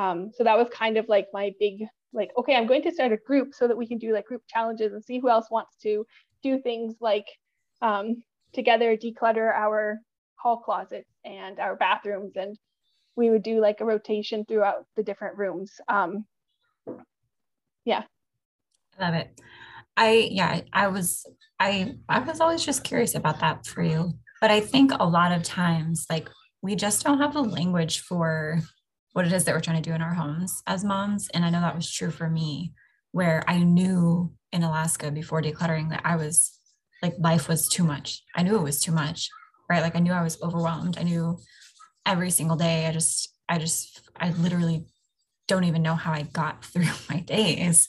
um, 0.00 0.30
so 0.34 0.44
that 0.44 0.56
was 0.56 0.68
kind 0.72 0.96
of 0.96 1.06
like 1.08 1.26
my 1.34 1.52
big 1.60 1.84
like, 2.14 2.30
okay, 2.36 2.56
I'm 2.56 2.66
going 2.66 2.82
to 2.84 2.90
start 2.90 3.12
a 3.12 3.18
group 3.18 3.54
so 3.54 3.68
that 3.68 3.76
we 3.76 3.86
can 3.86 3.98
do 3.98 4.14
like 4.14 4.24
group 4.24 4.42
challenges 4.48 4.94
and 4.94 5.04
see 5.04 5.18
who 5.18 5.28
else 5.28 5.50
wants 5.50 5.76
to 5.82 6.06
do 6.42 6.58
things 6.58 6.94
like 7.00 7.26
um, 7.82 8.22
together 8.54 8.96
declutter 8.96 9.54
our 9.54 9.98
hall 10.36 10.56
closets 10.56 11.10
and 11.24 11.60
our 11.60 11.76
bathrooms 11.76 12.32
and 12.34 12.56
we 13.14 13.28
would 13.28 13.42
do 13.42 13.60
like 13.60 13.82
a 13.82 13.84
rotation 13.84 14.46
throughout 14.46 14.86
the 14.96 15.02
different 15.02 15.36
rooms. 15.36 15.72
Um, 15.86 16.24
yeah. 17.84 18.04
I 18.98 19.04
love 19.04 19.14
it. 19.14 19.38
I 19.96 20.28
yeah 20.30 20.60
i 20.72 20.86
was 20.86 21.26
i 21.58 21.94
i 22.08 22.20
was 22.20 22.40
always 22.40 22.64
just 22.64 22.84
curious 22.84 23.14
about 23.14 23.40
that 23.40 23.66
for 23.66 23.82
you 23.82 24.12
but 24.40 24.50
i 24.50 24.60
think 24.60 24.92
a 24.94 25.04
lot 25.04 25.32
of 25.32 25.42
times 25.42 26.06
like 26.08 26.30
we 26.62 26.76
just 26.76 27.04
don't 27.04 27.18
have 27.18 27.34
the 27.34 27.42
language 27.42 28.00
for 28.00 28.60
what 29.12 29.26
it 29.26 29.32
is 29.32 29.44
that 29.44 29.54
we're 29.54 29.60
trying 29.60 29.82
to 29.82 29.88
do 29.88 29.94
in 29.94 30.02
our 30.02 30.14
homes 30.14 30.62
as 30.66 30.84
moms 30.84 31.28
and 31.34 31.44
i 31.44 31.50
know 31.50 31.60
that 31.60 31.76
was 31.76 31.90
true 31.90 32.10
for 32.10 32.28
me 32.28 32.72
where 33.12 33.42
i 33.48 33.58
knew 33.58 34.32
in 34.52 34.62
alaska 34.62 35.10
before 35.10 35.42
decluttering 35.42 35.90
that 35.90 36.02
i 36.04 36.16
was 36.16 36.60
like 37.02 37.14
life 37.18 37.48
was 37.48 37.68
too 37.68 37.84
much. 37.84 38.22
I 38.34 38.42
knew 38.42 38.56
it 38.56 38.62
was 38.62 38.80
too 38.80 38.92
much, 38.92 39.28
right? 39.68 39.82
Like 39.82 39.96
I 39.96 40.00
knew 40.00 40.12
I 40.12 40.22
was 40.22 40.40
overwhelmed. 40.42 40.98
I 40.98 41.02
knew 41.02 41.38
every 42.04 42.30
single 42.30 42.56
day. 42.56 42.86
I 42.86 42.92
just, 42.92 43.34
I 43.48 43.58
just, 43.58 44.00
I 44.16 44.30
literally 44.30 44.86
don't 45.48 45.64
even 45.64 45.82
know 45.82 45.94
how 45.94 46.12
I 46.12 46.22
got 46.22 46.64
through 46.72 46.84
my 47.08 47.20
days, 47.20 47.88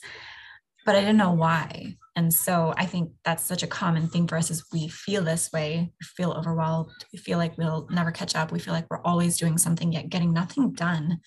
but 0.84 0.96
I 0.96 1.00
didn't 1.00 1.16
know 1.16 1.32
why. 1.32 1.96
And 2.14 2.32
so 2.32 2.74
I 2.76 2.84
think 2.84 3.12
that's 3.24 3.42
such 3.42 3.62
a 3.62 3.66
common 3.66 4.06
thing 4.06 4.26
for 4.28 4.36
us 4.36 4.50
is 4.50 4.64
we 4.72 4.88
feel 4.88 5.24
this 5.24 5.50
way, 5.50 5.92
we 6.00 6.04
feel 6.04 6.32
overwhelmed, 6.32 6.90
we 7.12 7.18
feel 7.18 7.38
like 7.38 7.56
we'll 7.56 7.88
never 7.90 8.10
catch 8.10 8.36
up, 8.36 8.52
we 8.52 8.58
feel 8.58 8.74
like 8.74 8.86
we're 8.90 9.02
always 9.02 9.38
doing 9.38 9.56
something 9.56 9.92
yet 9.92 10.10
getting 10.10 10.32
nothing 10.32 10.72
done, 10.72 11.20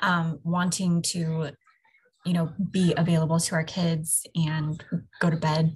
um, 0.00 0.38
wanting 0.44 1.02
to, 1.02 1.50
you 2.24 2.32
know, 2.32 2.52
be 2.70 2.94
available 2.96 3.40
to 3.40 3.54
our 3.56 3.64
kids 3.64 4.24
and 4.36 4.84
go 5.20 5.28
to 5.28 5.36
bed 5.36 5.74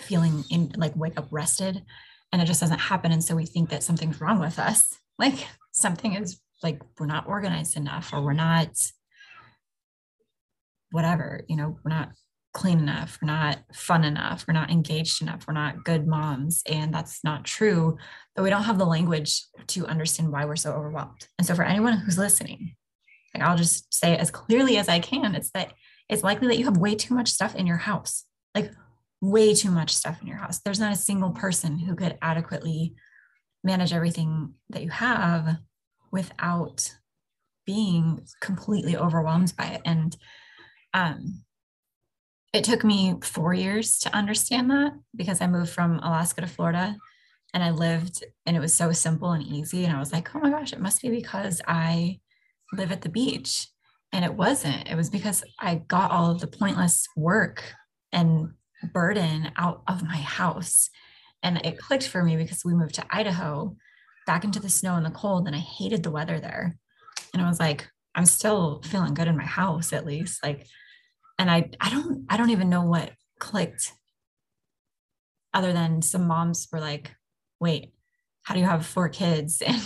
feeling 0.00 0.42
in 0.50 0.72
like 0.76 0.96
wake 0.96 1.16
up 1.16 1.28
rested. 1.30 1.84
And 2.32 2.42
it 2.42 2.46
just 2.46 2.60
doesn't 2.60 2.80
happen. 2.80 3.12
And 3.12 3.22
so 3.22 3.36
we 3.36 3.46
think 3.46 3.70
that 3.70 3.84
something's 3.84 4.20
wrong 4.20 4.40
with 4.40 4.58
us. 4.58 4.98
Like 5.16 5.46
something 5.70 6.14
is 6.14 6.40
like 6.64 6.82
we're 6.98 7.06
not 7.06 7.28
organized 7.28 7.76
enough 7.76 8.12
or 8.12 8.20
we're 8.20 8.32
not 8.32 8.70
whatever 10.90 11.44
you 11.48 11.56
know 11.56 11.78
we're 11.84 11.90
not 11.90 12.10
clean 12.54 12.78
enough 12.78 13.18
we're 13.20 13.26
not 13.26 13.58
fun 13.74 14.04
enough 14.04 14.44
we're 14.48 14.54
not 14.54 14.70
engaged 14.70 15.20
enough 15.20 15.44
we're 15.46 15.54
not 15.54 15.84
good 15.84 16.06
moms 16.06 16.62
and 16.70 16.94
that's 16.94 17.22
not 17.22 17.44
true 17.44 17.98
but 18.34 18.42
we 18.42 18.50
don't 18.50 18.64
have 18.64 18.78
the 18.78 18.86
language 18.86 19.42
to 19.66 19.86
understand 19.86 20.32
why 20.32 20.44
we're 20.44 20.56
so 20.56 20.72
overwhelmed 20.72 21.28
and 21.38 21.46
so 21.46 21.54
for 21.54 21.64
anyone 21.64 21.98
who's 21.98 22.16
listening 22.16 22.74
like 23.34 23.42
i'll 23.42 23.56
just 23.56 23.92
say 23.92 24.16
as 24.16 24.30
clearly 24.30 24.78
as 24.78 24.88
i 24.88 24.98
can 24.98 25.34
it's 25.34 25.50
that 25.50 25.72
it's 26.08 26.22
likely 26.22 26.46
that 26.48 26.58
you 26.58 26.64
have 26.64 26.78
way 26.78 26.94
too 26.94 27.14
much 27.14 27.28
stuff 27.28 27.54
in 27.54 27.66
your 27.66 27.76
house 27.76 28.24
like 28.54 28.70
way 29.24 29.54
too 29.54 29.70
much 29.70 29.94
stuff 29.94 30.20
in 30.20 30.28
your 30.28 30.36
house. 30.36 30.60
There's 30.60 30.80
not 30.80 30.92
a 30.92 30.96
single 30.96 31.30
person 31.30 31.78
who 31.78 31.94
could 31.94 32.18
adequately 32.20 32.94
manage 33.62 33.92
everything 33.92 34.54
that 34.70 34.82
you 34.82 34.90
have 34.90 35.56
without 36.12 36.94
being 37.64 38.26
completely 38.40 38.96
overwhelmed 38.96 39.54
by 39.56 39.66
it. 39.66 39.82
And 39.84 40.16
um, 40.92 41.42
it 42.54 42.62
took 42.62 42.84
me 42.84 43.16
four 43.20 43.52
years 43.52 43.98
to 43.98 44.16
understand 44.16 44.70
that 44.70 44.92
because 45.16 45.40
I 45.40 45.48
moved 45.48 45.70
from 45.70 45.98
Alaska 45.98 46.40
to 46.40 46.46
Florida 46.46 46.96
and 47.52 47.64
I 47.64 47.70
lived 47.70 48.24
and 48.46 48.56
it 48.56 48.60
was 48.60 48.72
so 48.72 48.92
simple 48.92 49.32
and 49.32 49.42
easy. 49.42 49.84
And 49.84 49.94
I 49.94 49.98
was 49.98 50.12
like, 50.12 50.32
oh 50.34 50.38
my 50.38 50.50
gosh, 50.50 50.72
it 50.72 50.80
must 50.80 51.02
be 51.02 51.10
because 51.10 51.60
I 51.66 52.20
live 52.72 52.92
at 52.92 53.02
the 53.02 53.08
beach. 53.08 53.66
And 54.12 54.24
it 54.24 54.34
wasn't. 54.34 54.88
It 54.88 54.94
was 54.94 55.10
because 55.10 55.42
I 55.58 55.82
got 55.88 56.12
all 56.12 56.30
of 56.30 56.40
the 56.40 56.46
pointless 56.46 57.08
work 57.16 57.64
and 58.12 58.50
burden 58.92 59.50
out 59.56 59.82
of 59.88 60.04
my 60.04 60.16
house. 60.16 60.90
And 61.42 61.60
it 61.66 61.78
clicked 61.78 62.06
for 62.06 62.22
me 62.22 62.36
because 62.36 62.64
we 62.64 62.72
moved 62.72 62.94
to 62.94 63.06
Idaho 63.10 63.76
back 64.28 64.44
into 64.44 64.60
the 64.60 64.70
snow 64.70 64.94
and 64.94 65.04
the 65.04 65.10
cold, 65.10 65.48
and 65.48 65.56
I 65.56 65.58
hated 65.58 66.04
the 66.04 66.12
weather 66.12 66.38
there. 66.38 66.78
And 67.32 67.42
I 67.42 67.48
was 67.48 67.58
like, 67.58 67.90
I'm 68.14 68.24
still 68.24 68.80
feeling 68.84 69.14
good 69.14 69.26
in 69.26 69.36
my 69.36 69.44
house 69.44 69.92
at 69.92 70.06
least. 70.06 70.42
Like, 70.44 70.68
and 71.38 71.50
I 71.50 71.70
I 71.80 71.90
don't 71.90 72.26
I 72.28 72.36
don't 72.36 72.50
even 72.50 72.68
know 72.70 72.84
what 72.84 73.12
clicked 73.38 73.92
other 75.52 75.72
than 75.72 76.02
some 76.02 76.26
moms 76.26 76.68
were 76.72 76.80
like, 76.80 77.12
wait, 77.60 77.92
how 78.42 78.54
do 78.54 78.60
you 78.60 78.66
have 78.66 78.86
four 78.86 79.08
kids 79.08 79.62
and 79.66 79.82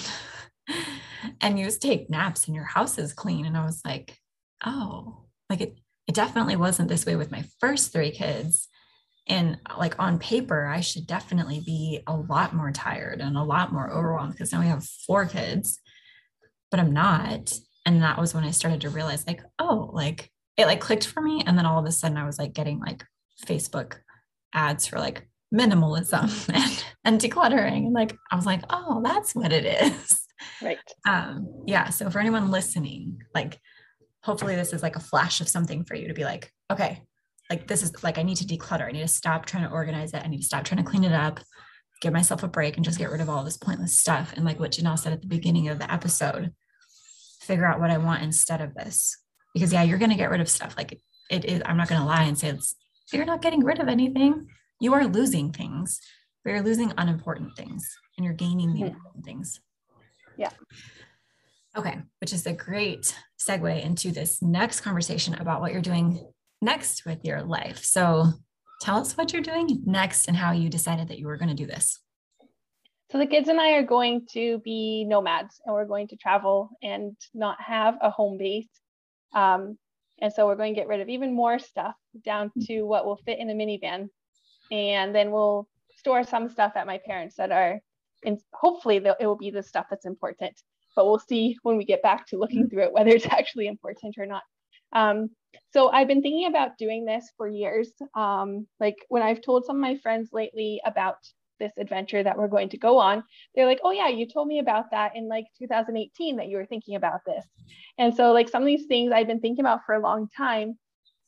and 1.41 1.59
you 1.59 1.65
just 1.65 1.83
take 1.83 2.11
naps 2.11 2.47
and 2.47 2.55
your 2.55 2.65
house 2.65 2.99
is 2.99 3.13
clean? 3.13 3.47
And 3.47 3.57
I 3.57 3.65
was 3.65 3.81
like, 3.85 4.17
oh, 4.65 5.25
like 5.51 5.61
it 5.61 5.79
it 6.07 6.15
definitely 6.15 6.57
wasn't 6.57 6.89
this 6.89 7.05
way 7.07 7.17
with 7.17 7.31
my 7.31 7.45
first 7.61 7.93
three 7.93 8.11
kids 8.13 8.69
And 9.29 9.59
like 9.79 9.97
on 10.01 10.19
paper, 10.21 10.67
I 10.67 10.83
should 10.83 11.07
definitely 11.09 11.61
be 11.67 12.03
a 12.09 12.17
lot 12.17 12.55
more 12.55 12.73
tired 12.73 13.21
and 13.23 13.39
a 13.39 13.45
lot 13.45 13.73
more 13.73 13.91
overwhelmed 13.93 14.33
because 14.35 14.53
now 14.53 14.61
we 14.61 14.69
have 14.69 14.85
four 15.07 15.27
kids, 15.27 15.81
but 16.71 16.81
I'm 16.81 16.93
not. 16.95 17.53
And 17.87 18.03
that 18.03 18.19
was 18.19 18.35
when 18.35 18.45
I 18.45 18.53
started 18.53 18.83
to 18.83 18.91
realize, 18.91 19.27
like, 19.27 19.43
oh, 19.61 19.91
like 19.95 20.31
it 20.59 20.67
like 20.67 20.81
clicked 20.81 21.07
for 21.07 21.23
me. 21.23 21.43
And 21.47 21.57
then 21.57 21.65
all 21.65 21.79
of 21.79 21.87
a 21.87 21.93
sudden 21.93 22.19
I 22.19 22.27
was 22.27 22.39
like 22.39 22.53
getting 22.53 22.81
like 22.81 23.05
Facebook 23.47 23.95
ads 24.53 24.87
for 24.87 24.99
like 24.99 25.27
minimalism 25.55 26.49
and, 26.55 26.85
and 27.05 27.21
decluttering. 27.21 27.87
And 27.87 27.95
like 27.95 28.15
I 28.31 28.37
was 28.37 28.45
like, 28.45 28.63
oh, 28.69 29.01
that's 29.03 29.35
what 29.35 29.53
it 29.53 29.65
is. 29.65 30.21
Right. 30.61 30.79
Um, 31.07 31.65
yeah. 31.67 31.89
So 31.91 32.11
for 32.11 32.19
anyone 32.19 32.51
listening, 32.51 33.23
like 33.35 33.59
hopefully 34.23 34.57
this 34.57 34.73
is 34.73 34.83
like 34.83 34.97
a 34.97 35.01
flash 35.01 35.41
of 35.41 35.49
something 35.49 35.85
for 35.85 35.95
you 35.95 36.09
to 36.09 36.15
be 36.15 36.25
like, 36.25 36.53
okay, 36.71 37.03
like 37.49 37.67
this 37.67 37.83
is 37.83 38.03
like 38.03 38.19
I 38.19 38.23
need 38.23 38.37
to 38.39 38.45
declutter. 38.45 38.87
I 38.87 38.93
need 38.93 39.03
to 39.03 39.09
stop 39.09 39.47
trying 39.47 39.65
to 39.65 39.71
organize 39.71 40.13
it. 40.13 40.23
I 40.25 40.29
need 40.29 40.39
to 40.39 40.45
stop 40.45 40.65
trying 40.65 40.83
to 40.85 40.91
clean 40.91 41.05
it 41.05 41.13
up, 41.13 41.41
give 42.01 42.13
myself 42.13 42.43
a 42.43 42.49
break 42.49 42.77
and 42.77 42.85
just 42.85 42.99
get 42.99 43.11
rid 43.11 43.21
of 43.21 43.31
all 43.31 43.45
this 43.45 43.57
pointless 43.57 43.97
stuff. 43.97 44.33
And 44.37 44.45
like 44.45 44.61
what 44.61 44.73
Janelle 44.73 44.99
said 44.99 45.13
at 45.13 45.23
the 45.23 45.29
beginning 45.29 45.69
of 45.69 45.79
the 45.79 45.91
episode, 45.91 46.53
figure 47.41 47.67
out 47.67 47.81
what 47.81 47.91
I 47.91 47.99
want 47.99 48.23
instead 48.23 48.61
of 48.61 48.75
this. 48.75 49.17
Because 49.55 49.73
yeah, 49.73 49.83
you're 49.83 49.99
gonna 49.99 50.17
get 50.17 50.31
rid 50.31 50.41
of 50.41 50.49
stuff. 50.49 50.75
Like 50.77 51.01
it 51.31 51.45
is, 51.45 51.63
I'm 51.65 51.77
not 51.77 51.89
gonna 51.89 52.07
lie 52.07 52.25
and 52.25 52.39
say 52.39 52.49
it's 52.49 52.77
you're 53.13 53.25
not 53.25 53.43
getting 53.43 53.65
rid 53.65 53.81
of 53.81 53.89
anything. 53.89 54.49
You 54.81 54.95
are 54.95 55.07
losing 55.07 55.53
things, 55.53 56.01
but 56.45 56.51
you're 56.51 56.63
losing 56.63 56.93
unimportant 56.97 57.57
things 57.57 57.89
and 58.17 58.25
you're 58.25 58.35
gaining 58.35 58.75
the 58.75 58.81
mm-hmm. 58.81 58.95
important 58.95 59.25
things. 59.25 59.61
Yeah. 60.37 60.51
Okay, 61.77 61.99
which 62.21 62.33
is 62.33 62.47
a 62.47 62.53
great 62.53 63.15
segue 63.39 63.83
into 63.85 64.11
this 64.11 64.43
next 64.43 64.81
conversation 64.81 65.35
about 65.35 65.61
what 65.61 65.73
you're 65.73 65.83
doing 65.83 66.27
next 66.61 67.05
with 67.05 67.25
your 67.25 67.43
life. 67.43 67.85
So 67.85 68.33
tell 68.81 68.99
us 68.99 69.17
what 69.17 69.33
you're 69.33 69.43
doing 69.43 69.83
next 69.85 70.29
and 70.29 70.37
how 70.37 70.53
you 70.53 70.69
decided 70.69 71.09
that 71.09 71.19
you 71.19 71.27
were 71.27 71.37
going 71.37 71.49
to 71.49 71.55
do 71.55 71.67
this. 71.67 72.01
So 73.11 73.19
the 73.19 73.27
kids 73.27 73.49
and 73.49 73.61
I 73.61 73.73
are 73.73 73.83
going 73.83 74.27
to 74.33 74.59
be 74.59 75.05
nomads 75.05 75.61
and 75.65 75.75
we're 75.75 75.87
going 75.87 76.09
to 76.09 76.17
travel 76.17 76.71
and 76.83 77.17
not 77.33 77.57
have 77.61 77.97
a 78.03 78.11
home 78.11 78.39
base. 78.39 78.69
Um, 79.35 79.79
and 80.21 80.33
so 80.33 80.47
we're 80.47 80.57
going 80.57 80.75
to 80.75 80.81
get 80.81 80.89
rid 80.89 81.01
of 81.01 81.09
even 81.09 81.35
more 81.35 81.59
stuff 81.59 81.95
down 82.25 82.51
to 82.67 82.83
what 82.83 83.07
will 83.07 83.21
fit 83.25 83.39
in 83.39 83.51
a 83.51 83.55
minivan. 83.55 84.09
And 84.71 85.15
then 85.15 85.31
we'll 85.31 85.69
store 85.97 86.25
some 86.25 86.49
stuff 86.49 86.73
at 86.77 86.87
my 86.87 86.99
parents 86.99 87.37
that 87.37 87.53
are, 87.53 87.81
and 88.25 88.39
hopefully 88.53 88.97
it 88.97 89.27
will 89.27 89.37
be 89.37 89.51
the 89.51 89.63
stuff 89.63 89.87
that's 89.91 90.07
important. 90.07 90.61
But 90.97 91.07
we'll 91.07 91.21
see 91.21 91.57
when 91.63 91.77
we 91.77 91.85
get 91.85 92.03
back 92.03 92.27
to 92.29 92.39
looking 92.39 92.69
through 92.69 92.85
it 92.85 92.93
whether 92.93 93.11
it's 93.11 93.27
actually 93.31 93.69
important 93.69 94.17
or 94.19 94.27
not. 94.27 94.43
Um, 94.93 95.31
so 95.71 95.91
I've 95.91 96.09
been 96.09 96.23
thinking 96.23 96.47
about 96.47 96.79
doing 96.79 97.05
this 97.05 97.31
for 97.37 97.49
years. 97.49 97.93
Um, 98.15 98.67
like 98.81 98.97
when 99.09 99.23
I've 99.23 99.43
told 99.43 99.65
some 99.65 99.77
of 99.77 99.83
my 99.83 99.97
friends 99.99 100.31
lately 100.33 100.81
about 100.85 101.17
this 101.59 101.73
adventure 101.79 102.23
that 102.23 102.37
we're 102.37 102.49
going 102.49 102.69
to 102.71 102.79
go 102.79 102.99
on, 102.99 103.23
they're 103.55 103.67
like, 103.67 103.81
oh 103.85 103.91
yeah, 103.91 104.09
you 104.09 104.27
told 104.27 104.49
me 104.49 104.59
about 104.59 104.91
that 104.91 105.17
in 105.17 105.29
like 105.29 105.47
2018 105.59 106.37
that 106.37 106.49
you 106.49 106.57
were 106.57 106.67
thinking 106.67 106.97
about 106.97 107.21
this. 107.27 107.45
And 107.99 108.15
so 108.15 108.33
like 108.33 108.49
some 108.49 108.63
of 108.63 108.67
these 108.67 108.87
things 108.87 109.13
I've 109.13 109.27
been 109.27 109.41
thinking 109.41 109.65
about 109.65 109.81
for 109.87 109.95
a 109.95 110.01
long 110.01 110.29
time. 110.37 110.79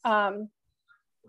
Um, 0.05 0.49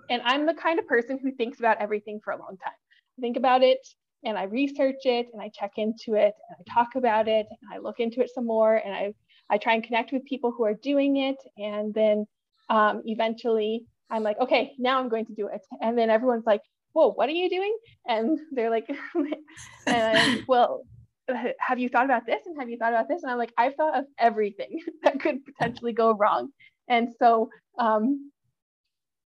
and 0.10 0.22
I'm 0.26 0.45
the 0.45 0.54
kind 0.54 0.80
of 0.80 0.88
person 0.88 1.20
who 1.22 1.32
thinks 1.32 1.60
about 1.60 1.78
everything 1.80 2.20
for 2.24 2.32
a 2.32 2.38
long 2.38 2.58
time. 2.64 2.74
I 3.18 3.22
think 3.22 3.38
about 3.38 3.64
it 3.64 3.86
and 4.24 4.38
I 4.38 4.43
research 4.43 5.06
it 5.06 5.28
and 5.34 5.41
I 5.41 5.49
check 5.49 5.74
into 5.78 6.16
it 6.16 6.34
and 6.49 6.58
I 6.60 6.74
talk 6.74 6.95
about 6.95 7.28
it 7.28 7.47
and 7.49 7.74
I 7.74 7.78
look 7.80 7.99
into 7.99 8.22
it 8.22 8.30
some 8.34 8.45
more 8.45 8.76
and 8.76 8.93
I 8.93 9.14
I 9.52 9.58
try 9.58 9.74
and 9.74 9.84
connect 9.84 10.14
with 10.14 10.24
people 10.26 10.52
who 10.52 10.64
are 10.64 10.74
doing 10.74 11.18
it. 11.18 11.36
And 11.58 11.93
then 11.93 12.26
um, 12.70 13.04
eventually 13.06 13.86
I'm 14.10 14.24
like, 14.24 14.39
okay, 14.39 14.74
now 14.80 14.99
I'm 14.99 15.10
going 15.10 15.26
to 15.26 15.34
do 15.34 15.47
it. 15.47 15.62
And 15.82 15.97
then 15.97 16.10
everyone's 16.10 16.45
like, 16.45 16.62
whoa, 16.93 17.11
what 17.11 17.29
are 17.29 17.33
you 17.33 17.49
doing? 17.49 17.75
And 18.07 18.39
they're 18.51 18.69
like, 18.69 18.89
and, 19.87 20.43
well, 20.47 20.83
have 21.59 21.79
you 21.79 21.89
thought 21.89 22.05
about 22.05 22.25
this? 22.25 22.41
And 22.45 22.59
have 22.59 22.69
you 22.69 22.77
thought 22.77 22.93
about 22.93 23.07
this? 23.07 23.23
And 23.23 23.31
I'm 23.31 23.37
like, 23.37 23.53
I've 23.57 23.75
thought 23.75 23.97
of 23.97 24.05
everything 24.17 24.79
that 25.03 25.19
could 25.19 25.45
potentially 25.45 25.93
go 25.93 26.13
wrong. 26.13 26.49
And 26.87 27.09
so 27.17 27.49
um, 27.77 28.31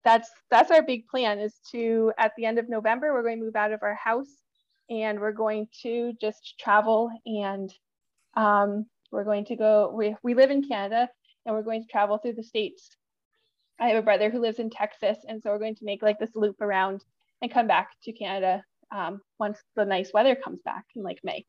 that's 0.05 0.31
that's 0.51 0.71
our 0.71 0.83
big 0.83 1.07
plan 1.09 1.39
is 1.39 1.55
to 1.73 2.13
at 2.19 2.33
the 2.37 2.45
end 2.45 2.59
of 2.59 2.69
November 2.69 3.15
we're 3.15 3.23
going 3.23 3.39
to 3.39 3.45
move 3.45 3.57
out 3.57 3.73
of 3.73 3.83
our 3.83 3.95
house 3.95 4.29
and 4.91 5.19
we're 5.19 5.33
going 5.33 5.67
to 5.83 6.13
just 6.21 6.59
travel 6.59 7.11
and 7.25 7.73
um, 8.37 8.87
we're 9.11 9.25
going 9.25 9.45
to 9.47 9.57
go, 9.57 9.93
we, 9.95 10.17
we 10.23 10.35
live 10.35 10.51
in 10.51 10.67
Canada 10.67 11.09
and 11.47 11.55
we're 11.55 11.63
going 11.63 11.83
to 11.83 11.89
travel 11.89 12.19
through 12.19 12.35
the 12.35 12.43
States. 12.43 12.91
I 13.81 13.89
have 13.89 13.97
a 13.97 14.03
brother 14.03 14.31
who 14.31 14.41
lives 14.41 14.59
in 14.59 14.71
Texas. 14.71 15.19
And 15.27 15.43
so 15.43 15.51
we're 15.51 15.59
going 15.59 15.77
to 15.77 15.85
make 15.85 16.03
like 16.03 16.19
this 16.19 16.35
loop 16.35 16.61
around 16.61 17.03
and 17.43 17.53
come 17.53 17.67
back 17.67 17.91
to 18.05 18.13
Canada 18.13 18.63
um, 18.95 19.21
once 19.39 19.59
the 19.77 19.85
nice 19.85 20.13
weather 20.13 20.35
comes 20.35 20.61
back 20.65 20.85
in 20.95 21.03
like 21.03 21.19
May. 21.23 21.45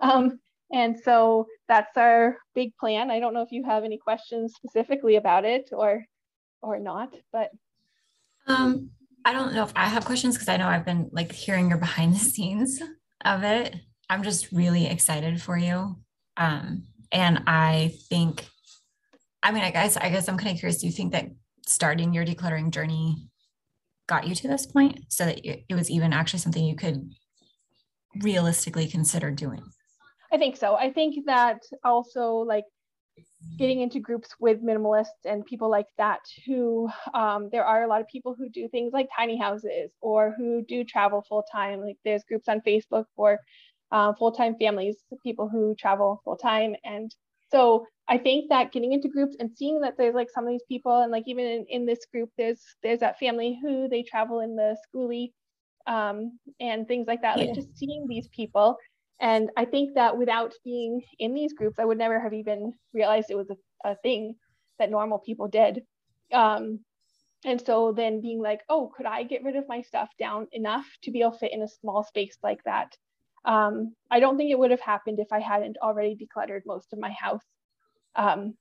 Um, 0.00 0.38
and 0.72 0.98
so 1.02 1.46
that's 1.68 1.96
our 1.96 2.36
big 2.54 2.76
plan. 2.76 3.10
I 3.10 3.20
don't 3.20 3.34
know 3.34 3.42
if 3.42 3.52
you 3.52 3.64
have 3.64 3.84
any 3.84 3.98
questions 3.98 4.54
specifically 4.54 5.16
about 5.16 5.44
it 5.44 5.70
or 5.72 6.04
or 6.60 6.78
not, 6.78 7.14
but 7.32 7.50
um, 8.46 8.90
I 9.24 9.32
don't 9.32 9.54
know 9.54 9.62
if 9.62 9.72
I 9.76 9.86
have 9.86 10.04
questions 10.04 10.34
because 10.34 10.48
I 10.48 10.56
know 10.56 10.66
I've 10.66 10.84
been 10.84 11.10
like 11.12 11.32
hearing 11.32 11.68
your 11.68 11.78
behind 11.78 12.14
the 12.14 12.18
scenes 12.18 12.80
of 13.24 13.42
it. 13.44 13.76
I'm 14.10 14.22
just 14.22 14.52
really 14.52 14.86
excited 14.86 15.40
for 15.40 15.56
you. 15.56 15.96
Um, 16.36 16.84
and 17.12 17.42
I 17.46 17.94
think, 18.08 18.46
I 19.42 19.52
mean, 19.52 19.64
I 19.64 19.70
guess, 19.70 19.96
I 19.96 20.08
guess 20.08 20.28
I'm 20.28 20.38
kind 20.38 20.52
of 20.52 20.58
curious. 20.58 20.80
Do 20.80 20.86
you 20.86 20.92
think 20.92 21.12
that 21.12 21.26
starting 21.66 22.14
your 22.14 22.24
decluttering 22.24 22.70
journey 22.70 23.28
got 24.08 24.26
you 24.26 24.34
to 24.34 24.48
this 24.48 24.66
point 24.66 25.00
so 25.08 25.26
that 25.26 25.40
it 25.44 25.74
was 25.74 25.90
even 25.90 26.12
actually 26.12 26.40
something 26.40 26.64
you 26.64 26.76
could 26.76 27.10
realistically 28.22 28.88
consider 28.88 29.30
doing? 29.30 29.62
I 30.32 30.38
think 30.38 30.56
so. 30.56 30.74
I 30.74 30.92
think 30.92 31.26
that 31.26 31.60
also 31.84 32.32
like 32.36 32.64
getting 33.58 33.80
into 33.80 34.00
groups 34.00 34.30
with 34.40 34.62
minimalists 34.62 35.24
and 35.24 35.44
people 35.46 35.70
like 35.70 35.86
that 35.96 36.20
who 36.46 36.88
um, 37.14 37.48
there 37.52 37.64
are 37.64 37.84
a 37.84 37.88
lot 37.88 38.00
of 38.00 38.08
people 38.08 38.34
who 38.36 38.48
do 38.48 38.68
things 38.68 38.92
like 38.92 39.08
tiny 39.16 39.38
houses 39.38 39.90
or 40.00 40.34
who 40.36 40.62
do 40.62 40.84
travel 40.84 41.24
full 41.28 41.44
time 41.50 41.80
like 41.80 41.96
there's 42.04 42.22
groups 42.28 42.48
on 42.48 42.60
facebook 42.60 43.04
for 43.16 43.38
uh, 43.90 44.12
full-time 44.14 44.56
families, 44.58 44.96
people 45.22 45.48
who 45.48 45.74
travel 45.74 46.20
full-time. 46.24 46.74
And 46.84 47.14
so 47.50 47.86
I 48.08 48.18
think 48.18 48.48
that 48.48 48.72
getting 48.72 48.92
into 48.92 49.08
groups 49.08 49.36
and 49.38 49.50
seeing 49.54 49.80
that 49.80 49.96
there's 49.98 50.14
like 50.14 50.30
some 50.30 50.44
of 50.44 50.50
these 50.50 50.62
people 50.68 51.02
and 51.02 51.12
like 51.12 51.24
even 51.26 51.44
in, 51.44 51.66
in 51.68 51.86
this 51.86 52.06
group, 52.12 52.30
there's 52.38 52.62
there's 52.82 53.00
that 53.00 53.18
family 53.18 53.58
who 53.62 53.88
they 53.88 54.02
travel 54.02 54.40
in 54.40 54.56
the 54.56 54.76
schoolie 54.86 55.32
um, 55.86 56.38
and 56.60 56.86
things 56.86 57.06
like 57.06 57.22
that, 57.22 57.38
yeah. 57.38 57.46
like 57.46 57.54
just 57.54 57.76
seeing 57.76 58.06
these 58.06 58.28
people. 58.28 58.76
And 59.20 59.50
I 59.56 59.64
think 59.64 59.94
that 59.94 60.16
without 60.16 60.52
being 60.64 61.02
in 61.18 61.34
these 61.34 61.52
groups, 61.52 61.78
I 61.78 61.84
would 61.84 61.98
never 61.98 62.20
have 62.20 62.32
even 62.32 62.72
realized 62.92 63.30
it 63.30 63.36
was 63.36 63.50
a, 63.50 63.90
a 63.90 63.96
thing 63.96 64.36
that 64.78 64.90
normal 64.90 65.18
people 65.18 65.48
did. 65.48 65.82
Um, 66.32 66.80
and 67.44 67.60
so 67.64 67.92
then 67.92 68.20
being 68.20 68.40
like, 68.40 68.60
oh, 68.68 68.92
could 68.96 69.06
I 69.06 69.22
get 69.22 69.42
rid 69.42 69.56
of 69.56 69.68
my 69.68 69.82
stuff 69.82 70.08
down 70.18 70.46
enough 70.52 70.86
to 71.02 71.10
be 71.10 71.20
able 71.20 71.32
to 71.32 71.38
fit 71.38 71.52
in 71.52 71.62
a 71.62 71.68
small 71.68 72.04
space 72.04 72.36
like 72.42 72.62
that? 72.64 72.96
Um, 73.48 73.94
I 74.10 74.20
don't 74.20 74.36
think 74.36 74.50
it 74.50 74.58
would 74.58 74.70
have 74.70 74.80
happened 74.80 75.18
if 75.18 75.32
I 75.32 75.40
hadn't 75.40 75.78
already 75.82 76.14
decluttered 76.14 76.60
most 76.66 76.92
of 76.92 76.98
my 76.98 77.10
house. 77.10 77.42
Um, 78.14 78.54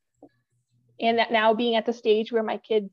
and 1.00 1.20
that 1.20 1.32
now 1.32 1.54
being 1.54 1.76
at 1.76 1.86
the 1.86 1.94
stage 1.94 2.32
where 2.32 2.42
my 2.42 2.58
kids 2.58 2.92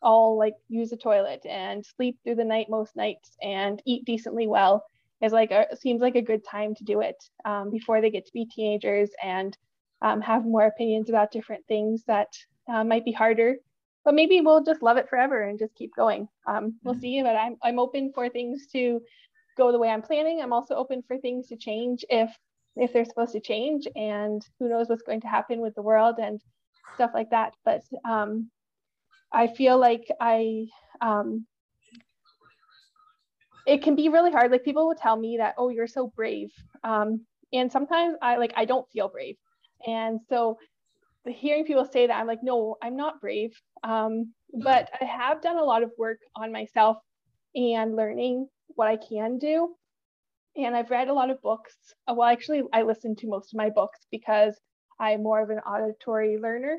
all 0.00 0.38
like 0.38 0.54
use 0.68 0.90
the 0.90 0.96
toilet 0.96 1.44
and 1.44 1.84
sleep 1.84 2.18
through 2.22 2.36
the 2.36 2.44
night 2.44 2.66
most 2.70 2.94
nights 2.94 3.36
and 3.42 3.82
eat 3.84 4.04
decently 4.04 4.46
well 4.46 4.84
is 5.22 5.32
like 5.32 5.50
a, 5.50 5.66
seems 5.76 6.00
like 6.00 6.14
a 6.14 6.22
good 6.22 6.44
time 6.44 6.74
to 6.74 6.84
do 6.84 7.00
it 7.00 7.16
um, 7.44 7.70
before 7.70 8.00
they 8.00 8.10
get 8.10 8.24
to 8.26 8.32
be 8.32 8.46
teenagers 8.46 9.10
and 9.22 9.56
um, 10.02 10.20
have 10.20 10.44
more 10.44 10.66
opinions 10.66 11.08
about 11.08 11.32
different 11.32 11.66
things 11.66 12.04
that 12.06 12.28
uh, 12.72 12.84
might 12.84 13.04
be 13.04 13.12
harder 13.12 13.56
but 14.04 14.14
maybe 14.14 14.40
we'll 14.42 14.62
just 14.62 14.82
love 14.82 14.98
it 14.98 15.08
forever 15.08 15.44
and 15.44 15.58
just 15.58 15.74
keep 15.74 15.90
going 15.96 16.28
um, 16.46 16.74
we'll 16.84 16.94
mm-hmm. 16.94 17.00
see 17.00 17.22
but 17.22 17.34
I'm, 17.34 17.56
I'm 17.62 17.78
open 17.78 18.12
for 18.14 18.28
things 18.28 18.66
to 18.72 19.00
go 19.56 19.72
the 19.72 19.78
way 19.78 19.88
I'm 19.88 20.02
planning. 20.02 20.40
I'm 20.40 20.52
also 20.52 20.74
open 20.74 21.02
for 21.06 21.18
things 21.18 21.48
to 21.48 21.56
change 21.56 22.04
if 22.08 22.30
if 22.76 22.92
they're 22.92 23.04
supposed 23.04 23.32
to 23.32 23.40
change, 23.40 23.86
and 23.94 24.42
who 24.58 24.68
knows 24.68 24.88
what's 24.88 25.02
going 25.02 25.20
to 25.20 25.28
happen 25.28 25.60
with 25.60 25.74
the 25.74 25.82
world 25.82 26.16
and 26.18 26.40
stuff 26.94 27.12
like 27.14 27.30
that. 27.30 27.54
But 27.64 27.82
um, 28.04 28.50
I 29.32 29.46
feel 29.46 29.78
like 29.78 30.06
I 30.20 30.66
um, 31.00 31.46
it 33.66 33.82
can 33.82 33.94
be 33.94 34.08
really 34.08 34.32
hard. 34.32 34.50
Like 34.50 34.64
people 34.64 34.86
will 34.86 34.94
tell 34.94 35.16
me 35.16 35.38
that, 35.38 35.54
oh, 35.56 35.68
you're 35.68 35.86
so 35.86 36.12
brave, 36.16 36.50
um, 36.82 37.24
and 37.52 37.70
sometimes 37.70 38.16
I 38.20 38.36
like 38.36 38.52
I 38.56 38.64
don't 38.64 38.90
feel 38.90 39.08
brave, 39.08 39.36
and 39.86 40.20
so 40.28 40.58
hearing 41.26 41.64
people 41.64 41.84
say 41.84 42.06
that, 42.06 42.18
I'm 42.18 42.26
like, 42.26 42.42
no, 42.42 42.76
I'm 42.82 42.96
not 42.96 43.20
brave. 43.20 43.58
Um, 43.82 44.34
but 44.62 44.90
I 45.00 45.04
have 45.04 45.40
done 45.40 45.56
a 45.56 45.64
lot 45.64 45.82
of 45.82 45.90
work 45.98 46.18
on 46.36 46.52
myself 46.52 46.98
and 47.54 47.96
learning 47.96 48.48
what 48.68 48.88
I 48.88 48.96
can 48.96 49.38
do. 49.38 49.74
And 50.56 50.76
I've 50.76 50.90
read 50.90 51.08
a 51.08 51.14
lot 51.14 51.30
of 51.30 51.42
books. 51.42 51.74
Uh, 52.06 52.14
well, 52.16 52.28
actually, 52.28 52.62
I 52.72 52.82
listen 52.82 53.16
to 53.16 53.28
most 53.28 53.52
of 53.52 53.58
my 53.58 53.70
books 53.70 54.06
because 54.10 54.54
I'm 55.00 55.22
more 55.22 55.42
of 55.42 55.50
an 55.50 55.58
auditory 55.58 56.38
learner. 56.38 56.78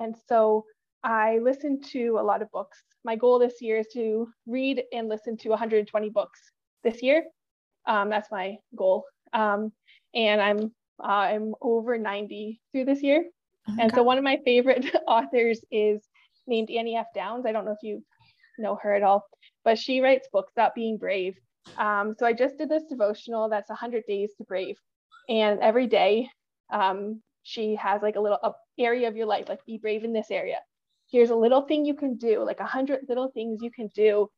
And 0.00 0.14
so 0.28 0.64
I 1.02 1.38
listen 1.42 1.80
to 1.92 2.18
a 2.18 2.22
lot 2.22 2.42
of 2.42 2.50
books. 2.50 2.82
My 3.04 3.16
goal 3.16 3.38
this 3.38 3.60
year 3.60 3.78
is 3.78 3.88
to 3.94 4.28
read 4.46 4.82
and 4.92 5.08
listen 5.08 5.36
to 5.38 5.50
120 5.50 6.10
books 6.10 6.40
this 6.82 7.02
year. 7.02 7.24
Um, 7.86 8.10
that's 8.10 8.30
my 8.30 8.56
goal. 8.76 9.04
Um, 9.32 9.72
and 10.14 10.40
I'm 10.40 10.72
uh, 11.02 11.06
I'm 11.06 11.54
over 11.60 11.98
90 11.98 12.60
through 12.72 12.84
this 12.84 13.02
year. 13.02 13.24
Oh 13.68 13.76
and 13.80 13.90
God. 13.90 13.96
so 13.96 14.02
one 14.02 14.18
of 14.18 14.24
my 14.24 14.38
favorite 14.44 14.86
authors 15.08 15.60
is 15.70 16.02
named 16.46 16.70
Annie 16.70 16.96
F. 16.96 17.06
Downs. 17.14 17.46
I 17.46 17.52
don't 17.52 17.64
know 17.64 17.72
if 17.72 17.82
you 17.82 18.02
know 18.58 18.78
her 18.82 18.94
at 18.94 19.02
all, 19.02 19.24
but 19.64 19.78
she 19.78 20.00
writes 20.00 20.28
books 20.32 20.52
about 20.56 20.74
being 20.74 20.98
brave. 20.98 21.36
Um, 21.78 22.14
so 22.18 22.26
I 22.26 22.32
just 22.32 22.58
did 22.58 22.68
this 22.68 22.84
devotional 22.88 23.48
that's 23.48 23.70
100 23.70 24.04
days 24.06 24.30
to 24.38 24.44
brave. 24.44 24.76
And 25.28 25.60
every 25.60 25.86
day 25.86 26.28
um, 26.72 27.22
she 27.42 27.74
has 27.76 28.02
like 28.02 28.16
a 28.16 28.20
little 28.20 28.38
area 28.78 29.08
of 29.08 29.16
your 29.16 29.26
life, 29.26 29.48
like 29.48 29.64
be 29.64 29.78
brave 29.78 30.04
in 30.04 30.12
this 30.12 30.30
area. 30.30 30.58
Here's 31.10 31.30
a 31.30 31.36
little 31.36 31.62
thing 31.62 31.84
you 31.84 31.94
can 31.94 32.16
do, 32.16 32.42
like 32.44 32.60
a 32.60 32.64
hundred 32.64 33.00
little 33.08 33.30
things 33.30 33.60
you 33.62 33.70
can 33.70 33.88
do 33.94 34.28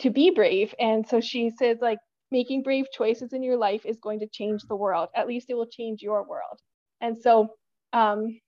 to 0.00 0.10
be 0.10 0.30
brave. 0.30 0.74
And 0.78 1.06
so 1.06 1.20
she 1.20 1.50
says, 1.50 1.78
like, 1.80 1.98
making 2.30 2.62
brave 2.62 2.86
choices 2.92 3.32
in 3.32 3.42
your 3.42 3.56
life 3.56 3.84
is 3.84 4.00
going 4.00 4.20
to 4.20 4.26
change 4.26 4.62
the 4.62 4.74
world. 4.76 5.08
At 5.14 5.28
least 5.28 5.50
it 5.50 5.54
will 5.54 5.66
change 5.66 6.02
your 6.02 6.26
world. 6.26 6.58
And 7.00 7.16
so, 7.16 7.54
um, 7.92 8.40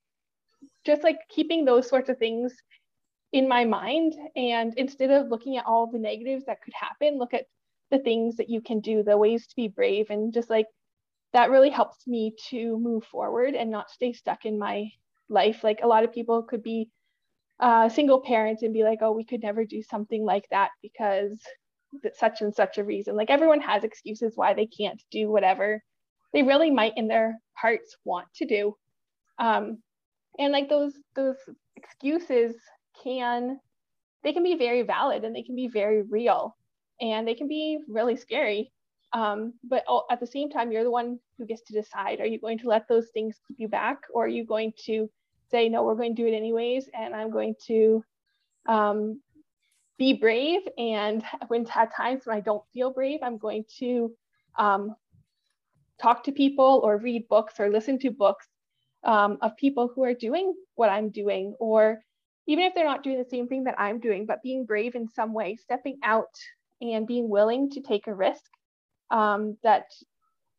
just 0.85 1.03
like 1.03 1.19
keeping 1.29 1.63
those 1.63 1.87
sorts 1.87 2.09
of 2.09 2.17
things 2.17 2.53
in 3.33 3.47
my 3.47 3.65
mind, 3.65 4.13
and 4.35 4.73
instead 4.77 5.11
of 5.11 5.27
looking 5.27 5.57
at 5.57 5.65
all 5.65 5.87
the 5.87 5.99
negatives 5.99 6.45
that 6.45 6.61
could 6.61 6.73
happen, 6.73 7.17
look 7.17 7.33
at 7.33 7.45
the 7.91 7.99
things 7.99 8.37
that 8.37 8.49
you 8.49 8.61
can 8.61 8.79
do, 8.79 9.03
the 9.03 9.17
ways 9.17 9.47
to 9.47 9.55
be 9.55 9.67
brave, 9.67 10.09
and 10.09 10.33
just 10.33 10.49
like 10.49 10.67
that 11.33 11.49
really 11.49 11.69
helps 11.69 12.07
me 12.07 12.33
to 12.49 12.77
move 12.79 13.03
forward 13.05 13.53
and 13.53 13.69
not 13.69 13.89
stay 13.91 14.13
stuck 14.13 14.45
in 14.45 14.57
my 14.57 14.89
life. 15.29 15.63
Like 15.63 15.79
a 15.83 15.87
lot 15.87 16.03
of 16.03 16.13
people 16.13 16.43
could 16.43 16.63
be 16.63 16.89
uh, 17.59 17.89
single 17.89 18.21
parents 18.21 18.63
and 18.63 18.73
be 18.73 18.83
like, 18.83 18.99
oh, 19.01 19.11
we 19.11 19.25
could 19.25 19.41
never 19.43 19.65
do 19.65 19.81
something 19.83 20.23
like 20.23 20.47
that 20.51 20.69
because 20.81 21.39
such 22.13 22.41
and 22.41 22.53
such 22.53 22.77
a 22.77 22.83
reason. 22.83 23.15
Like 23.15 23.29
everyone 23.29 23.61
has 23.61 23.83
excuses 23.83 24.33
why 24.35 24.53
they 24.53 24.67
can't 24.67 25.01
do 25.11 25.29
whatever 25.29 25.81
they 26.33 26.43
really 26.43 26.71
might 26.71 26.93
in 26.97 27.07
their 27.07 27.39
hearts 27.53 27.97
want 28.03 28.27
to 28.35 28.45
do. 28.45 28.75
Um, 29.39 29.79
and 30.39 30.51
like 30.51 30.69
those 30.69 30.93
those 31.15 31.37
excuses 31.75 32.55
can 33.03 33.59
they 34.23 34.33
can 34.33 34.43
be 34.43 34.55
very 34.55 34.81
valid 34.81 35.23
and 35.23 35.35
they 35.35 35.43
can 35.43 35.55
be 35.55 35.67
very 35.67 36.01
real 36.01 36.55
and 36.99 37.27
they 37.27 37.35
can 37.35 37.47
be 37.47 37.79
really 37.87 38.17
scary. 38.17 38.71
Um, 39.13 39.53
but 39.63 39.83
at 40.11 40.19
the 40.19 40.27
same 40.27 40.49
time, 40.49 40.71
you're 40.71 40.83
the 40.83 40.91
one 40.91 41.19
who 41.37 41.45
gets 41.45 41.61
to 41.63 41.73
decide: 41.73 42.19
Are 42.19 42.25
you 42.25 42.39
going 42.39 42.59
to 42.59 42.67
let 42.67 42.87
those 42.87 43.09
things 43.13 43.39
keep 43.47 43.57
you 43.59 43.67
back, 43.67 43.99
or 44.13 44.25
are 44.25 44.29
you 44.29 44.45
going 44.45 44.73
to 44.85 45.09
say, 45.49 45.69
no, 45.69 45.83
we're 45.83 45.95
going 45.95 46.15
to 46.15 46.21
do 46.21 46.27
it 46.27 46.35
anyways, 46.35 46.89
and 46.93 47.15
I'm 47.15 47.31
going 47.31 47.55
to 47.67 48.03
um, 48.67 49.21
be 49.97 50.13
brave. 50.13 50.61
And 50.77 51.23
when 51.47 51.65
at 51.73 51.95
times 51.95 52.23
when 52.25 52.37
I 52.37 52.41
don't 52.41 52.63
feel 52.73 52.91
brave, 52.91 53.19
I'm 53.23 53.37
going 53.37 53.65
to 53.79 54.11
um, 54.57 54.95
talk 56.01 56.23
to 56.25 56.31
people 56.31 56.81
or 56.83 56.97
read 56.97 57.27
books 57.27 57.55
or 57.59 57.69
listen 57.69 57.97
to 57.99 58.11
books 58.11 58.47
um, 59.03 59.37
of 59.41 59.55
people 59.57 59.89
who 59.93 60.03
are 60.03 60.13
doing 60.13 60.53
what 60.75 60.89
I'm 60.89 61.09
doing, 61.09 61.55
or 61.59 62.01
even 62.47 62.63
if 62.65 62.73
they're 62.73 62.85
not 62.85 63.03
doing 63.03 63.17
the 63.17 63.29
same 63.29 63.47
thing 63.47 63.65
that 63.65 63.79
I'm 63.79 63.99
doing, 63.99 64.25
but 64.25 64.41
being 64.41 64.65
brave 64.65 64.95
in 64.95 65.07
some 65.09 65.33
way, 65.33 65.57
stepping 65.57 65.99
out 66.03 66.33
and 66.81 67.05
being 67.07 67.29
willing 67.29 67.69
to 67.71 67.81
take 67.81 68.07
a 68.07 68.13
risk 68.13 68.43
um, 69.11 69.57
that 69.63 69.85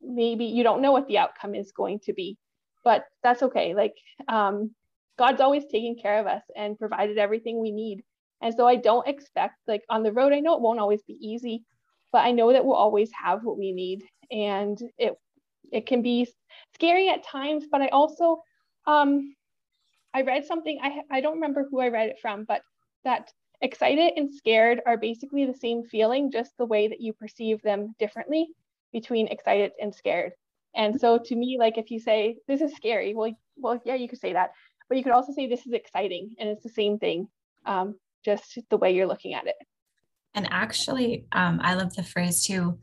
maybe 0.01 0.45
you 0.45 0.62
don't 0.62 0.82
know 0.82 0.93
what 0.93 1.09
the 1.09 1.18
outcome 1.18 1.55
is 1.55 1.72
going 1.72 2.01
to 2.01 2.12
be, 2.12 2.36
but 2.84 3.05
that's 3.22 3.43
okay. 3.43 3.74
Like 3.74 3.95
um, 4.28 4.74
God's 5.18 5.41
always 5.41 5.64
taken 5.66 5.97
care 6.01 6.20
of 6.20 6.26
us 6.26 6.43
and 6.57 6.78
provided 6.78 7.18
everything 7.18 7.61
we 7.61 7.72
need. 7.72 8.03
And 8.41 8.55
so 8.55 8.66
I 8.66 8.76
don't 8.76 9.09
expect, 9.09 9.55
like 9.66 9.82
on 9.91 10.03
the 10.03 10.12
road, 10.12 10.32
I 10.32 10.41
know 10.41 10.55
it 10.55 10.61
won't 10.61 10.78
always 10.78 11.03
be 11.03 11.18
easy, 11.20 11.64
but 12.12 12.18
I 12.18 12.30
know 12.32 12.53
that 12.53 12.64
we'll 12.64 12.76
always 12.76 13.11
have 13.20 13.43
what 13.43 13.59
we 13.59 13.72
need. 13.72 14.05
And 14.30 14.78
it 14.99 15.14
it 15.72 15.86
can 15.86 16.03
be 16.03 16.28
scary 16.74 17.09
at 17.09 17.24
times, 17.24 17.64
but 17.70 17.82
I 17.82 17.89
also 17.89 18.43
um 18.86 19.34
I 20.15 20.23
read 20.23 20.45
something, 20.45 20.79
I 20.83 21.01
I 21.11 21.21
don't 21.21 21.35
remember 21.35 21.67
who 21.71 21.81
I 21.81 21.89
read 21.89 22.09
it 22.09 22.19
from, 22.21 22.45
but 22.45 22.63
that 23.05 23.31
excited 23.61 24.13
and 24.17 24.33
scared 24.33 24.81
are 24.87 24.97
basically 24.97 25.45
the 25.45 25.55
same 25.55 25.83
feeling, 25.85 26.31
just 26.31 26.57
the 26.57 26.67
way 26.67 26.89
that 26.89 27.01
you 27.01 27.13
perceive 27.13 27.61
them 27.63 27.95
differently 27.99 28.49
between 28.93 29.29
excited 29.29 29.73
and 29.81 29.95
scared. 29.95 30.33
And 30.75 31.01
so 31.01 31.19
to 31.19 31.37
me, 31.37 31.57
like 31.59 31.79
if 31.79 31.91
you 31.91 31.99
say 31.99 32.37
this 32.47 32.61
is 32.61 32.75
scary, 32.75 33.15
well, 33.15 33.33
well, 33.57 33.81
yeah, 33.85 33.95
you 33.95 34.09
could 34.09 34.21
say 34.21 34.33
that. 34.33 34.51
But 34.89 34.97
you 34.97 35.05
could 35.05 35.13
also 35.13 35.33
say 35.33 35.47
this 35.47 35.67
is 35.67 35.73
exciting 35.73 36.31
and 36.39 36.49
it's 36.49 36.63
the 36.63 36.69
same 36.69 36.99
thing 36.99 37.29
um, 37.67 37.97
just 38.25 38.59
the 38.71 38.77
way 38.77 38.93
you're 38.95 39.07
looking 39.07 39.35
at 39.35 39.47
it. 39.47 39.57
And 40.35 40.47
actually 40.51 41.27
um, 41.33 41.59
i 41.63 41.75
love 41.75 41.95
the 41.95 42.03
phrase 42.03 42.45
too 42.45 42.79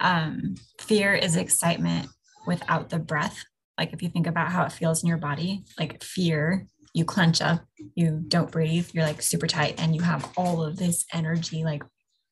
um, 0.00 0.56
fear 0.80 1.14
is 1.14 1.36
excitement 1.36 2.08
without 2.46 2.90
the 2.90 2.98
breath 2.98 3.44
like 3.78 3.92
if 3.92 4.02
you 4.02 4.08
think 4.08 4.26
about 4.26 4.52
how 4.52 4.64
it 4.64 4.72
feels 4.72 5.02
in 5.02 5.08
your 5.08 5.18
body 5.18 5.64
like 5.78 6.02
fear 6.02 6.66
you 6.94 7.04
clench 7.04 7.40
up 7.40 7.64
you 7.94 8.22
don't 8.28 8.50
breathe 8.50 8.88
you're 8.92 9.04
like 9.04 9.22
super 9.22 9.46
tight 9.46 9.74
and 9.78 9.94
you 9.94 10.02
have 10.02 10.30
all 10.36 10.62
of 10.62 10.76
this 10.76 11.04
energy 11.12 11.64
like 11.64 11.82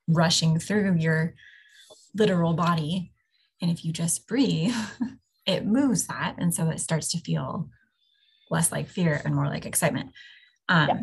rushing 0.08 0.58
through 0.58 0.96
your 0.96 1.34
literal 2.14 2.54
body 2.54 3.12
and 3.62 3.70
if 3.70 3.84
you 3.84 3.92
just 3.92 4.26
breathe 4.26 4.74
it 5.46 5.64
moves 5.64 6.06
that 6.06 6.34
and 6.38 6.54
so 6.54 6.68
it 6.68 6.80
starts 6.80 7.10
to 7.10 7.18
feel 7.18 7.68
less 8.50 8.72
like 8.72 8.88
fear 8.88 9.22
and 9.24 9.34
more 9.34 9.46
like 9.46 9.64
excitement. 9.64 10.10
Um, 10.68 10.88
yeah. 10.88 10.96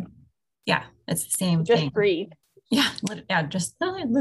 yeah, 0.65 0.83
it's 1.07 1.23
the 1.23 1.31
same 1.31 1.63
just 1.63 1.79
thing. 1.79 1.89
breathe. 1.89 2.29
Yeah, 2.69 2.89
yeah, 3.29 3.43
just 3.43 3.75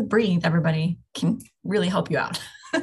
breathe. 0.09 0.43
Everybody 0.45 0.99
can 1.15 1.41
really 1.65 1.89
help 1.89 2.11
you 2.11 2.19
out. 2.19 2.41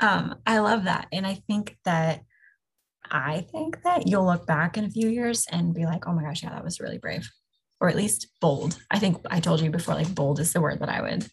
um, 0.00 0.36
I 0.46 0.58
love 0.58 0.84
that. 0.84 1.08
And 1.12 1.26
I 1.26 1.34
think 1.46 1.76
that 1.84 2.22
I 3.10 3.46
think 3.52 3.82
that 3.84 4.06
you'll 4.06 4.26
look 4.26 4.46
back 4.46 4.76
in 4.76 4.84
a 4.84 4.90
few 4.90 5.08
years 5.08 5.46
and 5.50 5.74
be 5.74 5.84
like, 5.84 6.06
oh 6.06 6.12
my 6.12 6.22
gosh, 6.22 6.42
yeah, 6.42 6.50
that 6.50 6.64
was 6.64 6.80
really 6.80 6.98
brave. 6.98 7.30
Or 7.80 7.88
at 7.88 7.96
least 7.96 8.28
bold. 8.40 8.78
I 8.90 8.98
think 8.98 9.18
I 9.30 9.40
told 9.40 9.60
you 9.60 9.70
before, 9.70 9.94
like 9.94 10.14
bold 10.14 10.40
is 10.40 10.52
the 10.52 10.60
word 10.60 10.80
that 10.80 10.88
I 10.88 11.00
would 11.00 11.26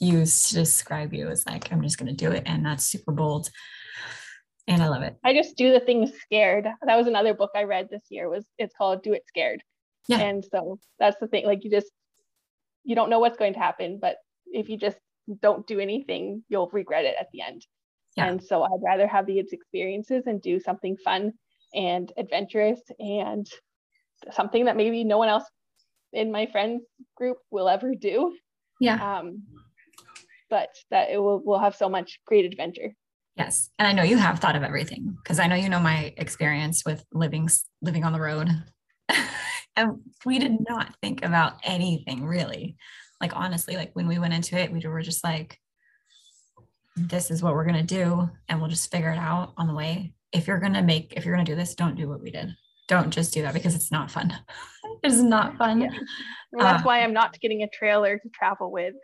use 0.00 0.44
to 0.44 0.54
describe 0.54 1.12
you 1.12 1.28
as 1.28 1.44
like, 1.46 1.70
I'm 1.72 1.82
just 1.82 1.98
going 1.98 2.14
to 2.14 2.14
do 2.14 2.30
it. 2.32 2.44
And 2.46 2.64
that's 2.64 2.86
super 2.86 3.12
bold 3.12 3.50
and 4.70 4.82
I 4.82 4.88
love 4.88 5.02
it. 5.02 5.16
I 5.24 5.34
just 5.34 5.56
do 5.56 5.72
the 5.72 5.80
things 5.80 6.12
scared. 6.22 6.68
That 6.82 6.96
was 6.96 7.08
another 7.08 7.34
book 7.34 7.50
I 7.56 7.64
read 7.64 7.88
this 7.90 8.04
year. 8.08 8.28
Was 8.28 8.46
it's 8.56 8.74
called 8.76 9.02
Do 9.02 9.12
It 9.12 9.24
Scared. 9.26 9.62
Yeah. 10.06 10.20
And 10.20 10.44
so 10.44 10.78
that's 10.98 11.18
the 11.20 11.26
thing. 11.26 11.44
Like 11.44 11.64
you 11.64 11.70
just 11.70 11.90
you 12.84 12.94
don't 12.94 13.10
know 13.10 13.18
what's 13.18 13.36
going 13.36 13.54
to 13.54 13.58
happen, 13.58 13.98
but 14.00 14.16
if 14.46 14.68
you 14.68 14.76
just 14.76 14.96
don't 15.42 15.66
do 15.66 15.80
anything, 15.80 16.44
you'll 16.48 16.70
regret 16.72 17.04
it 17.04 17.16
at 17.20 17.28
the 17.32 17.42
end. 17.42 17.66
Yeah. 18.16 18.26
And 18.26 18.42
so 18.42 18.62
I'd 18.62 18.82
rather 18.82 19.06
have 19.06 19.26
these 19.26 19.52
experiences 19.52 20.24
and 20.26 20.42
do 20.42 20.60
something 20.60 20.96
fun 21.04 21.32
and 21.74 22.12
adventurous 22.16 22.80
and 22.98 23.46
something 24.32 24.64
that 24.64 24.76
maybe 24.76 25.04
no 25.04 25.18
one 25.18 25.28
else 25.28 25.44
in 26.12 26.32
my 26.32 26.46
friends 26.46 26.82
group 27.16 27.38
will 27.50 27.68
ever 27.68 27.94
do. 27.94 28.36
Yeah. 28.80 29.18
Um, 29.18 29.42
but 30.48 30.70
that 30.90 31.10
it 31.10 31.18
will 31.18 31.40
will 31.40 31.60
have 31.60 31.76
so 31.76 31.88
much 31.88 32.20
great 32.26 32.44
adventure. 32.44 32.92
Yes. 33.36 33.70
And 33.78 33.86
I 33.86 33.92
know 33.92 34.02
you 34.02 34.18
have 34.18 34.40
thought 34.40 34.56
of 34.56 34.62
everything 34.62 35.16
because 35.22 35.38
I 35.38 35.46
know 35.46 35.54
you 35.54 35.68
know 35.68 35.80
my 35.80 36.12
experience 36.16 36.82
with 36.84 37.04
living 37.12 37.48
living 37.80 38.04
on 38.04 38.12
the 38.12 38.20
road. 38.20 38.48
and 39.76 40.00
we 40.26 40.38
did 40.38 40.56
not 40.68 40.94
think 41.00 41.24
about 41.24 41.54
anything 41.62 42.24
really. 42.24 42.76
Like 43.20 43.36
honestly, 43.36 43.76
like 43.76 43.90
when 43.94 44.08
we 44.08 44.18
went 44.18 44.34
into 44.34 44.58
it, 44.58 44.72
we 44.72 44.80
were 44.86 45.02
just 45.02 45.22
like 45.22 45.58
this 46.96 47.30
is 47.30 47.42
what 47.42 47.54
we're 47.54 47.64
going 47.64 47.86
to 47.86 47.94
do 47.94 48.28
and 48.48 48.60
we'll 48.60 48.70
just 48.70 48.90
figure 48.90 49.10
it 49.10 49.18
out 49.18 49.52
on 49.56 49.66
the 49.66 49.74
way. 49.74 50.12
If 50.32 50.46
you're 50.46 50.60
going 50.60 50.74
to 50.74 50.82
make 50.82 51.14
if 51.16 51.24
you're 51.24 51.34
going 51.34 51.46
to 51.46 51.52
do 51.52 51.56
this, 51.56 51.74
don't 51.74 51.96
do 51.96 52.08
what 52.08 52.22
we 52.22 52.30
did. 52.30 52.54
Don't 52.88 53.10
just 53.10 53.32
do 53.32 53.42
that 53.42 53.54
because 53.54 53.74
it's 53.74 53.92
not 53.92 54.10
fun. 54.10 54.32
it's 55.02 55.16
not 55.16 55.56
fun. 55.56 55.80
Yeah. 55.82 55.90
Well, 56.52 56.66
that's 56.66 56.82
uh, 56.82 56.86
why 56.86 57.02
I'm 57.02 57.12
not 57.12 57.38
getting 57.40 57.62
a 57.62 57.68
trailer 57.68 58.18
to 58.18 58.28
travel 58.30 58.70
with. 58.70 58.94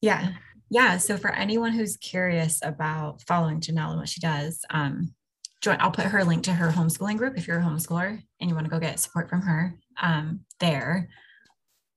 Yeah 0.00 0.32
yeah 0.70 0.96
so 0.96 1.16
for 1.16 1.30
anyone 1.32 1.72
who's 1.72 1.96
curious 1.96 2.60
about 2.62 3.22
following 3.22 3.60
janelle 3.60 3.90
and 3.90 3.98
what 3.98 4.08
she 4.08 4.20
does 4.20 4.64
um 4.70 5.14
join 5.60 5.76
i'll 5.80 5.90
put 5.90 6.06
her 6.06 6.24
link 6.24 6.42
to 6.44 6.52
her 6.52 6.70
homeschooling 6.70 7.16
group 7.16 7.36
if 7.36 7.46
you're 7.46 7.58
a 7.58 7.62
homeschooler 7.62 8.20
and 8.40 8.50
you 8.50 8.54
want 8.54 8.66
to 8.66 8.70
go 8.70 8.80
get 8.80 8.98
support 8.98 9.28
from 9.28 9.42
her 9.42 9.74
um 10.00 10.40
there 10.60 11.08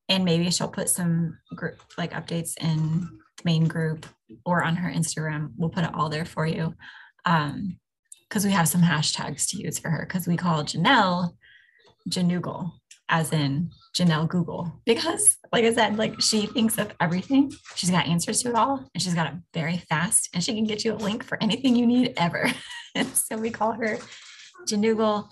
and 0.08 0.26
maybe 0.26 0.50
she'll 0.50 0.68
put 0.68 0.90
some 0.90 1.38
group 1.56 1.80
like 1.98 2.14
updates 2.14 2.54
in 2.62 3.02
the 3.38 3.44
main 3.44 3.68
group 3.68 4.06
or 4.46 4.64
on 4.64 4.76
her 4.76 4.92
instagram 4.92 5.52
we'll 5.58 5.70
put 5.70 5.84
it 5.84 5.94
all 5.94 6.10
there 6.10 6.26
for 6.26 6.46
you 6.46 6.74
um 7.26 7.78
because 8.28 8.46
we 8.46 8.52
have 8.52 8.68
some 8.68 8.82
hashtags 8.82 9.50
to 9.50 9.58
use 9.58 9.80
for 9.80 9.90
her 9.90 10.06
because 10.08 10.28
we 10.28 10.38
call 10.38 10.64
janelle 10.64 11.32
janoogle 12.10 12.72
as 13.10 13.34
in 13.34 13.72
Janelle 13.96 14.28
Google 14.28 14.82
because, 14.86 15.38
like 15.52 15.66
I 15.66 15.74
said, 15.74 15.98
like 15.98 16.22
she 16.22 16.46
thinks 16.46 16.78
of 16.78 16.94
everything. 17.02 17.52
She's 17.76 17.90
got 17.90 18.08
answers 18.08 18.42
to 18.44 18.50
it 18.50 18.56
all, 18.56 18.86
and 18.94 19.02
she's 19.02 19.16
got 19.16 19.28
it 19.28 19.40
very 19.54 19.78
fast, 19.90 20.30
and 20.34 20.44
she 20.44 20.54
can 20.54 20.66
get 20.66 20.86
you 20.86 20.94
a 20.94 20.96
link 20.96 21.24
for 21.24 21.38
anything 21.42 21.76
you 21.76 21.86
need 21.86 22.14
ever. 22.18 22.52
and 22.96 23.08
so 23.10 23.38
we 23.38 23.50
call 23.50 23.74
her 23.74 23.98
Janoogle. 24.68 25.30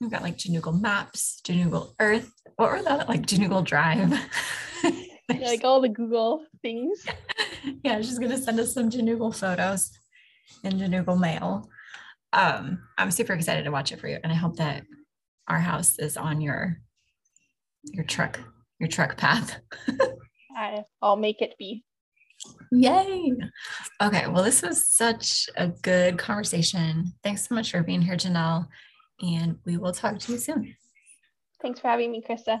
We've 0.00 0.10
got 0.10 0.22
like 0.22 0.38
Janoogle 0.38 0.80
Maps, 0.80 1.40
Janoogle 1.46 1.92
Earth. 2.00 2.32
What 2.56 2.70
were 2.70 2.82
that? 2.82 3.08
Like 3.08 3.26
Janoogle 3.26 3.64
Drive. 3.64 4.10
yeah, 4.84 5.46
like 5.46 5.64
all 5.64 5.80
the 5.80 5.88
Google 5.88 6.44
things. 6.62 7.04
yeah, 7.84 8.00
she's 8.00 8.18
gonna 8.18 8.38
send 8.38 8.60
us 8.60 8.74
some 8.74 8.90
Janoogle 8.90 9.34
photos 9.34 9.90
in 10.64 10.78
Janoogle 10.78 11.18
mail. 11.18 11.68
Um, 12.32 12.82
I'm 12.98 13.10
super 13.10 13.32
excited 13.32 13.64
to 13.64 13.70
watch 13.70 13.92
it 13.92 14.00
for 14.00 14.08
you, 14.08 14.18
and 14.22 14.32
I 14.32 14.36
hope 14.36 14.56
that 14.56 14.84
our 15.48 15.58
house 15.58 15.98
is 15.98 16.16
on 16.16 16.40
your 16.40 16.78
your 17.82 18.04
truck 18.04 18.40
your 18.78 18.88
truck 18.88 19.16
path. 19.16 19.60
I, 20.56 20.84
I'll 21.00 21.16
make 21.16 21.42
it 21.42 21.54
be. 21.58 21.84
Yay. 22.72 23.32
Okay. 24.02 24.26
Well, 24.26 24.42
this 24.42 24.62
was 24.62 24.86
such 24.86 25.48
a 25.56 25.68
good 25.68 26.18
conversation. 26.18 27.12
Thanks 27.22 27.48
so 27.48 27.54
much 27.54 27.70
for 27.70 27.82
being 27.82 28.02
here, 28.02 28.16
Janelle. 28.16 28.66
And 29.20 29.58
we 29.66 29.76
will 29.76 29.92
talk 29.92 30.18
to 30.18 30.32
you 30.32 30.38
soon. 30.38 30.74
Thanks 31.60 31.80
for 31.80 31.88
having 31.88 32.10
me, 32.10 32.22
Krista. 32.26 32.60